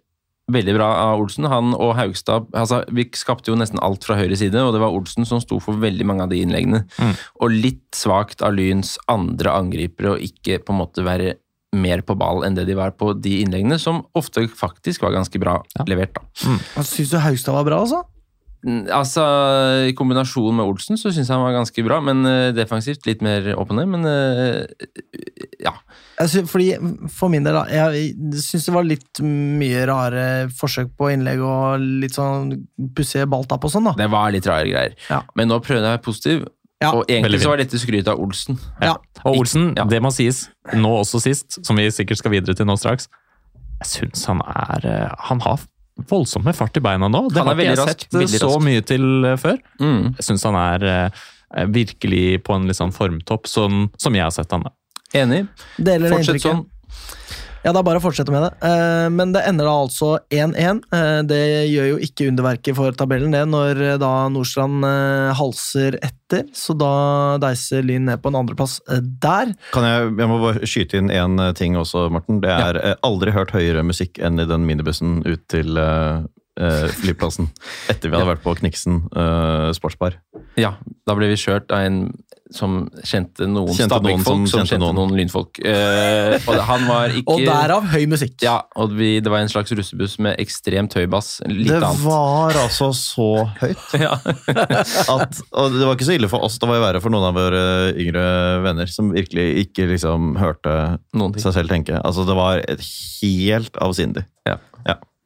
veldig 0.53 0.75
bra 0.77 0.89
av 1.07 1.21
Olsen. 1.23 1.47
Han 1.49 1.73
og 1.75 1.95
Haugstad 1.97 2.51
altså, 2.53 2.83
Vi 2.93 3.07
skapte 3.17 3.49
jo 3.51 3.57
nesten 3.57 3.81
alt 3.83 4.05
fra 4.05 4.17
høyre 4.19 4.37
side, 4.37 4.61
og 4.61 4.75
det 4.75 4.83
var 4.83 4.93
Olsen 4.93 5.25
som 5.29 5.41
sto 5.41 5.61
for 5.63 5.79
veldig 5.81 6.05
mange 6.07 6.27
av 6.27 6.29
de 6.35 6.43
innleggene. 6.45 6.85
Mm. 6.99 7.15
Og 7.41 7.51
litt 7.55 7.97
svakt 7.97 8.43
av 8.45 8.53
Lyns 8.59 8.99
andre 9.09 9.55
angripere 9.57 10.15
å 10.15 10.21
ikke 10.21 10.61
på 10.65 10.75
en 10.75 10.83
måte 10.83 11.05
være 11.07 11.37
mer 11.75 12.05
på 12.07 12.15
ball 12.15 12.45
enn 12.47 12.55
det 12.55 12.69
de 12.69 12.77
var 12.79 12.93
på 12.95 13.13
de 13.19 13.41
innleggene, 13.43 13.81
som 13.83 14.05
ofte 14.15 14.45
faktisk 14.47 15.03
var 15.03 15.11
ganske 15.17 15.41
bra 15.43 15.57
Ja. 15.79 15.85
levert. 15.89 16.15
da. 16.15 16.83
Syns 16.83 17.11
du 17.11 17.19
Haugstad 17.19 17.53
var 17.57 17.65
bra, 17.65 17.81
altså? 17.83 18.05
Altså, 18.65 19.23
I 19.91 19.93
kombinasjon 19.97 20.57
med 20.57 20.65
Olsen 20.65 20.97
så 20.97 21.11
syns 21.13 21.29
jeg 21.29 21.35
han 21.37 21.43
var 21.45 21.53
ganske 21.59 21.85
bra, 21.85 21.99
men 22.01 22.25
eh, 22.29 22.51
defensivt 22.57 23.05
litt 23.05 23.21
mer 23.25 23.51
opp 23.61 23.75
og 23.75 23.77
ned. 23.77 23.91
Men 23.93 24.09
eh, 24.09 24.87
ja. 25.61 25.75
Jeg 26.23 26.47
fordi, 26.49 26.71
for 27.13 27.33
min 27.33 27.45
del, 27.45 27.59
da, 27.59 27.65
jeg 27.69 28.41
syns 28.41 28.69
det 28.71 28.75
var 28.77 28.87
litt 28.89 29.21
mye 29.25 29.85
rare 29.91 30.25
forsøk 30.57 30.95
på 30.97 31.11
innlegg 31.13 31.43
og 31.45 31.85
litt 32.05 32.17
sånn 32.17 32.55
pussige 32.97 33.27
balltap 33.29 33.67
og 33.69 33.75
sånn, 33.75 33.91
da. 33.91 33.97
Det 34.01 34.09
var 34.15 34.33
litt 34.33 34.49
rare 34.49 34.69
greier. 34.71 34.97
Ja. 35.11 35.21
Men 35.37 35.53
nå 35.53 35.61
prøvde 35.61 35.83
jeg 35.83 35.91
å 35.91 35.97
være 35.99 36.05
positiv. 36.07 36.47
Ja, 36.83 36.91
og 36.97 37.05
egentlig 37.09 37.39
så 37.41 37.53
var 37.53 37.61
dette 37.61 37.79
skryt 37.81 38.09
av 38.11 38.19
Olsen. 38.21 38.57
Ja. 38.83 38.97
Og 39.25 39.39
Olsen, 39.45 39.71
Ja. 39.79 39.85
det 39.89 40.01
må 40.05 40.11
sies, 40.13 40.49
nå 40.75 40.91
også 41.03 41.21
sist, 41.23 41.61
som 41.65 41.77
vi 41.81 41.87
sikkert 41.95 42.21
skal 42.21 42.35
videre 42.35 42.57
til 42.57 42.67
nå 42.69 42.75
straks, 42.81 43.07
jeg 43.85 43.89
syns 43.91 44.25
han 44.31 44.41
er 44.47 44.85
eh, 44.87 45.15
Han 45.29 45.41
har 45.45 45.61
voldsomt 46.11 46.45
med 46.45 46.57
fart 46.57 46.77
i 46.77 46.83
beina 46.83 47.09
nå. 47.09 47.27
Det 47.31 47.41
er 47.41 47.49
har 47.49 47.59
ikke 47.59 47.69
jeg 47.69 47.81
rask, 47.81 48.07
sett 48.11 48.41
så 48.43 48.55
mye 48.63 48.85
til 48.87 49.29
eh, 49.29 49.39
før. 49.41 49.59
Mm. 49.81 50.15
Jeg 50.19 50.27
syns 50.29 50.47
han 50.49 50.59
er 50.59 50.87
eh, 50.91 51.25
virkelig 51.71 52.25
på 52.47 52.57
en 52.57 52.67
litt 52.69 52.79
sånn 52.81 52.95
formtopp, 52.95 53.47
sånn 53.51 53.89
som 54.01 54.17
jeg 54.17 54.27
har 54.27 54.35
sett 54.35 54.55
han. 54.55 54.67
Enig. 55.15 55.45
Deler 55.79 56.11
Fortsett 56.17 56.43
sånn. 56.43 56.65
Ja, 57.65 57.73
det 57.73 57.81
er 57.81 57.87
bare 57.87 58.01
å 58.01 58.05
fortsette 58.05 58.33
med 58.33 58.43
det. 58.45 58.51
Eh, 58.69 59.07
men 59.09 59.33
det 59.33 59.41
ender 59.49 59.65
da 59.65 59.75
altså 59.87 60.11
1-1. 60.29 60.83
Eh, 60.93 61.21
det 61.25 61.41
gjør 61.73 61.87
jo 61.95 62.01
ikke 62.05 62.29
underverket 62.29 62.77
for 62.77 62.97
tabellen, 62.99 63.33
det, 63.33 63.41
når 63.49 63.81
eh, 63.81 63.97
da 64.01 64.11
Nordstrand 64.33 64.85
halser 65.39 65.97
etter. 66.05 66.45
Så 66.53 66.77
da 66.77 66.93
deiser 67.41 67.87
Lyn 67.87 68.05
ned 68.11 68.21
på 68.21 68.29
en 68.29 68.37
andreplass 68.43 68.83
der. 69.01 69.55
Kan 69.73 69.89
jeg, 69.89 70.13
jeg 70.21 70.29
må 70.29 70.39
bare 70.43 70.69
skyte 70.69 71.01
inn 71.01 71.09
én 71.15 71.41
ting 71.57 71.79
også, 71.81 72.11
Morten. 72.13 72.43
Det 72.45 72.53
er 72.53 72.81
ja. 72.81 72.95
aldri 73.07 73.33
hørt 73.33 73.55
høyere 73.57 73.87
musikk 73.87 74.21
enn 74.21 74.43
i 74.43 74.49
den 74.51 74.69
minibussen 74.69 75.23
ut 75.25 75.47
til 75.49 75.81
eh, 75.81 76.21
eh, 76.61 76.87
flyplassen. 77.01 77.49
Etter 77.93 78.11
vi 78.11 78.19
hadde 78.19 78.29
vært 78.35 78.45
på 78.45 78.57
Kniksen 78.61 79.07
uh, 79.17 79.71
sportsbar. 79.77 80.21
Ja, 80.61 80.77
da 81.09 81.17
ble 81.17 81.33
vi 81.33 81.41
kjørt 81.41 81.73
av 81.73 81.89
en 81.89 82.03
som 82.55 82.85
kjente 83.03 83.49
noen 83.51 83.75
Kjente 83.75 83.99
noen 83.99 84.23
Stabæk-folk, 84.23 84.25
som 84.25 84.47
som, 84.47 84.61
kjente 84.63 84.71
kjente 84.71 84.85
noen. 84.85 84.99
noen, 85.01 85.15
lynfolk. 85.19 85.59
Uh, 85.59 86.37
og 86.53 86.61
han 86.69 86.85
var 86.87 87.15
ikke 87.19 87.35
Og 87.35 87.43
derav 87.49 87.89
høy 87.91 88.05
musikk. 88.13 88.37
Ja, 88.47 88.61
og 88.79 88.95
vi, 88.95 89.09
det 89.25 89.33
var 89.33 89.43
en 89.43 89.51
slags 89.51 89.75
russebuss 89.75 90.15
med 90.23 90.39
ekstremt 90.43 90.95
høy 90.95 91.09
bass. 91.11 91.33
Litt 91.51 91.73
Det 91.73 91.81
annet. 91.81 92.05
var 92.07 92.55
altså 92.63 92.93
så 92.95 93.29
høyt 93.59 93.97
Ja. 94.05 94.15
at 94.23 95.41
Og 95.51 95.75
det 95.75 95.83
var 95.89 95.97
ikke 95.99 96.07
så 96.09 96.15
ille 96.17 96.31
for 96.31 96.47
oss, 96.47 96.61
det 96.63 96.71
var 96.71 96.79
jo 96.79 96.85
verre 96.87 97.03
for 97.03 97.11
noen 97.15 97.27
av 97.33 97.35
våre 97.39 97.65
yngre 97.99 98.25
venner 98.65 98.87
som 98.95 99.11
virkelig 99.15 99.67
ikke 99.67 99.89
liksom 99.91 100.37
hørte 100.39 100.77
Noen 101.19 101.35
ting. 101.35 101.43
seg 101.43 101.57
selv 101.59 101.75
tenke. 101.75 101.99
Altså, 102.07 102.23
det 102.29 102.39
var 102.39 102.63
helt 102.71 103.83
avsindig. 103.83 104.25
Ja 104.47 104.61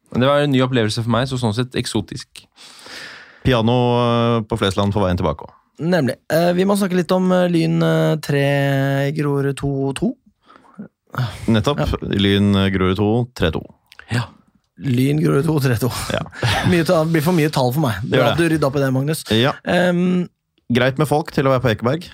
Men 0.09 0.23
det 0.25 0.29
var 0.31 0.41
en 0.41 0.53
ny 0.55 0.63
opplevelse 0.65 1.03
for 1.05 1.13
meg, 1.13 1.27
så 1.29 1.37
sånn 1.37 1.53
sett 1.53 1.75
eksotisk. 1.77 2.47
Piano 3.45 3.75
eh, 4.01 4.37
på 4.49 4.57
Flesland 4.57 4.95
på 4.97 5.03
veien 5.05 5.19
tilbake 5.21 5.45
òg. 5.45 5.53
Nemlig. 5.79 6.17
Eh, 6.33 6.53
vi 6.59 6.67
må 6.67 6.77
snakke 6.79 6.99
litt 6.99 7.13
om 7.15 7.31
eh, 7.35 7.47
Lyn 7.53 7.83
eh, 7.85 8.17
3, 8.25 8.47
Grorud 9.17 9.59
2-2. 9.61 10.11
Nettopp. 11.55 11.85
Lyn 12.03 12.55
eh, 12.59 12.71
Grorud 12.75 12.99
2, 12.99 13.11
3-2. 13.41 13.63
Ja. 14.15 14.25
Lyn 14.79 15.21
Grorud 15.23 15.47
2, 15.47 15.59
3-2. 15.69 15.93
Ja. 16.15 16.25
Det 16.71 16.99
blir 17.13 17.25
for 17.25 17.37
mye 17.37 17.53
tall 17.55 17.73
for 17.75 17.85
meg. 17.85 18.03
Bra 18.11 18.33
at 18.33 18.41
du 18.41 18.47
rydda 18.51 18.71
opp 18.71 18.79
i 18.79 18.83
det, 18.83 18.91
Magnus. 18.95 19.25
Ja. 19.35 19.55
Um, 19.65 20.27
Greit 20.69 20.99
med 21.01 21.09
folk 21.11 21.33
til 21.35 21.49
å 21.49 21.55
være 21.55 21.65
på 21.65 21.73
Ekeberg. 21.73 22.09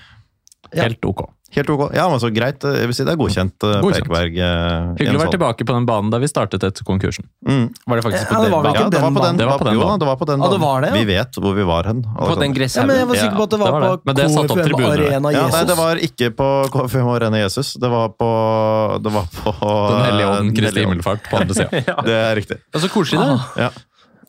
Ja. 0.71 0.85
Helt 0.85 1.05
ok. 1.05 1.27
Helt 1.55 1.69
ok. 1.71 1.83
Ja, 1.95 2.05
men 2.11 2.19
så 2.19 2.29
greit. 2.35 2.63
eh, 2.67 2.75
Jeg 2.81 2.89
vil 2.91 2.95
si 2.97 3.03
det 3.07 3.13
er 3.13 3.19
godkjent 3.19 3.63
eh, 3.63 3.75
Godkjent. 3.83 4.05
Ekeberg. 4.05 4.37
eh, 4.37 4.89
Hyggelig 4.99 5.19
å 5.19 5.21
være 5.23 5.33
tilbake 5.37 5.65
på 5.69 5.75
den 5.77 5.85
banen 5.87 6.11
da 6.11 6.19
vi 6.19 6.27
startet 6.27 6.63
etter 6.67 6.83
konkursen. 6.87 7.25
Mm. 7.47 7.69
Var 7.87 7.95
det 8.01 8.03
faktisk 8.05 8.25
Ja, 8.25 8.27
på 8.27 8.41
det 8.41 8.49
den 8.49 8.51
var 8.51 8.65
ikke 8.65 8.75
Ja, 8.75 8.89
det 8.89 9.01
var 9.01 9.11
på 9.15 9.23
den. 9.25 9.37
Det 9.39 9.47
var 9.47 9.57
på 9.59 9.65
den 9.69 9.75
jo, 9.77 9.81
banen. 9.85 9.99
det 10.03 10.09
var 10.09 10.17
på 10.19 10.25
den 10.29 10.39
det 10.39 10.49
banen. 10.49 10.61
var 10.65 10.81
det, 10.81 10.89
ja. 10.91 10.95
Vi 10.99 11.05
vet 11.13 11.39
hvor 11.39 11.55
vi 11.55 11.63
var 11.71 11.83
hen. 11.89 12.03
På 12.03 12.35
den 12.35 12.53
ja, 12.55 12.85
men 12.85 12.95
jeg 12.99 13.07
var 13.07 13.15
sikker 13.15 13.37
på 13.39 13.43
at 13.47 13.49
det 13.55 13.59
var, 13.59 13.67
Ja, 13.67 13.79
det 13.79 13.87
var 13.87 13.97
på 13.97 14.13
det 14.13 14.71
KFUM. 14.75 14.85
Arena 14.91 15.31
Ja, 15.31 15.45
Jesus. 15.45 15.55
nei, 15.55 15.63
det 15.71 15.77
var 15.79 15.95
ikke 16.09 16.29
på 16.35 16.49
KFUM 16.75 17.07
Arena 17.15 17.37
Jesus. 17.39 17.73
Det 17.79 17.89
var 17.89 18.09
på, 18.19 18.29
det 19.01 19.11
var 19.15 19.25
på 19.31 19.51
Den 19.89 20.05
hellige 20.05 20.27
ånden, 20.35 20.55
Kristi 20.55 20.79
himmelfart 20.85 21.23
på 21.31 21.39
andre 21.41 21.53
sida. 21.55 21.83
Det 22.05 22.15
er 22.19 22.35
riktig. 22.35 22.59
Ja, 22.73 22.79
så 22.83 22.89
koselig, 22.91 23.19
da. 23.23 23.39
Ja. 23.57 23.69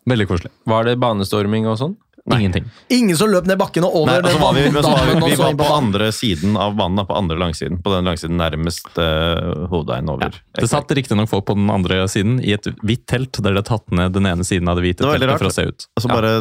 Veldig 0.06 0.28
koselig. 0.30 0.52
Var 0.70 0.84
det 0.86 0.98
banestorming 1.02 1.66
og 1.66 1.78
sånn? 1.80 1.96
Ingenting. 2.26 2.64
Ingen 2.90 3.16
som 3.16 3.30
løp 3.30 3.46
ned 3.46 3.58
bakken 3.60 3.84
og 3.86 3.94
over 4.00 4.10
Nei, 4.10 4.16
altså, 4.18 4.38
var 4.42 4.54
vi, 4.56 4.62
men 4.74 4.82
så 4.82 4.90
var 4.90 5.04
vi, 5.06 5.14
vi 5.30 5.36
var 5.38 5.54
på 5.60 5.68
andre 5.70 6.08
siden 6.14 6.56
av 6.58 6.74
banen, 6.78 7.06
på 7.06 7.14
andre 7.14 7.36
langsiden. 7.38 7.78
På 7.84 7.92
den 7.94 8.08
langsiden 8.08 8.40
nærmest 8.40 8.88
uh, 8.98 9.68
hovedveien 9.70 10.10
over. 10.10 10.34
Det 10.58 10.66
satt 10.70 10.90
riktignok 10.98 11.30
folk 11.30 11.46
på 11.46 11.54
den 11.58 11.70
andre 11.70 12.00
siden 12.10 12.40
i 12.42 12.56
et 12.56 12.66
hvitt 12.82 13.06
telt, 13.06 13.38
der 13.38 13.54
de 13.54 13.60
hadde 13.60 13.68
tatt 13.70 13.94
ned 13.94 14.16
den 14.16 14.26
ene 14.26 14.46
siden 14.46 14.66
av 14.72 14.80
det 14.80 14.88
hvite 14.88 15.06
Det 15.06 15.12
teltet 15.12 15.30
rart. 15.30 15.44
for 15.44 15.52
å 15.52 15.54
se 15.54 15.68
ut. 15.70 15.88
Og 15.94 16.02
så 16.02 16.10
bare 16.10 16.34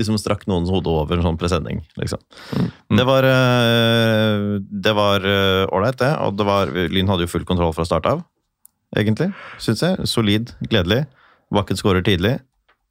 liksom 0.00 0.18
strakk 0.18 0.44
noens 0.50 0.72
hode 0.74 0.90
over 0.90 1.20
en 1.20 1.26
sånn 1.28 1.38
presenning. 1.38 1.84
Liksom. 2.02 2.22
Det 2.98 3.06
var 3.06 3.26
eh, 3.30 4.58
Det 4.88 4.94
var 4.98 5.26
eh, 5.26 5.64
ålreit, 5.70 6.00
det. 6.02 6.12
Og 6.26 6.38
det 6.38 6.48
var, 6.50 6.74
Lyn 6.92 7.10
hadde 7.12 7.28
jo 7.28 7.30
full 7.30 7.46
kontroll 7.48 7.74
fra 7.76 7.86
start 7.86 8.10
av, 8.10 8.24
egentlig. 8.98 9.30
Syns 9.62 9.86
jeg. 9.86 10.10
Solid, 10.10 10.56
gledelig. 10.66 11.04
Bakken 11.52 11.78
skårer 11.78 12.02
tidlig. 12.06 12.40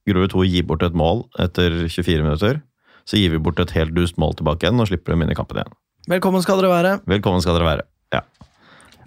Grorud 0.10 0.32
2 0.34 0.45
gir 0.49 0.66
bort 0.68 0.84
et 0.86 0.95
mål 0.97 1.26
etter 1.41 1.76
24 1.88 2.24
minutter. 2.26 2.62
Så 3.06 3.18
gir 3.20 3.34
vi 3.34 3.41
bort 3.41 3.60
et 3.62 3.74
helt 3.76 3.93
dust 3.97 4.18
mål 4.22 4.36
tilbake 4.39 4.66
igjen 4.66 4.82
og 4.82 4.89
slipper 4.89 5.14
dem 5.16 5.24
inn 5.26 5.34
i 5.34 5.38
kampen 5.38 5.62
igjen. 5.62 5.74
Velkommen 6.10 6.41
skal 6.45 6.62
dere 6.62 6.72
være. 6.72 6.93
Velkommen 7.10 7.41
skal 7.43 7.58
dere 7.58 7.68
være. 7.70 7.86
Ja. 8.16 8.22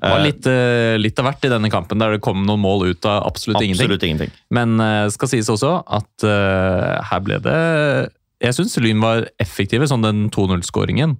Det 0.05 0.11
var 0.11 0.19
Eh, 0.21 0.25
litt, 0.27 0.47
eh, 0.47 0.97
litt 1.01 1.19
av 1.19 1.25
hvert 1.27 1.45
i 1.47 1.51
denne 1.51 1.71
kampen, 1.71 1.99
der 1.99 2.13
det 2.13 2.21
kom 2.23 2.45
noen 2.47 2.61
mål 2.61 2.91
ut 2.91 3.07
av 3.07 3.25
absolutt, 3.27 3.63
ingenting. 3.63 3.87
Absolutt 3.89 4.03
ingenting. 4.07 4.31
Men 4.51 4.77
det 4.79 5.13
skal 5.15 5.29
sies 5.29 5.49
også 5.49 5.83
at 5.87 6.27
uh, 6.27 7.01
her 7.11 7.21
ble 7.25 7.39
det 7.41 8.11
Jeg 8.45 8.53
syns 8.59 8.77
Lyn 8.83 9.01
var 9.01 9.29
effektive, 9.41 9.87
sånn 9.89 10.03
den 10.05 10.29
2-0-skåringen 10.31 11.17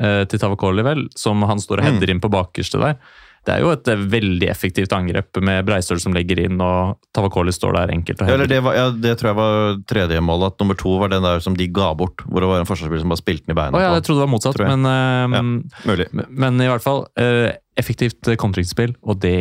uh, 0.00 0.24
til 0.24 0.38
Tavakoli, 0.40 0.82
vel, 0.86 1.08
som 1.14 1.42
han 1.42 1.58
står 1.60 1.82
og 1.82 2.00
Mm. 2.00 2.08
inn 2.08 2.20
på 2.20 2.30
bakerste 2.32 2.80
der. 2.80 2.96
Det 3.44 3.52
er 3.52 3.60
jo 3.60 3.70
et 3.74 3.88
eh, 3.92 3.96
veldig 4.08 4.48
effektivt 4.48 4.92
angrep 4.96 5.36
med 5.44 5.66
Breistøl 5.68 5.98
som 6.00 6.14
legger 6.16 6.38
inn, 6.46 6.56
og 6.64 6.96
Tavakoli 7.12 7.52
står 7.52 7.74
der 7.76 7.92
enkelt 7.92 8.22
og 8.22 8.28
Ja, 8.30 8.34
eller 8.38 8.48
det, 8.48 8.60
var, 8.64 8.74
ja, 8.78 8.86
det 8.90 9.18
tror 9.20 9.28
jeg 9.30 9.36
var 9.36 9.76
tredje 9.90 10.20
mål. 10.24 10.46
At 10.48 10.58
nummer 10.62 10.74
to 10.80 10.94
var 11.02 11.08
den 11.12 11.22
der 11.26 11.40
som 11.44 11.54
de 11.58 11.66
ga 11.68 11.90
bort. 11.94 12.24
Hvor 12.24 12.40
det 12.40 12.48
var 12.48 12.60
en 12.62 12.66
forsvarsspiller 12.70 13.04
som 13.04 13.12
bare 13.12 13.20
spilte 13.20 13.44
den 13.46 13.52
i 13.56 13.58
beina. 13.60 13.76
Oh, 13.76 13.82
ja, 13.84 13.92
jeg 13.98 14.06
trodde 14.06 14.22
det 14.22 14.26
var 14.28 14.32
motsatt, 14.32 14.58
men, 14.64 14.86
eh, 14.86 15.36
ja, 15.36 15.42
men- 15.42 16.26
men 16.30 16.60
i 16.60 16.70
hvert 16.72 16.82
fall 16.82 17.04
uh, 17.20 17.52
effektivt 17.76 18.32
kontringsspill, 18.38 18.96
og 19.02 19.20
det 19.20 19.36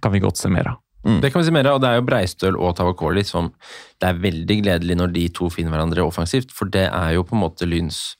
kan 0.00 0.12
vi 0.12 0.20
godt 0.20 0.36
se 0.38 0.48
mer 0.48 0.68
av. 0.68 0.78
Det 1.22 1.32
kan 1.32 1.40
vi 1.40 1.46
si 1.46 1.52
mer 1.56 1.64
av, 1.66 1.74
og 1.78 1.80
det 1.80 1.88
er 1.88 1.96
jo 1.96 2.02
Breistøl 2.04 2.56
og 2.60 2.74
Tavakoli 2.76 3.22
som 3.24 3.46
Det 3.98 4.08
er 4.10 4.18
veldig 4.20 4.56
gledelig 4.62 4.96
når 5.00 5.12
de 5.14 5.28
to 5.32 5.48
finner 5.48 5.72
hverandre 5.72 6.04
offensivt, 6.04 6.50
for 6.52 6.66
det 6.68 6.86
er 6.92 7.14
jo 7.16 7.22
på 7.24 7.32
en 7.32 7.40
måte 7.40 7.64
Lyns 7.66 8.16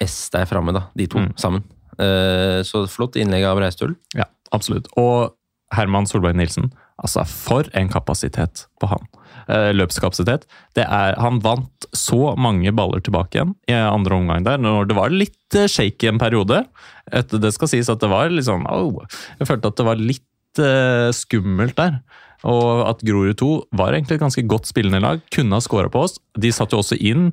S 0.00 0.30
der 0.32 0.46
framme, 0.48 0.72
da. 0.72 0.86
De 0.96 1.06
to 1.06 1.18
Mm. 1.18 1.34
sammen. 1.36 1.62
Uh, 2.00 2.62
så 2.64 2.86
flott 2.88 3.16
innlegg 3.20 3.44
av 3.44 3.58
Breistøl. 3.58 3.94
Ja, 4.16 4.24
absolutt. 4.56 4.90
Og 5.00 5.36
Herman 5.74 6.08
Solberg 6.08 6.38
Nilsen, 6.38 6.72
altså 7.00 7.24
for 7.28 7.68
en 7.78 7.90
kapasitet 7.92 8.66
på 8.82 8.90
han. 8.90 9.06
Eh, 9.50 9.70
løpskapasitet. 9.74 10.46
Er, 10.78 11.16
han 11.18 11.40
vant 11.42 11.86
så 11.96 12.34
mange 12.38 12.70
baller 12.76 13.02
tilbake 13.02 13.38
igjen 13.38 13.54
i 13.70 13.74
andre 13.74 14.18
omgang 14.20 14.46
der, 14.46 14.60
når 14.62 14.90
det 14.90 14.96
var 14.98 15.14
litt 15.14 15.58
eh, 15.58 15.70
shaky 15.70 16.10
en 16.10 16.20
periode. 16.22 16.62
Et, 17.10 17.36
det 17.42 17.52
skal 17.56 17.70
sies 17.72 17.90
at 17.90 18.02
det 18.02 18.10
var 18.12 18.30
sånn 18.46 18.68
au, 18.70 19.00
Jeg 19.40 19.48
følte 19.48 19.72
at 19.72 19.80
det 19.80 19.86
var 19.88 20.02
litt 20.02 20.60
uh, 20.62 21.10
skummelt 21.14 21.76
der. 21.78 22.00
Og 22.46 22.86
at 22.88 23.02
Grorud 23.04 23.36
2 23.40 23.50
var 23.76 23.92
egentlig 23.94 24.16
et 24.16 24.22
ganske 24.22 24.44
godt 24.48 24.70
spillende 24.70 25.02
lag. 25.02 25.24
Kunne 25.34 25.58
ha 25.58 25.64
skåra 25.64 25.90
på 25.92 26.06
oss. 26.06 26.16
De 26.38 26.52
satt 26.54 26.72
jo 26.72 26.80
også 26.80 26.96
inn, 26.96 27.28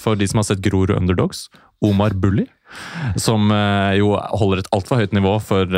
for 0.00 0.16
de 0.16 0.24
som 0.30 0.40
har 0.40 0.46
sett 0.48 0.62
Grorud 0.64 0.94
Underdogs, 0.94 1.50
Omar 1.84 2.16
Bulli. 2.16 2.46
Som 3.20 3.52
jo 3.98 4.14
holder 4.16 4.62
et 4.62 4.70
altfor 4.72 5.02
høyt 5.02 5.12
nivå 5.12 5.34
for 5.44 5.76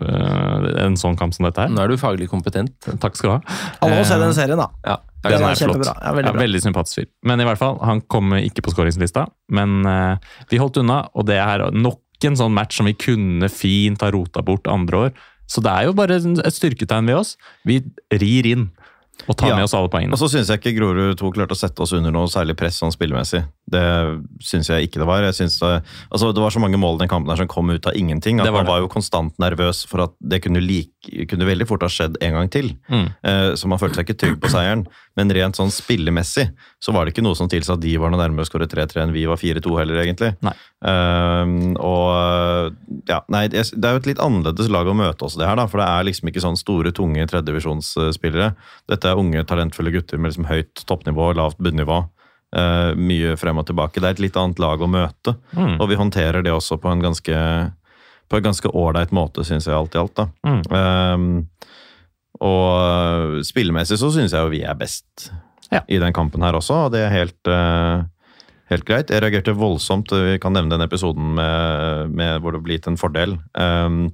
en 0.00 0.96
sånn 0.96 1.16
kamp 1.18 1.34
som 1.36 1.44
dette 1.46 1.60
her. 1.64 1.68
Nå 1.72 1.82
er 1.84 1.88
du 1.92 1.96
faglig 2.00 2.28
kompetent. 2.30 2.72
Takk 3.00 3.16
skal 3.18 3.30
du 3.30 3.34
ha. 3.36 3.58
Alle 3.82 3.98
må 4.00 4.04
se 4.06 4.14
Eh, 4.14 4.18
den 4.24 4.34
serien, 4.36 4.58
da. 4.58 4.68
Ja, 4.86 4.96
Den 5.22 5.32
Den 5.32 5.42
er 5.42 5.50
er 5.52 5.54
flott. 5.54 5.84
Ja, 5.86 6.12
veldig 6.16 6.24
Ja, 6.34 6.40
veldig 6.40 6.60
sympatisk 6.64 6.94
fyr. 7.00 7.06
Men 7.24 7.40
i 7.40 7.44
hvert 7.44 7.58
fall, 7.58 7.78
han 7.84 8.00
kom 8.02 8.30
ikke 8.32 8.62
på 8.64 8.72
skåringslista. 8.72 9.26
Men 9.50 9.84
eh, 9.86 10.16
vi 10.48 10.58
holdt 10.58 10.78
unna, 10.80 11.08
og 11.14 11.26
det 11.26 11.36
er 11.36 11.70
nok 11.72 12.00
en 12.24 12.36
sånn 12.36 12.52
match 12.52 12.76
som 12.76 12.86
vi 12.86 12.94
kunne 12.94 13.48
fint 13.48 14.00
ha 14.00 14.10
rota 14.10 14.42
bort 14.42 14.66
andre 14.68 14.96
år. 14.96 15.12
Så 15.48 15.60
det 15.62 15.70
er 15.72 15.84
jo 15.88 15.92
bare 15.92 16.16
et 16.20 16.52
styrketegn 16.54 17.06
ved 17.06 17.16
oss. 17.16 17.36
Vi 17.66 17.82
rir 18.12 18.46
inn 18.46 18.70
og 19.28 19.36
tar 19.36 19.48
Ja. 19.50 19.56
med 19.56 19.64
oss 19.64 19.74
alle 19.74 19.88
poengene. 19.88 20.12
Og 20.12 20.18
så 20.18 20.28
syns 20.30 20.48
jeg 20.48 20.60
ikke 20.60 20.78
Grorud 20.78 21.16
2 21.18 21.32
klarte 21.32 21.52
å 21.52 21.58
sette 21.58 21.80
oss 21.80 21.92
under 21.92 22.10
noe 22.10 22.26
særlig 22.26 22.56
press 22.56 22.78
sånn 22.80 22.92
spillemessig. 22.92 23.44
Det 23.70 23.84
syns 24.44 24.70
jeg 24.72 24.88
ikke 24.88 25.02
det 25.02 25.08
var. 25.08 25.24
Jeg 25.26 25.38
synes 25.38 25.58
altså 25.62 26.32
det 26.34 26.42
var 26.42 26.54
så 26.54 26.62
mange 26.62 26.80
mål 26.80 26.98
i 26.98 27.04
den 27.04 27.12
kampen 27.12 27.32
her 27.32 27.40
som 27.40 27.50
kom 27.50 27.70
ut 27.70 27.86
av 27.86 27.96
ingenting. 27.96 28.40
At 28.40 28.48
Det 28.48 28.54
var 28.54 28.64
man 28.64 28.72
var 28.74 28.84
jo 28.84 28.90
konstant 28.92 29.36
nervøs 29.42 29.84
for 29.88 30.04
at 30.04 30.14
det 30.20 30.42
kunne, 30.44 30.62
like, 30.62 31.26
kunne 31.30 31.48
veldig 31.48 31.68
fort 31.68 31.84
ha 31.86 31.90
skjedd 31.92 32.18
en 32.20 32.36
gang 32.36 32.50
til. 32.52 32.72
Mm. 32.90 33.06
Eh, 33.22 33.50
så 33.58 33.70
man 33.70 33.80
følte 33.80 34.00
seg 34.00 34.08
ikke 34.08 34.20
trygg 34.24 34.40
på 34.42 34.52
seieren. 34.52 34.86
Men 35.18 35.32
rent 35.34 35.58
sånn 35.58 35.72
spillemessig 35.74 36.48
så 36.80 36.94
var 36.94 37.04
det 37.04 37.14
ikke 37.14 37.24
noe 37.26 37.36
som 37.38 37.48
tilsa 37.50 37.74
at 37.74 37.82
de 37.82 37.96
var 38.00 38.12
noe 38.12 38.20
nærmere 38.20 38.46
å 38.46 38.48
skåre 38.48 38.68
3-3 38.70 39.02
enn 39.04 39.14
vi 39.14 39.26
var 39.28 39.40
4-2 39.40 39.74
heller, 39.80 40.02
egentlig. 40.04 40.32
Eh, 40.40 41.54
og 41.80 42.76
ja, 43.10 43.20
nei, 43.32 43.46
det 43.52 43.66
det 43.80 43.88
er 43.88 43.96
jo 43.96 44.00
et 44.02 44.08
litt 44.10 44.22
annerledes 44.22 44.70
lag 44.72 44.88
å 44.88 44.96
møte 44.96 45.26
også, 45.26 45.40
det 45.40 45.48
her, 45.48 45.58
da. 45.60 45.66
For 45.70 45.82
det 45.82 45.88
er 45.88 46.06
liksom 46.08 46.30
ikke 46.30 46.44
sånn 46.44 46.58
store, 46.58 46.92
tunge 46.96 47.26
tredjevisjonsspillere. 47.30 48.52
Dette 48.90 49.10
er 49.10 49.20
unge, 49.20 49.44
talentfulle 49.48 49.92
gutter 49.94 50.20
med 50.20 50.32
liksom 50.32 50.48
høyt 50.50 50.84
toppnivå 50.88 51.30
og 51.30 51.38
lavt 51.40 51.60
bunnivå. 51.62 52.02
Eh, 52.50 52.92
mye 52.98 53.36
frem 53.38 53.60
og 53.62 53.66
tilbake. 53.68 54.00
Det 54.02 54.08
er 54.08 54.16
et 54.16 54.22
litt 54.24 54.38
annet 54.38 54.58
lag 54.58 54.80
å 54.82 54.88
møte. 54.90 55.36
Mm. 55.54 55.76
Og 55.78 55.86
vi 55.92 55.98
håndterer 56.00 56.42
det 56.42 56.50
også 56.50 56.80
på 56.82 56.90
en 56.90 57.02
ganske 57.04 57.36
på 58.30 58.38
en 58.38 58.44
ganske 58.46 58.70
ålreit 58.78 59.10
måte, 59.14 59.42
syns 59.46 59.66
jeg 59.66 59.74
alt 59.74 59.94
i 59.94 59.98
alt. 59.98 60.14
da. 60.14 60.26
Mm. 60.46 60.60
Um, 60.70 61.46
og 62.46 63.40
spillemessig 63.46 63.98
så 63.98 64.10
syns 64.14 64.34
jeg 64.34 64.46
jo 64.46 64.52
vi 64.52 64.62
er 64.62 64.78
best 64.78 65.32
Ja. 65.70 65.82
i 65.88 65.98
den 65.98 66.14
kampen 66.14 66.42
her 66.42 66.54
også, 66.54 66.86
og 66.86 66.92
det 66.94 67.00
er 67.02 67.10
helt, 67.10 67.50
uh, 67.50 68.06
helt 68.70 68.86
greit. 68.86 69.10
Jeg 69.10 69.22
reagerte 69.22 69.54
voldsomt, 69.54 70.14
vi 70.14 70.38
kan 70.38 70.54
nevne 70.54 70.70
den 70.70 70.86
episoden 70.86 71.34
med, 71.34 72.14
med 72.14 72.40
hvor 72.40 72.54
det 72.54 72.62
ble 72.62 72.78
gitt 72.78 72.86
en 72.86 72.98
fordel 72.98 73.36
um, 73.58 74.12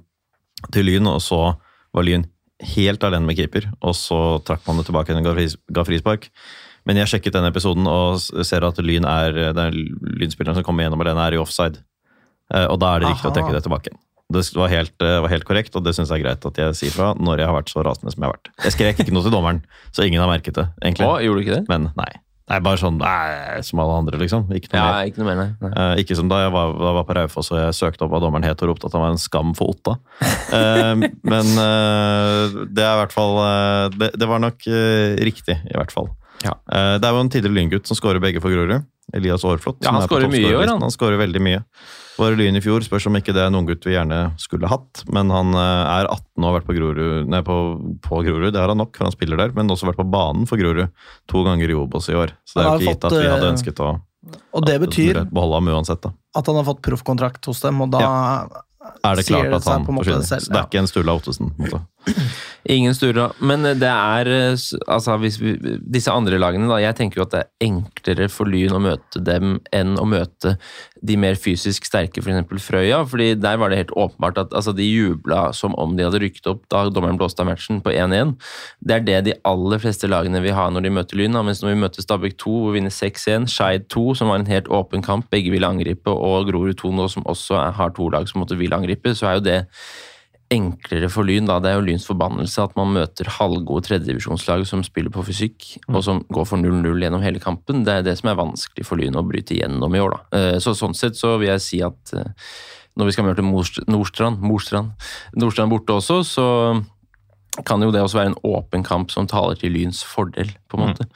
til 0.73 0.89
Lyn, 0.89 1.07
og 1.07 1.21
så 1.21 1.55
var 1.93 2.05
Lyn 2.05 2.25
helt 2.73 3.03
alene 3.05 3.25
med 3.25 3.37
keeper, 3.37 3.69
og 3.85 3.93
så 3.93 4.41
trakk 4.45 4.65
man 4.65 4.81
det 4.81 4.89
tilbake 4.89 5.13
og 5.13 5.37
ga 5.73 5.85
frispark. 5.85 6.29
Men 6.87 7.01
jeg 7.01 7.11
sjekket 7.11 7.35
denne 7.35 7.51
episoden 7.51 7.87
og 7.91 8.17
ser 8.47 8.63
at 8.63 8.79
Lyn 8.79 9.05
er, 9.05 9.35
er 9.51 9.75
Lynspilleren 9.75 10.55
som 10.55 10.63
kommer 10.65 10.85
gjennom 10.87 11.03
alene, 11.03 11.25
er 11.27 11.35
i 11.35 11.41
offside. 11.41 11.81
Eh, 12.53 12.65
Og 12.71 12.79
da 12.79 12.95
er 12.95 13.03
det 13.03 13.09
riktig 13.11 13.27
å 13.27 13.33
trekke 13.35 13.51
det 13.57 13.63
tilbake. 13.67 13.91
Det 14.31 14.43
var 14.59 14.67
helt, 14.71 14.91
eh, 15.03 15.19
var 15.23 15.31
helt 15.31 15.45
korrekt, 15.47 15.75
og 15.79 15.83
det 15.85 15.93
syns 15.95 16.09
jeg 16.11 16.19
er 16.19 16.25
greit 16.25 16.45
at 16.47 16.57
jeg 16.59 16.75
sier 16.79 16.91
fra 16.95 17.13
når 17.15 17.39
jeg 17.43 17.47
har 17.47 17.55
vært 17.61 17.69
så 17.71 17.83
rasende 17.83 18.11
som 18.11 18.23
jeg 18.23 18.27
har 18.27 18.35
vært. 18.37 18.49
Jeg 18.65 18.73
skrek 18.75 19.03
ikke 19.03 19.13
noe 19.15 19.23
til 19.23 19.31
dommeren, 19.35 19.61
så 19.95 20.03
ingen 20.07 20.19
har 20.23 20.27
merket 20.31 20.55
det, 20.59 20.65
egentlig. 20.83 21.07
Å, 21.07 21.19
gjorde 21.23 21.39
du 21.39 21.45
ikke 21.45 21.59
det? 21.61 21.67
Men 21.71 21.91
nei. 21.95 22.09
Er 22.49 22.61
bare 22.63 22.79
sånn 22.79 22.95
nei, 22.99 23.59
som 23.67 23.79
alle 23.83 23.95
andre, 23.99 24.19
liksom. 24.21 24.45
Ikke 24.55 24.71
noe 24.71 24.79
Ja, 24.79 24.91
mer. 24.95 25.07
ikke 25.11 25.19
noe 25.19 25.27
mer, 25.27 25.35
nei. 25.35 25.47
nei. 25.67 25.71
Eh, 25.75 26.03
ikke 26.03 26.15
som 26.15 26.29
da 26.31 26.37
jeg 26.45 26.51
var, 26.55 26.71
da 26.79 26.85
jeg 26.91 26.95
var 26.95 27.03
på 27.09 27.15
Raufoss 27.17 27.51
og 27.51 27.57
jeg 27.59 27.75
søkte 27.75 28.05
opp 28.07 28.11
hva 28.15 28.21
dommeren 28.23 28.47
het 28.47 28.61
og 28.63 28.69
ropte 28.71 28.87
at 28.87 28.95
han 28.95 29.03
var 29.03 29.11
en 29.11 29.19
skam 29.19 29.51
for 29.55 29.73
Otta. 29.75 29.97
Eh, 30.55 30.93
men 31.27 31.49
eh, 31.59 32.55
det 32.71 32.83
er 32.87 32.93
i 32.95 33.01
hvert 33.03 33.11
fall 33.15 33.35
eh, 33.43 33.89
det, 33.99 34.11
det 34.15 34.27
var 34.31 34.39
nok 34.43 34.63
eh, 34.71 35.15
riktig, 35.27 35.57
i 35.67 35.75
hvert 35.75 35.91
fall. 35.91 36.07
Ja. 36.45 36.53
Eh, 36.71 36.97
det 37.01 37.07
er 37.07 37.15
jo 37.15 37.23
en 37.23 37.29
tidligere 37.33 37.55
Lyngutt 37.57 37.89
som 37.89 37.97
skårer 37.97 38.21
begge 38.23 38.41
for 38.43 38.53
Grorud. 38.53 38.85
Elias 39.15 39.45
Aarflot. 39.47 39.77
Ja, 39.81 39.93
han 39.95 40.01
er 40.03 40.09
skårer 40.09 40.27
mye 40.27 40.49
i 40.49 40.55
år, 40.57 40.67
han. 40.67 40.81
Han 40.83 40.91
skårer 40.91 41.17
veldig 41.21 41.39
mye. 41.41 41.61
Var 42.17 42.33
i 42.33 42.37
Lyn 42.39 42.57
i 42.57 42.61
fjor, 42.65 42.81
spørs 42.83 43.05
om 43.07 43.15
ikke 43.15 43.31
det 43.35 43.43
er 43.43 43.51
en 43.51 43.55
unggutt 43.59 43.85
vi 43.87 43.93
gjerne 43.93 44.17
skulle 44.41 44.67
hatt. 44.67 45.03
Men 45.13 45.31
han 45.31 45.53
eh, 45.55 46.01
er 46.01 46.09
18 46.11 46.43
og 46.43 46.47
har 46.49 46.55
vært 46.57 46.67
på 46.67 46.75
Grorud, 46.75 47.29
nei, 47.31 47.41
på, 47.45 47.55
på 48.03 48.21
Grorud, 48.25 48.49
det 48.53 48.59
har 48.59 48.73
han 48.73 48.81
nok, 48.81 48.91
for 48.97 49.07
han 49.07 49.15
spiller 49.15 49.39
der. 49.39 49.53
Men 49.55 49.71
også 49.71 49.87
vært 49.91 50.01
på 50.01 50.07
banen 50.11 50.49
for 50.49 50.59
Grorud 50.59 50.89
to 51.31 51.43
ganger 51.47 51.71
i 51.71 51.77
Obos 51.77 52.09
i 52.11 52.17
år. 52.19 52.35
Så 52.43 52.59
det 52.59 52.65
er 52.65 52.69
jo 52.69 52.77
ikke 52.81 52.95
gitt 52.97 53.09
at 53.09 53.17
vi 53.17 53.27
hadde 53.31 53.47
eh, 53.47 53.53
ønsket 53.55 53.83
å 53.85 53.91
Og 54.59 54.65
det 54.67 54.79
betyr 54.83 55.21
beholde 55.31 55.61
ham 55.61 55.71
uansett. 55.77 56.01
da. 56.03 56.11
at 56.35 56.49
han 56.51 56.59
har 56.59 56.67
fått 56.67 56.81
proffkontrakt 56.89 57.45
hos 57.47 57.61
dem, 57.63 57.79
og 57.85 57.93
da 57.95 58.01
er 59.03 59.15
det 59.19 59.25
sier 59.27 59.47
klart 59.47 59.61
at 59.61 59.69
han 59.71 59.85
forsvinner. 59.87 60.25
selv, 60.27 60.43
Så 60.43 60.51
det 60.51 60.59
er 60.59 60.67
ikke 60.67 60.81
en 60.83 60.89
Sturla 60.91 61.15
Ottesen. 61.19 61.53
måte. 61.59 61.79
Ingen 62.69 62.95
Sturla. 62.95 63.29
Men 63.39 63.63
det 63.63 63.87
er 63.87 64.27
eh, 64.27 64.65
Altså, 64.87 65.15
hvis 65.21 65.37
vi, 65.39 65.53
disse 65.87 66.11
andre 66.11 66.39
lagene, 66.39 66.67
da. 66.67 66.79
Jeg 66.81 66.97
tenker 66.97 67.21
jo 67.21 67.25
at 67.27 67.33
det 67.33 67.43
er 67.43 67.67
enklere 67.69 68.27
for 68.31 68.49
Lyn 68.49 68.75
å 68.75 68.81
møte 68.83 69.21
dem 69.23 69.57
enn 69.75 69.95
å 69.99 70.05
møte 70.09 70.57
de 71.05 71.15
mer 71.19 71.37
fysisk 71.39 71.85
sterke, 71.87 72.23
f.eks. 72.23 72.63
Frøya. 72.65 73.03
fordi 73.07 73.35
der 73.39 73.59
var 73.61 73.69
det 73.69 73.77
helt 73.77 73.93
åpenbart 73.95 74.39
at 74.41 74.55
altså, 74.55 74.73
de 74.75 74.83
jubla 74.83 75.51
som 75.53 75.75
om 75.79 75.95
de 75.95 76.07
hadde 76.07 76.19
rykket 76.23 76.49
opp 76.49 76.65
da 76.73 76.87
dommeren 76.89 77.19
blåste 77.19 77.43
av 77.43 77.51
matchen 77.51 77.79
på 77.85 77.93
1-1. 77.93 78.35
Det 78.81 78.97
er 78.97 79.05
det 79.05 79.19
de 79.29 79.37
aller 79.47 79.83
fleste 79.83 80.09
lagene 80.09 80.41
vil 80.43 80.57
ha 80.57 80.67
når 80.73 80.87
de 80.87 80.93
møter 80.97 81.21
Lyn. 81.21 81.37
Da. 81.37 81.45
Mens 81.47 81.63
når 81.63 81.75
vi 81.75 81.81
møter 81.85 82.03
Stabæk 82.03 82.35
2 82.43 82.57
og 82.65 82.75
vinner 82.75 82.93
6-1, 82.93 83.47
Skeid 83.53 83.87
2, 83.93 84.05
som 84.19 84.33
var 84.33 84.41
en 84.41 84.51
helt 84.51 84.67
åpen 84.73 85.05
kamp, 85.05 85.29
begge 85.31 85.53
ville 85.53 85.69
angripe, 85.69 86.11
og 86.11 86.51
Grorud 86.51 86.75
2 86.81 86.93
nå, 86.97 87.07
som 87.13 87.25
også 87.29 87.63
har 87.77 87.95
to 87.95 88.11
lag 88.11 88.27
som 88.27 88.43
måtte 88.43 88.59
ville 88.59 88.75
angripe, 88.75 89.15
så 89.15 89.31
er 89.31 89.39
jo 89.39 89.47
det 89.47 89.59
enklere 90.53 91.09
for 91.11 91.27
Lyn. 91.27 91.45
da, 91.45 91.59
Det 91.59 91.71
er 91.71 91.75
jo 91.75 91.85
Lyns 91.87 92.07
forbannelse 92.07 92.63
at 92.63 92.75
man 92.77 92.93
møter 92.95 93.27
halvgode 93.27 93.83
tredjedivisjonslag 93.87 94.65
som 94.67 94.83
spiller 94.83 95.11
på 95.11 95.25
fysikk, 95.27 95.77
og 95.89 96.03
som 96.03 96.23
går 96.31 96.47
for 96.47 96.57
0-0 96.57 97.01
gjennom 97.03 97.21
hele 97.23 97.39
kampen. 97.43 97.83
Det 97.83 97.93
er 97.93 98.01
det 98.03 98.17
som 98.19 98.29
er 98.31 98.39
vanskelig 98.39 98.85
for 98.87 98.95
Lyn 98.97 99.17
å 99.19 99.25
bryte 99.27 99.55
igjennom 99.57 99.95
i 99.95 99.99
år. 99.99 100.15
da. 100.15 100.37
Eh, 100.37 100.59
Så 100.59 100.75
Sånn 100.77 100.95
sett 100.95 101.15
så 101.19 101.37
vil 101.37 101.49
jeg 101.49 101.61
si 101.61 101.81
at 101.81 102.13
eh, 102.13 102.31
når 102.97 103.05
vi 103.05 103.11
skal 103.11 103.25
møte 103.25 103.43
Nordstrand, 103.43 104.41
Nordstrand, 104.41 104.91
Nordstrand 105.35 105.69
borte 105.69 105.93
også, 105.93 106.23
så 106.25 106.85
kan 107.65 107.81
jo 107.81 107.91
det 107.91 108.01
også 108.01 108.19
være 108.19 108.31
en 108.31 108.41
åpen 108.45 108.83
kamp 108.85 109.11
som 109.11 109.27
taler 109.27 109.55
til 109.55 109.73
Lyns 109.73 110.03
fordel, 110.05 110.51
på 110.69 110.77
en 110.77 110.87
måte. 110.87 111.07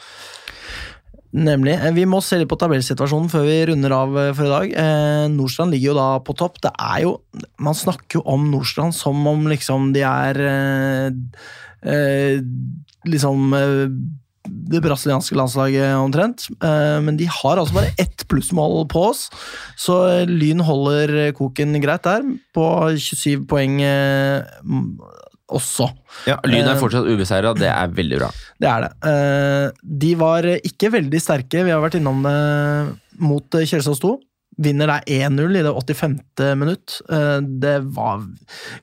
Nemlig. 1.31 1.77
Eh, 1.79 1.93
Vi 1.95 2.05
må 2.09 2.19
se 2.23 2.39
litt 2.41 2.49
på 2.51 2.59
tabellsituasjonen 2.59 3.29
før 3.31 3.45
vi 3.47 3.57
runder 3.71 3.93
av 3.95 4.17
eh, 4.19 4.31
for 4.35 4.47
i 4.47 4.51
dag. 4.51 4.73
Eh, 4.83 5.25
Nordstrand 5.31 5.71
ligger 5.71 5.93
jo 5.93 5.99
da 5.99 6.07
på 6.27 6.35
topp. 6.37 6.59
Det 6.63 6.71
er 6.75 7.03
jo 7.05 7.17
Man 7.63 7.77
snakker 7.77 8.19
jo 8.19 8.23
om 8.33 8.49
Nordstrand 8.51 8.95
som 8.97 9.21
om 9.27 9.45
liksom 9.47 9.91
de 9.95 10.03
er 10.07 10.41
eh, 10.47 11.11
eh, 11.87 12.41
Liksom 13.07 13.53
eh, 13.57 13.85
det 14.51 14.81
brasilianske 14.81 15.35
landslaget 15.37 15.93
omtrent. 16.01 16.47
Men 16.59 17.13
de 17.15 17.27
har 17.29 17.59
altså 17.61 17.75
bare 17.75 17.91
ett 18.01 18.23
plussmål 18.27 18.87
på 18.89 19.03
oss, 19.11 19.27
så 19.77 20.25
Lyn 20.25 20.63
holder 20.65 21.29
koken 21.37 21.77
greit 21.79 22.01
der, 22.07 22.25
på 22.57 22.65
27 22.97 23.45
poeng 23.45 23.77
også. 25.51 25.89
Ja, 26.27 26.37
Lyn 26.47 26.63
er 26.65 26.73
Eh, 26.75 26.79
fortsatt 26.81 27.05
ubeseira, 27.11 27.53
det 27.57 27.69
er 27.69 27.87
veldig 27.97 28.17
bra. 28.19 28.29
det 28.59 28.69
er 28.69 28.81
det. 28.87 28.91
Eh, 29.11 29.71
De 30.03 30.15
var 30.15 30.43
ikke 30.43 30.91
veldig 30.91 31.21
sterke, 31.21 31.63
vi 31.65 31.71
har 31.71 31.81
vært 31.83 31.99
innom 31.99 32.23
det 32.23 32.97
mot 33.19 33.55
eh, 33.59 33.65
Kjelsås 33.67 33.99
2. 34.01 34.15
Vinner 34.61 34.89
der 34.89 35.05
1-0 35.09 35.57
i 35.57 35.63
det 35.65 35.71
85. 35.73 36.17
minutt. 36.59 37.01
Eh, 37.09 37.39
Det 37.41 37.77
var 37.95 38.25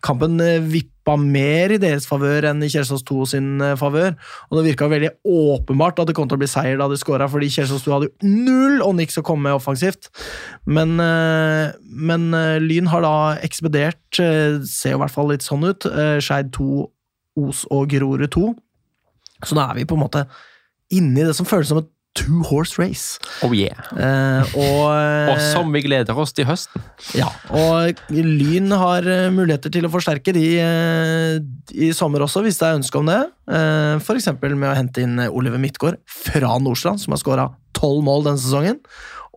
Kampen 0.03 0.41
eh, 0.41 0.59
vippa 0.61 1.17
mer 1.17 1.73
i 1.73 1.79
deres 1.79 2.07
favør 2.09 2.49
enn 2.51 2.63
i 2.63 2.71
Kjelsås 2.73 3.05
2 3.07 3.27
sin 3.31 3.61
eh, 3.63 3.77
favør. 3.79 4.17
Og 4.49 4.59
det 4.59 4.65
virka 4.67 4.89
veldig 4.91 5.13
åpenbart 5.25 6.03
at 6.03 6.11
det 6.11 6.17
kom 6.19 6.29
til 6.29 6.39
å 6.39 6.43
bli 6.43 6.51
seier 6.51 6.81
da 6.81 6.89
de 6.91 6.99
skåra, 6.99 7.29
fordi 7.31 7.51
Kjelsås 7.55 7.87
2 7.87 7.95
hadde 7.95 8.11
jo 8.11 8.33
null 8.49 8.83
og 8.83 8.97
niks 8.99 9.21
å 9.21 9.25
komme 9.27 9.49
med 9.49 9.59
offensivt. 9.59 10.11
Men, 10.67 10.97
men 10.99 12.29
Lyn 12.65 12.91
har 12.91 13.05
da 13.05 13.17
ekspedert, 13.45 14.03
ser 14.19 14.95
jo 14.95 14.99
i 14.99 15.03
hvert 15.05 15.15
fall 15.15 15.31
litt 15.33 15.47
sånn 15.47 15.65
ut, 15.65 15.87
Skeid 16.25 16.51
2, 16.57 16.89
Os 17.39 17.65
og 17.71 17.89
Grorud 17.93 18.29
2. 18.35 18.51
Så 19.47 19.55
da 19.55 19.69
er 19.71 19.79
vi 19.79 19.87
på 19.89 19.97
en 19.97 20.03
måte 20.03 20.27
inne 20.95 21.23
i 21.23 21.29
det 21.29 21.37
som 21.37 21.47
føles 21.49 21.71
som 21.71 21.81
et 21.83 21.91
two 22.19 22.43
horse 22.49 22.79
race. 22.81 23.19
Oh 23.47 23.53
yeah. 23.55 23.79
Eh, 23.95 24.57
og, 24.59 24.83
eh, 24.99 25.31
Og 25.33 25.43
som 25.53 25.71
vi 25.75 25.85
gleder 25.87 26.19
oss 26.19 26.35
til 26.35 26.49
høsten. 26.49 26.83
ja, 27.17 27.29
og 27.55 28.01
Lyn 28.11 28.73
har 28.75 29.07
eh, 29.07 29.29
muligheter 29.35 29.73
til 29.75 29.87
å 29.87 29.93
forsterke 29.93 30.35
de 30.37 30.47
eh, 30.63 31.39
i 31.79 31.93
sommer 31.97 32.27
også, 32.27 32.43
hvis 32.47 32.59
det 32.61 32.69
er 32.69 32.81
ønske 32.81 33.01
om 33.01 33.09
det. 33.11 33.21
Eh, 33.49 34.17
eksempel 34.19 34.57
med 34.59 34.73
å 34.73 34.77
hente 34.77 35.05
inn 35.05 35.21
Oliver 35.29 35.63
Midtgaard 35.63 36.01
fra 36.11 36.57
Nordstrand, 36.59 37.01
som 37.03 37.15
har 37.15 37.23
skåra 37.23 37.47
tolv 37.79 38.03
mål 38.07 38.27
denne 38.27 38.43
sesongen. 38.43 38.83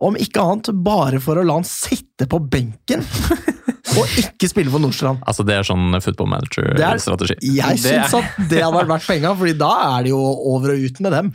Om 0.02 0.18
ikke 0.18 0.42
annet 0.42 0.72
bare 0.82 1.20
for 1.22 1.38
å 1.38 1.44
la 1.46 1.60
han 1.60 1.68
sitte 1.68 2.26
på 2.26 2.40
benken 2.50 3.04
og 3.98 4.12
ikke 4.22 4.48
spille 4.50 4.72
for 4.72 4.82
Nordstrand. 4.82 5.20
Altså, 5.28 5.44
det 5.46 5.54
er 5.58 5.66
sånn 5.66 5.96
football 6.02 6.28
er- 6.28 6.32
manager-strategi. 6.36 7.36
Jeg 7.56 7.80
syns 7.82 8.14
at 8.18 8.36
det 8.50 8.62
hadde 8.62 8.76
vært 8.76 8.90
verdt 8.92 9.08
penga, 9.10 9.32
Fordi 9.38 9.54
da 9.58 9.70
er 9.98 10.06
det 10.06 10.12
jo 10.12 10.20
over 10.52 10.74
og 10.74 10.84
ut 10.86 11.00
med 11.04 11.12
dem. 11.16 11.32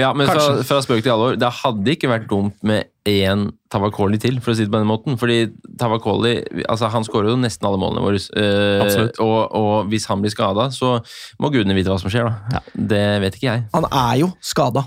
Ja, 0.00 0.12
men 0.16 0.28
fra, 0.28 0.62
fra 0.66 0.80
spøk 0.84 1.02
til 1.04 1.12
alvor, 1.14 1.38
det 1.40 1.50
hadde 1.62 1.94
ikke 1.96 2.10
vært 2.10 2.28
dumt 2.30 2.56
med 2.62 2.90
én 3.08 3.50
Tavakoli 3.70 4.18
til, 4.22 4.38
for 4.40 4.52
å 4.52 4.56
si 4.56 4.64
det 4.64 4.72
på 4.72 4.80
den 4.80 4.88
måten. 4.88 5.18
Fordi 5.20 5.38
Tavakoli 5.80 6.36
altså, 6.68 6.88
han 6.92 7.04
skårer 7.06 7.32
jo 7.32 7.36
nesten 7.40 7.68
alle 7.68 7.80
målene 7.82 8.04
våre. 8.04 8.20
Øh, 8.38 8.82
Absolutt. 8.84 9.20
og, 9.24 9.38
og 9.60 9.92
hvis 9.92 10.06
han 10.10 10.22
blir 10.24 10.32
skada, 10.32 10.70
så 10.74 10.96
må 11.42 11.50
gudene 11.52 11.76
vite 11.76 11.92
hva 11.92 12.00
som 12.00 12.12
skjer, 12.12 12.30
da. 12.30 12.62
Det 12.74 13.04
vet 13.24 13.38
ikke 13.38 13.50
jeg, 13.50 13.66
Han 13.74 13.88
er 13.90 14.18
jo 14.24 14.32
skada. 14.44 14.86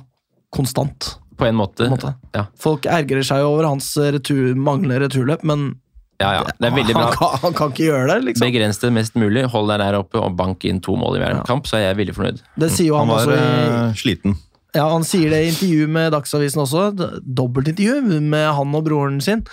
Konstant. 0.53 1.17
på 1.37 1.45
en 1.45 1.57
måte. 1.59 1.85
På 1.85 1.91
en 1.91 1.97
måte. 1.99 2.13
Ja. 2.33 2.45
Folk 2.57 2.87
ergrer 2.89 3.21
seg 3.27 3.43
over 3.45 3.67
hans 3.67 3.91
retur, 3.97 4.55
manglende 4.57 5.03
returløp, 5.03 5.43
men 5.45 5.75
Ja, 6.19 6.31
ja, 6.33 6.43
det 6.57 6.65
er 6.65 6.73
veldig 6.73 6.95
han, 6.97 7.03
bra. 7.03 7.11
kan, 7.13 7.39
han 7.43 7.53
kan 7.53 7.71
ikke 7.73 7.85
gjøre 7.91 8.05
det, 8.09 8.17
liksom. 8.31 8.45
Begrens 8.47 8.79
det 8.81 8.89
mest 8.95 9.13
mulig, 9.21 9.43
hold 9.53 9.67
deg 9.69 9.79
der 9.83 9.97
oppe 9.99 10.17
og 10.17 10.33
bank 10.39 10.65
inn 10.65 10.79
to 10.81 10.95
mål 10.97 11.19
i 11.19 11.21
hver 11.21 11.35
Ja. 11.35 11.43
kamp, 11.45 11.67
så 11.69 11.77
er 11.77 11.83
jeg 11.91 11.97
veldig 11.99 12.15
fornøyd. 12.17 12.39
Det 12.57 12.69
sier 12.73 12.87
jo 12.89 12.97
han, 12.97 13.07
Han 13.07 13.15
var 13.15 13.25
også 13.27 13.35
i 13.37 13.89
eh, 13.89 13.93
sliten. 14.01 14.37
Ja, 14.75 14.87
han 14.91 15.05
sier 15.05 15.29
det 15.29 15.43
i 15.45 15.51
intervju 15.51 15.85
med 15.93 16.11
Dagsavisen 16.13 16.61
også. 16.63 16.87
Dobbeltintervju 17.21 18.17
med 18.33 18.47
han 18.57 18.73
og 18.77 18.83
broren 18.89 19.21
sin. 19.21 19.45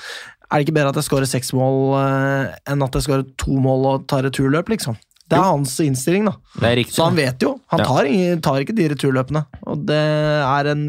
Er 0.52 0.60
det 0.60 0.66
ikke 0.68 0.76
bedre 0.76 0.92
at 0.92 0.98
jeg 1.00 1.06
skårer 1.08 1.28
seks 1.28 1.52
mål 1.56 1.78
eh, 2.00 2.54
enn 2.72 2.82
at 2.84 2.96
jeg 2.96 3.06
skårer 3.08 3.26
to 3.40 3.56
mål 3.60 3.86
og 3.92 4.06
tar 4.08 4.24
returløp, 4.26 4.68
liksom? 4.72 4.96
Det 5.28 5.38
er 5.38 5.46
hans 5.48 5.72
innstilling, 5.80 6.26
da. 6.28 6.34
Det 6.60 6.68
er 6.68 6.76
riktig. 6.80 6.94
Så 6.96 7.04
han 7.08 7.16
vet 7.16 7.40
jo. 7.42 7.54
Han 7.72 7.80
Ja. 7.80 7.86
tar, 7.88 8.08
tar 8.44 8.60
ikke 8.64 8.76
de 8.76 8.88
returløpene. 8.92 9.44
Og 9.66 9.84
det 9.88 9.96
er 10.00 10.68
en 10.72 10.88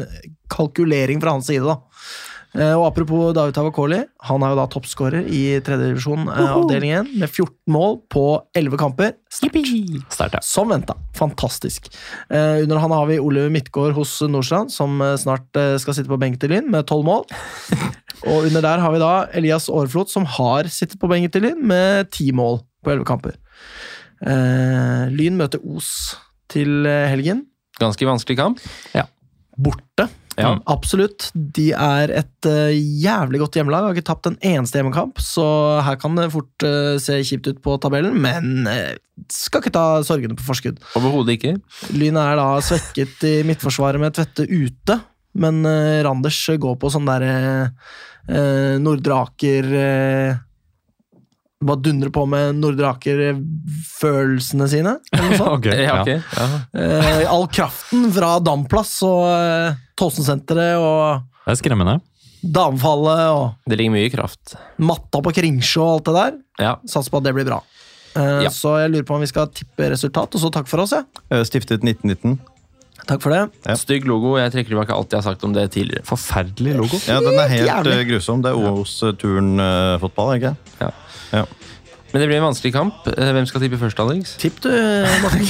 kalkulering 0.52 1.20
fra 1.20 1.32
hans 1.36 1.48
side, 1.48 1.64
da. 1.64 1.78
Eh, 2.56 2.72
Og 2.72 2.86
Apropos 2.88 3.34
David 3.36 3.54
Tavakoli, 3.56 3.98
han 4.28 4.44
er 4.44 4.52
jo 4.54 4.58
da 4.58 4.66
toppskårer 4.72 5.26
i 5.28 5.42
tredjedivisjon 5.64 6.24
uh, 6.30 6.54
avdeling 6.56 6.94
1 7.02 7.10
med 7.20 7.28
14 7.28 7.52
mål 7.74 7.98
på 8.12 8.22
11 8.56 8.80
kamper. 8.80 9.12
Start, 10.08 10.38
ja. 10.38 10.40
Som 10.44 10.72
venta. 10.72 10.96
Fantastisk. 11.18 11.90
Eh, 12.30 12.62
under 12.64 12.80
han 12.80 12.94
har 12.96 13.06
vi 13.10 13.18
Ole 13.20 13.48
Midtgaard 13.52 13.92
hos 13.98 14.14
Nordstrand, 14.24 14.72
som 14.72 14.96
eh, 15.04 15.16
snart 15.20 15.58
eh, 15.60 15.74
skal 15.82 15.98
sitte 15.98 16.08
på 16.08 16.18
benk 16.22 16.40
til 16.40 16.54
Lyn 16.54 16.70
med 16.72 16.86
tolv 16.88 17.04
mål. 17.08 17.26
Og 18.30 18.48
under 18.48 18.64
der 18.64 18.80
har 18.80 18.94
vi 18.94 19.02
da 19.02 19.12
Elias 19.36 19.68
Aareflot, 19.68 20.10
som 20.10 20.24
har 20.38 20.70
sittet 20.72 20.96
på 21.02 21.10
benken 21.12 21.32
til 21.34 21.44
Lyn 21.50 21.60
med 21.68 22.08
10 22.08 22.32
mål 22.38 22.62
på 22.82 22.94
elleve 22.94 23.08
kamper. 23.08 23.36
Eh, 24.24 25.12
Lyn 25.12 25.36
møter 25.36 25.60
Os 25.76 26.16
til 26.52 26.86
eh, 26.88 27.04
helgen. 27.12 27.44
Ganske 27.82 28.08
vanskelig 28.08 28.38
kamp. 28.40 28.62
Ja. 28.96 29.04
Borte. 29.60 30.08
Ja. 30.36 30.52
Absolutt. 30.68 31.30
De 31.34 31.70
er 31.72 32.12
et 32.20 32.48
uh, 32.48 32.72
jævlig 32.72 33.40
godt 33.40 33.56
hjemmelag. 33.56 33.88
Har 33.88 33.96
ikke 33.96 34.08
tapt 34.10 34.28
en 34.28 34.38
eneste 34.44 34.80
hjemmekamp, 34.80 35.20
så 35.22 35.46
her 35.86 35.98
kan 36.00 36.16
det 36.18 36.28
fort 36.34 36.66
uh, 36.66 36.96
se 37.02 37.18
kjipt 37.24 37.48
ut 37.48 37.60
på 37.64 37.76
tabellen, 37.82 38.18
men 38.20 38.68
uh, 38.68 38.92
skal 39.32 39.64
ikke 39.64 39.74
ta 39.74 39.86
sorgene 40.06 40.36
på 40.36 40.44
forskudd. 40.46 40.82
Overhodet 40.98 41.38
ikke. 41.38 41.54
Lyn 41.96 42.20
er 42.20 42.36
da 42.36 42.48
svekket 42.64 43.24
i 43.24 43.36
midtforsvaret 43.48 44.02
med 44.02 44.16
Tvette 44.16 44.44
ute. 44.48 45.00
men 45.36 45.60
Randers 46.04 46.38
går 46.60 46.76
på 46.80 46.88
sånn 46.92 47.08
derre 47.08 47.32
uh, 48.28 48.76
Nordre 48.80 49.22
Aker 49.24 49.72
Bare 51.64 51.80
dundre 51.80 52.10
på 52.12 52.26
med 52.28 52.58
Nordre 52.60 52.90
Aker-følelsene 52.92 54.66
sine, 54.68 54.96
eller 55.12 55.30
noe 55.30 55.38
sånt. 55.40 55.52
Ok, 55.56 55.68
Ja, 55.72 56.02
ja. 56.04 56.48
Eh, 56.76 57.22
all 57.32 57.46
kraften 57.48 58.10
fra 58.12 58.34
Damplass 58.44 58.98
og 59.06 59.22
uh, 59.24 59.78
Tåsensenteret 59.96 60.76
og 60.76 61.22
Det 61.46 61.54
er 61.54 61.60
skremmende. 61.62 61.94
Damefallet 62.44 63.22
og 63.32 63.70
Det 63.72 63.78
ligger 63.80 63.94
mye 63.96 64.10
kraft. 64.12 64.52
matta 64.78 65.22
på 65.24 65.32
Kringsjå 65.38 65.80
og 65.86 65.94
alt 65.96 66.04
det 66.10 66.14
der. 66.18 66.36
Ja. 66.66 66.74
Satser 66.92 67.14
på 67.14 67.22
at 67.22 67.28
det 67.30 67.34
blir 67.38 67.48
bra. 67.48 67.62
Uh, 68.16 68.42
Ja. 68.44 68.50
Så 68.52 68.74
jeg 68.82 68.92
lurer 68.92 69.08
på 69.08 69.16
om 69.16 69.24
vi 69.24 69.30
skal 69.32 69.48
tippe 69.56 69.88
resultat, 69.92 70.36
og 70.36 70.40
så 70.44 70.52
takk 70.52 70.68
for 70.68 70.84
oss. 70.84 70.92
Eh, 70.92 71.42
Stiftet 71.48 71.80
1919. 71.84 72.36
Takk 73.06 73.20
for 73.22 73.30
det. 73.32 73.40
Ja. 73.64 73.74
Stygg 73.80 74.04
logo. 74.08 74.34
Jeg 74.40 74.52
trekker 74.52 74.72
tilbake 74.74 74.92
alt 74.92 75.12
jeg 75.12 75.20
har 75.22 75.26
sagt 75.32 75.44
om 75.46 75.52
det 75.56 75.66
tidligere. 75.72 76.02
Forferdelig 76.08 76.72
logo. 76.78 76.98
Ja, 77.06 77.20
den 77.24 77.36
er 77.38 77.48
helt 77.52 77.68
jævlig. 77.68 77.92
eh, 78.00 78.06
grusom. 78.12 78.40
Det 78.44 78.50
er 78.52 78.70
Os 78.80 78.94
turnfotball, 79.20 80.36
ikke 80.40 80.54
Men 81.32 82.22
det 82.22 82.28
blir 82.30 82.38
en 82.38 82.46
vanskelig 82.46 82.72
kamp. 82.72 83.06
Eh, 83.12 83.32
Hvem 83.34 83.46
skal 83.50 83.60
tippe 83.64 83.78
først, 83.80 83.98
Alex? 84.00 84.36
Tipp, 84.40 84.60
du, 84.64 84.70
Morten. 85.22 85.46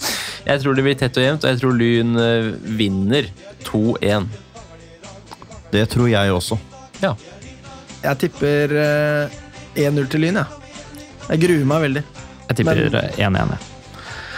Jeg 0.46 0.60
tror 0.62 0.76
det 0.78 0.84
blir 0.86 0.94
tett 1.00 1.16
og 1.18 1.24
jevnt, 1.24 1.42
og 1.42 1.50
jeg 1.50 1.58
tror 1.58 1.72
Lyn 1.74 2.12
eh, 2.22 2.50
vinner 2.78 3.26
2-1. 3.66 4.28
Det 5.72 5.82
tror 5.90 6.06
jeg 6.12 6.30
også. 6.30 6.58
Ja. 7.02 7.10
Jeg 8.04 8.20
tipper 8.20 8.70
eh, 8.78 9.34
1-0 9.88 10.06
til 10.12 10.22
Lyn, 10.22 10.38
jeg. 10.38 10.46
Jeg 11.32 11.42
gruer 11.42 11.64
meg 11.66 11.82
veldig. 11.88 12.04
Jeg 12.52 12.60
tipper 12.60 12.78
Men- 12.84 13.10
1-1. 13.18 13.56
jeg. 13.56 13.75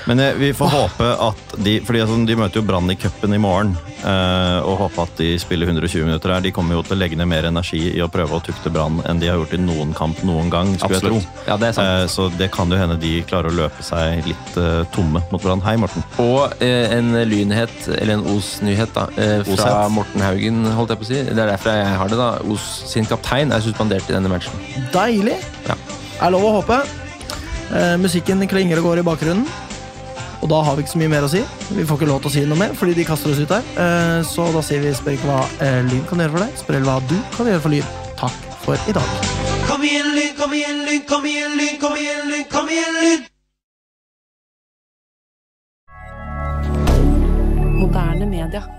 Men 0.09 0.21
eh, 0.25 0.33
vi 0.41 0.49
får 0.57 0.71
håpe 0.73 1.07
at 1.21 1.51
de 1.61 1.75
fordi 1.85 2.01
altså, 2.01 2.15
De 2.25 2.37
møter 2.39 2.61
jo 2.63 2.65
Brann 2.65 2.89
i 2.89 2.97
cupen 2.97 3.35
i 3.37 3.41
morgen. 3.43 3.75
eh, 3.99 4.59
og 4.65 4.79
håpe 4.81 5.03
at 5.05 5.19
de 5.21 5.27
spiller 5.43 5.69
120 5.69 6.07
minutter 6.07 6.33
her. 6.33 6.41
De 6.45 6.53
kommer 6.55 6.79
jo 6.79 6.83
til 6.87 6.97
å 6.97 6.99
legge 7.03 7.19
ned 7.19 7.29
mer 7.29 7.45
energi 7.51 7.81
i 7.93 8.01
å 8.01 8.09
prøve 8.09 8.39
å 8.39 8.41
tukte 8.47 8.73
Brann 8.73 9.03
enn 9.11 9.21
de 9.21 9.29
har 9.29 9.37
gjort 9.41 9.53
i 9.59 9.61
noen 9.61 9.93
kamp 9.99 10.23
noen 10.25 10.49
gang. 10.53 10.71
skulle 10.79 10.97
jeg 11.01 11.05
tro. 11.11 11.21
Ja, 11.51 11.59
det 11.61 11.69
er 11.71 11.77
sant. 11.77 11.91
Eh, 11.93 12.07
så 12.15 12.29
det 12.39 12.49
kan 12.55 12.73
jo 12.73 12.79
hende 12.81 12.97
de 13.03 13.13
klarer 13.29 13.53
å 13.53 13.57
løpe 13.59 13.85
seg 13.85 14.25
litt 14.31 14.57
eh, 14.57 14.81
tomme 14.97 15.21
mot 15.33 15.45
Brann. 15.45 15.61
Hei, 15.67 15.77
Morten. 15.83 16.07
Og 16.25 16.57
eh, 16.65 16.89
en 16.97 17.13
lynhet, 17.29 17.77
eller 17.99 18.17
en 18.17 18.27
Os-nyhet, 18.33 18.95
da, 18.97 19.09
eh, 19.21 19.43
fra 19.45 19.59
Oshet. 19.59 19.93
Morten 19.99 20.25
Haugen, 20.25 20.65
holdt 20.79 20.95
jeg 20.97 21.03
på 21.03 21.09
å 21.09 21.13
si. 21.13 21.21
Det 21.29 21.37
er 21.45 21.53
derfor 21.53 21.75
jeg 21.77 22.01
har 22.01 22.09
det, 22.15 22.23
da. 22.25 22.31
Os 22.49 22.67
sin 22.95 23.05
kaptein 23.13 23.53
er 23.53 23.61
suspendert 23.67 24.09
i 24.09 24.17
denne 24.17 24.33
matchen. 24.33 24.57
Deilig. 24.95 25.37
Ja. 25.69 25.77
Er 26.25 26.33
lov 26.33 26.49
å 26.49 26.57
håpe. 26.63 26.81
Eh, 27.69 27.97
musikken 28.01 28.41
klinger 28.49 28.81
og 28.81 28.89
går 28.95 29.03
i 29.03 29.11
bakgrunnen. 29.13 29.49
Og 30.43 30.49
da 30.51 30.61
har 30.63 30.77
vi 30.77 30.85
ikke 30.85 30.95
så 30.95 31.01
mye 31.01 31.13
mer 31.13 31.27
å 31.27 31.31
si. 31.33 31.43
Vi 31.75 31.85
får 31.87 31.99
ikke 31.99 32.11
lov 32.11 32.21
til 32.23 32.31
å 32.31 32.35
si 32.37 32.45
noe 32.47 32.61
mer, 32.61 32.75
fordi 32.79 32.95
de 32.99 33.07
kaster 33.09 33.33
oss 33.33 33.41
ut 33.43 33.51
der. 33.51 33.65
Eh, 33.85 34.21
så 34.29 34.47
da 34.55 34.63
sier 34.65 34.85
vi 34.85 34.95
spør 34.95 35.17
ikke 35.19 35.31
hva 35.31 35.41
eh, 35.65 35.81
Lyn 35.89 36.05
kan 36.09 36.23
gjøre 36.23 36.35
for 36.37 36.45
deg, 36.45 36.61
spør 36.63 36.87
hva 36.87 36.99
du 37.11 37.17
kan 37.35 37.51
gjøre 37.51 37.65
for 37.65 37.75
Lyn. 37.75 37.91
Takk 38.21 38.39
for 38.63 38.89
i 38.91 38.97
dag. 38.97 39.11
Kom 39.69 39.83
igjen, 39.89 40.13
Lyn, 40.15 40.33
kom 40.39 40.55
igjen, 40.55 40.85
Lyn, 40.87 41.03
kom 41.11 41.27
igjen, 41.27 41.59
Lyn, 41.59 41.77
kom 41.83 41.99
igjen, 41.99 42.25
Lyn, 42.31 42.47
kom 42.55 42.73
igjen, 42.73 42.95
Lyn! 43.03 43.27
Moderne 47.79 48.27
media. 48.27 48.78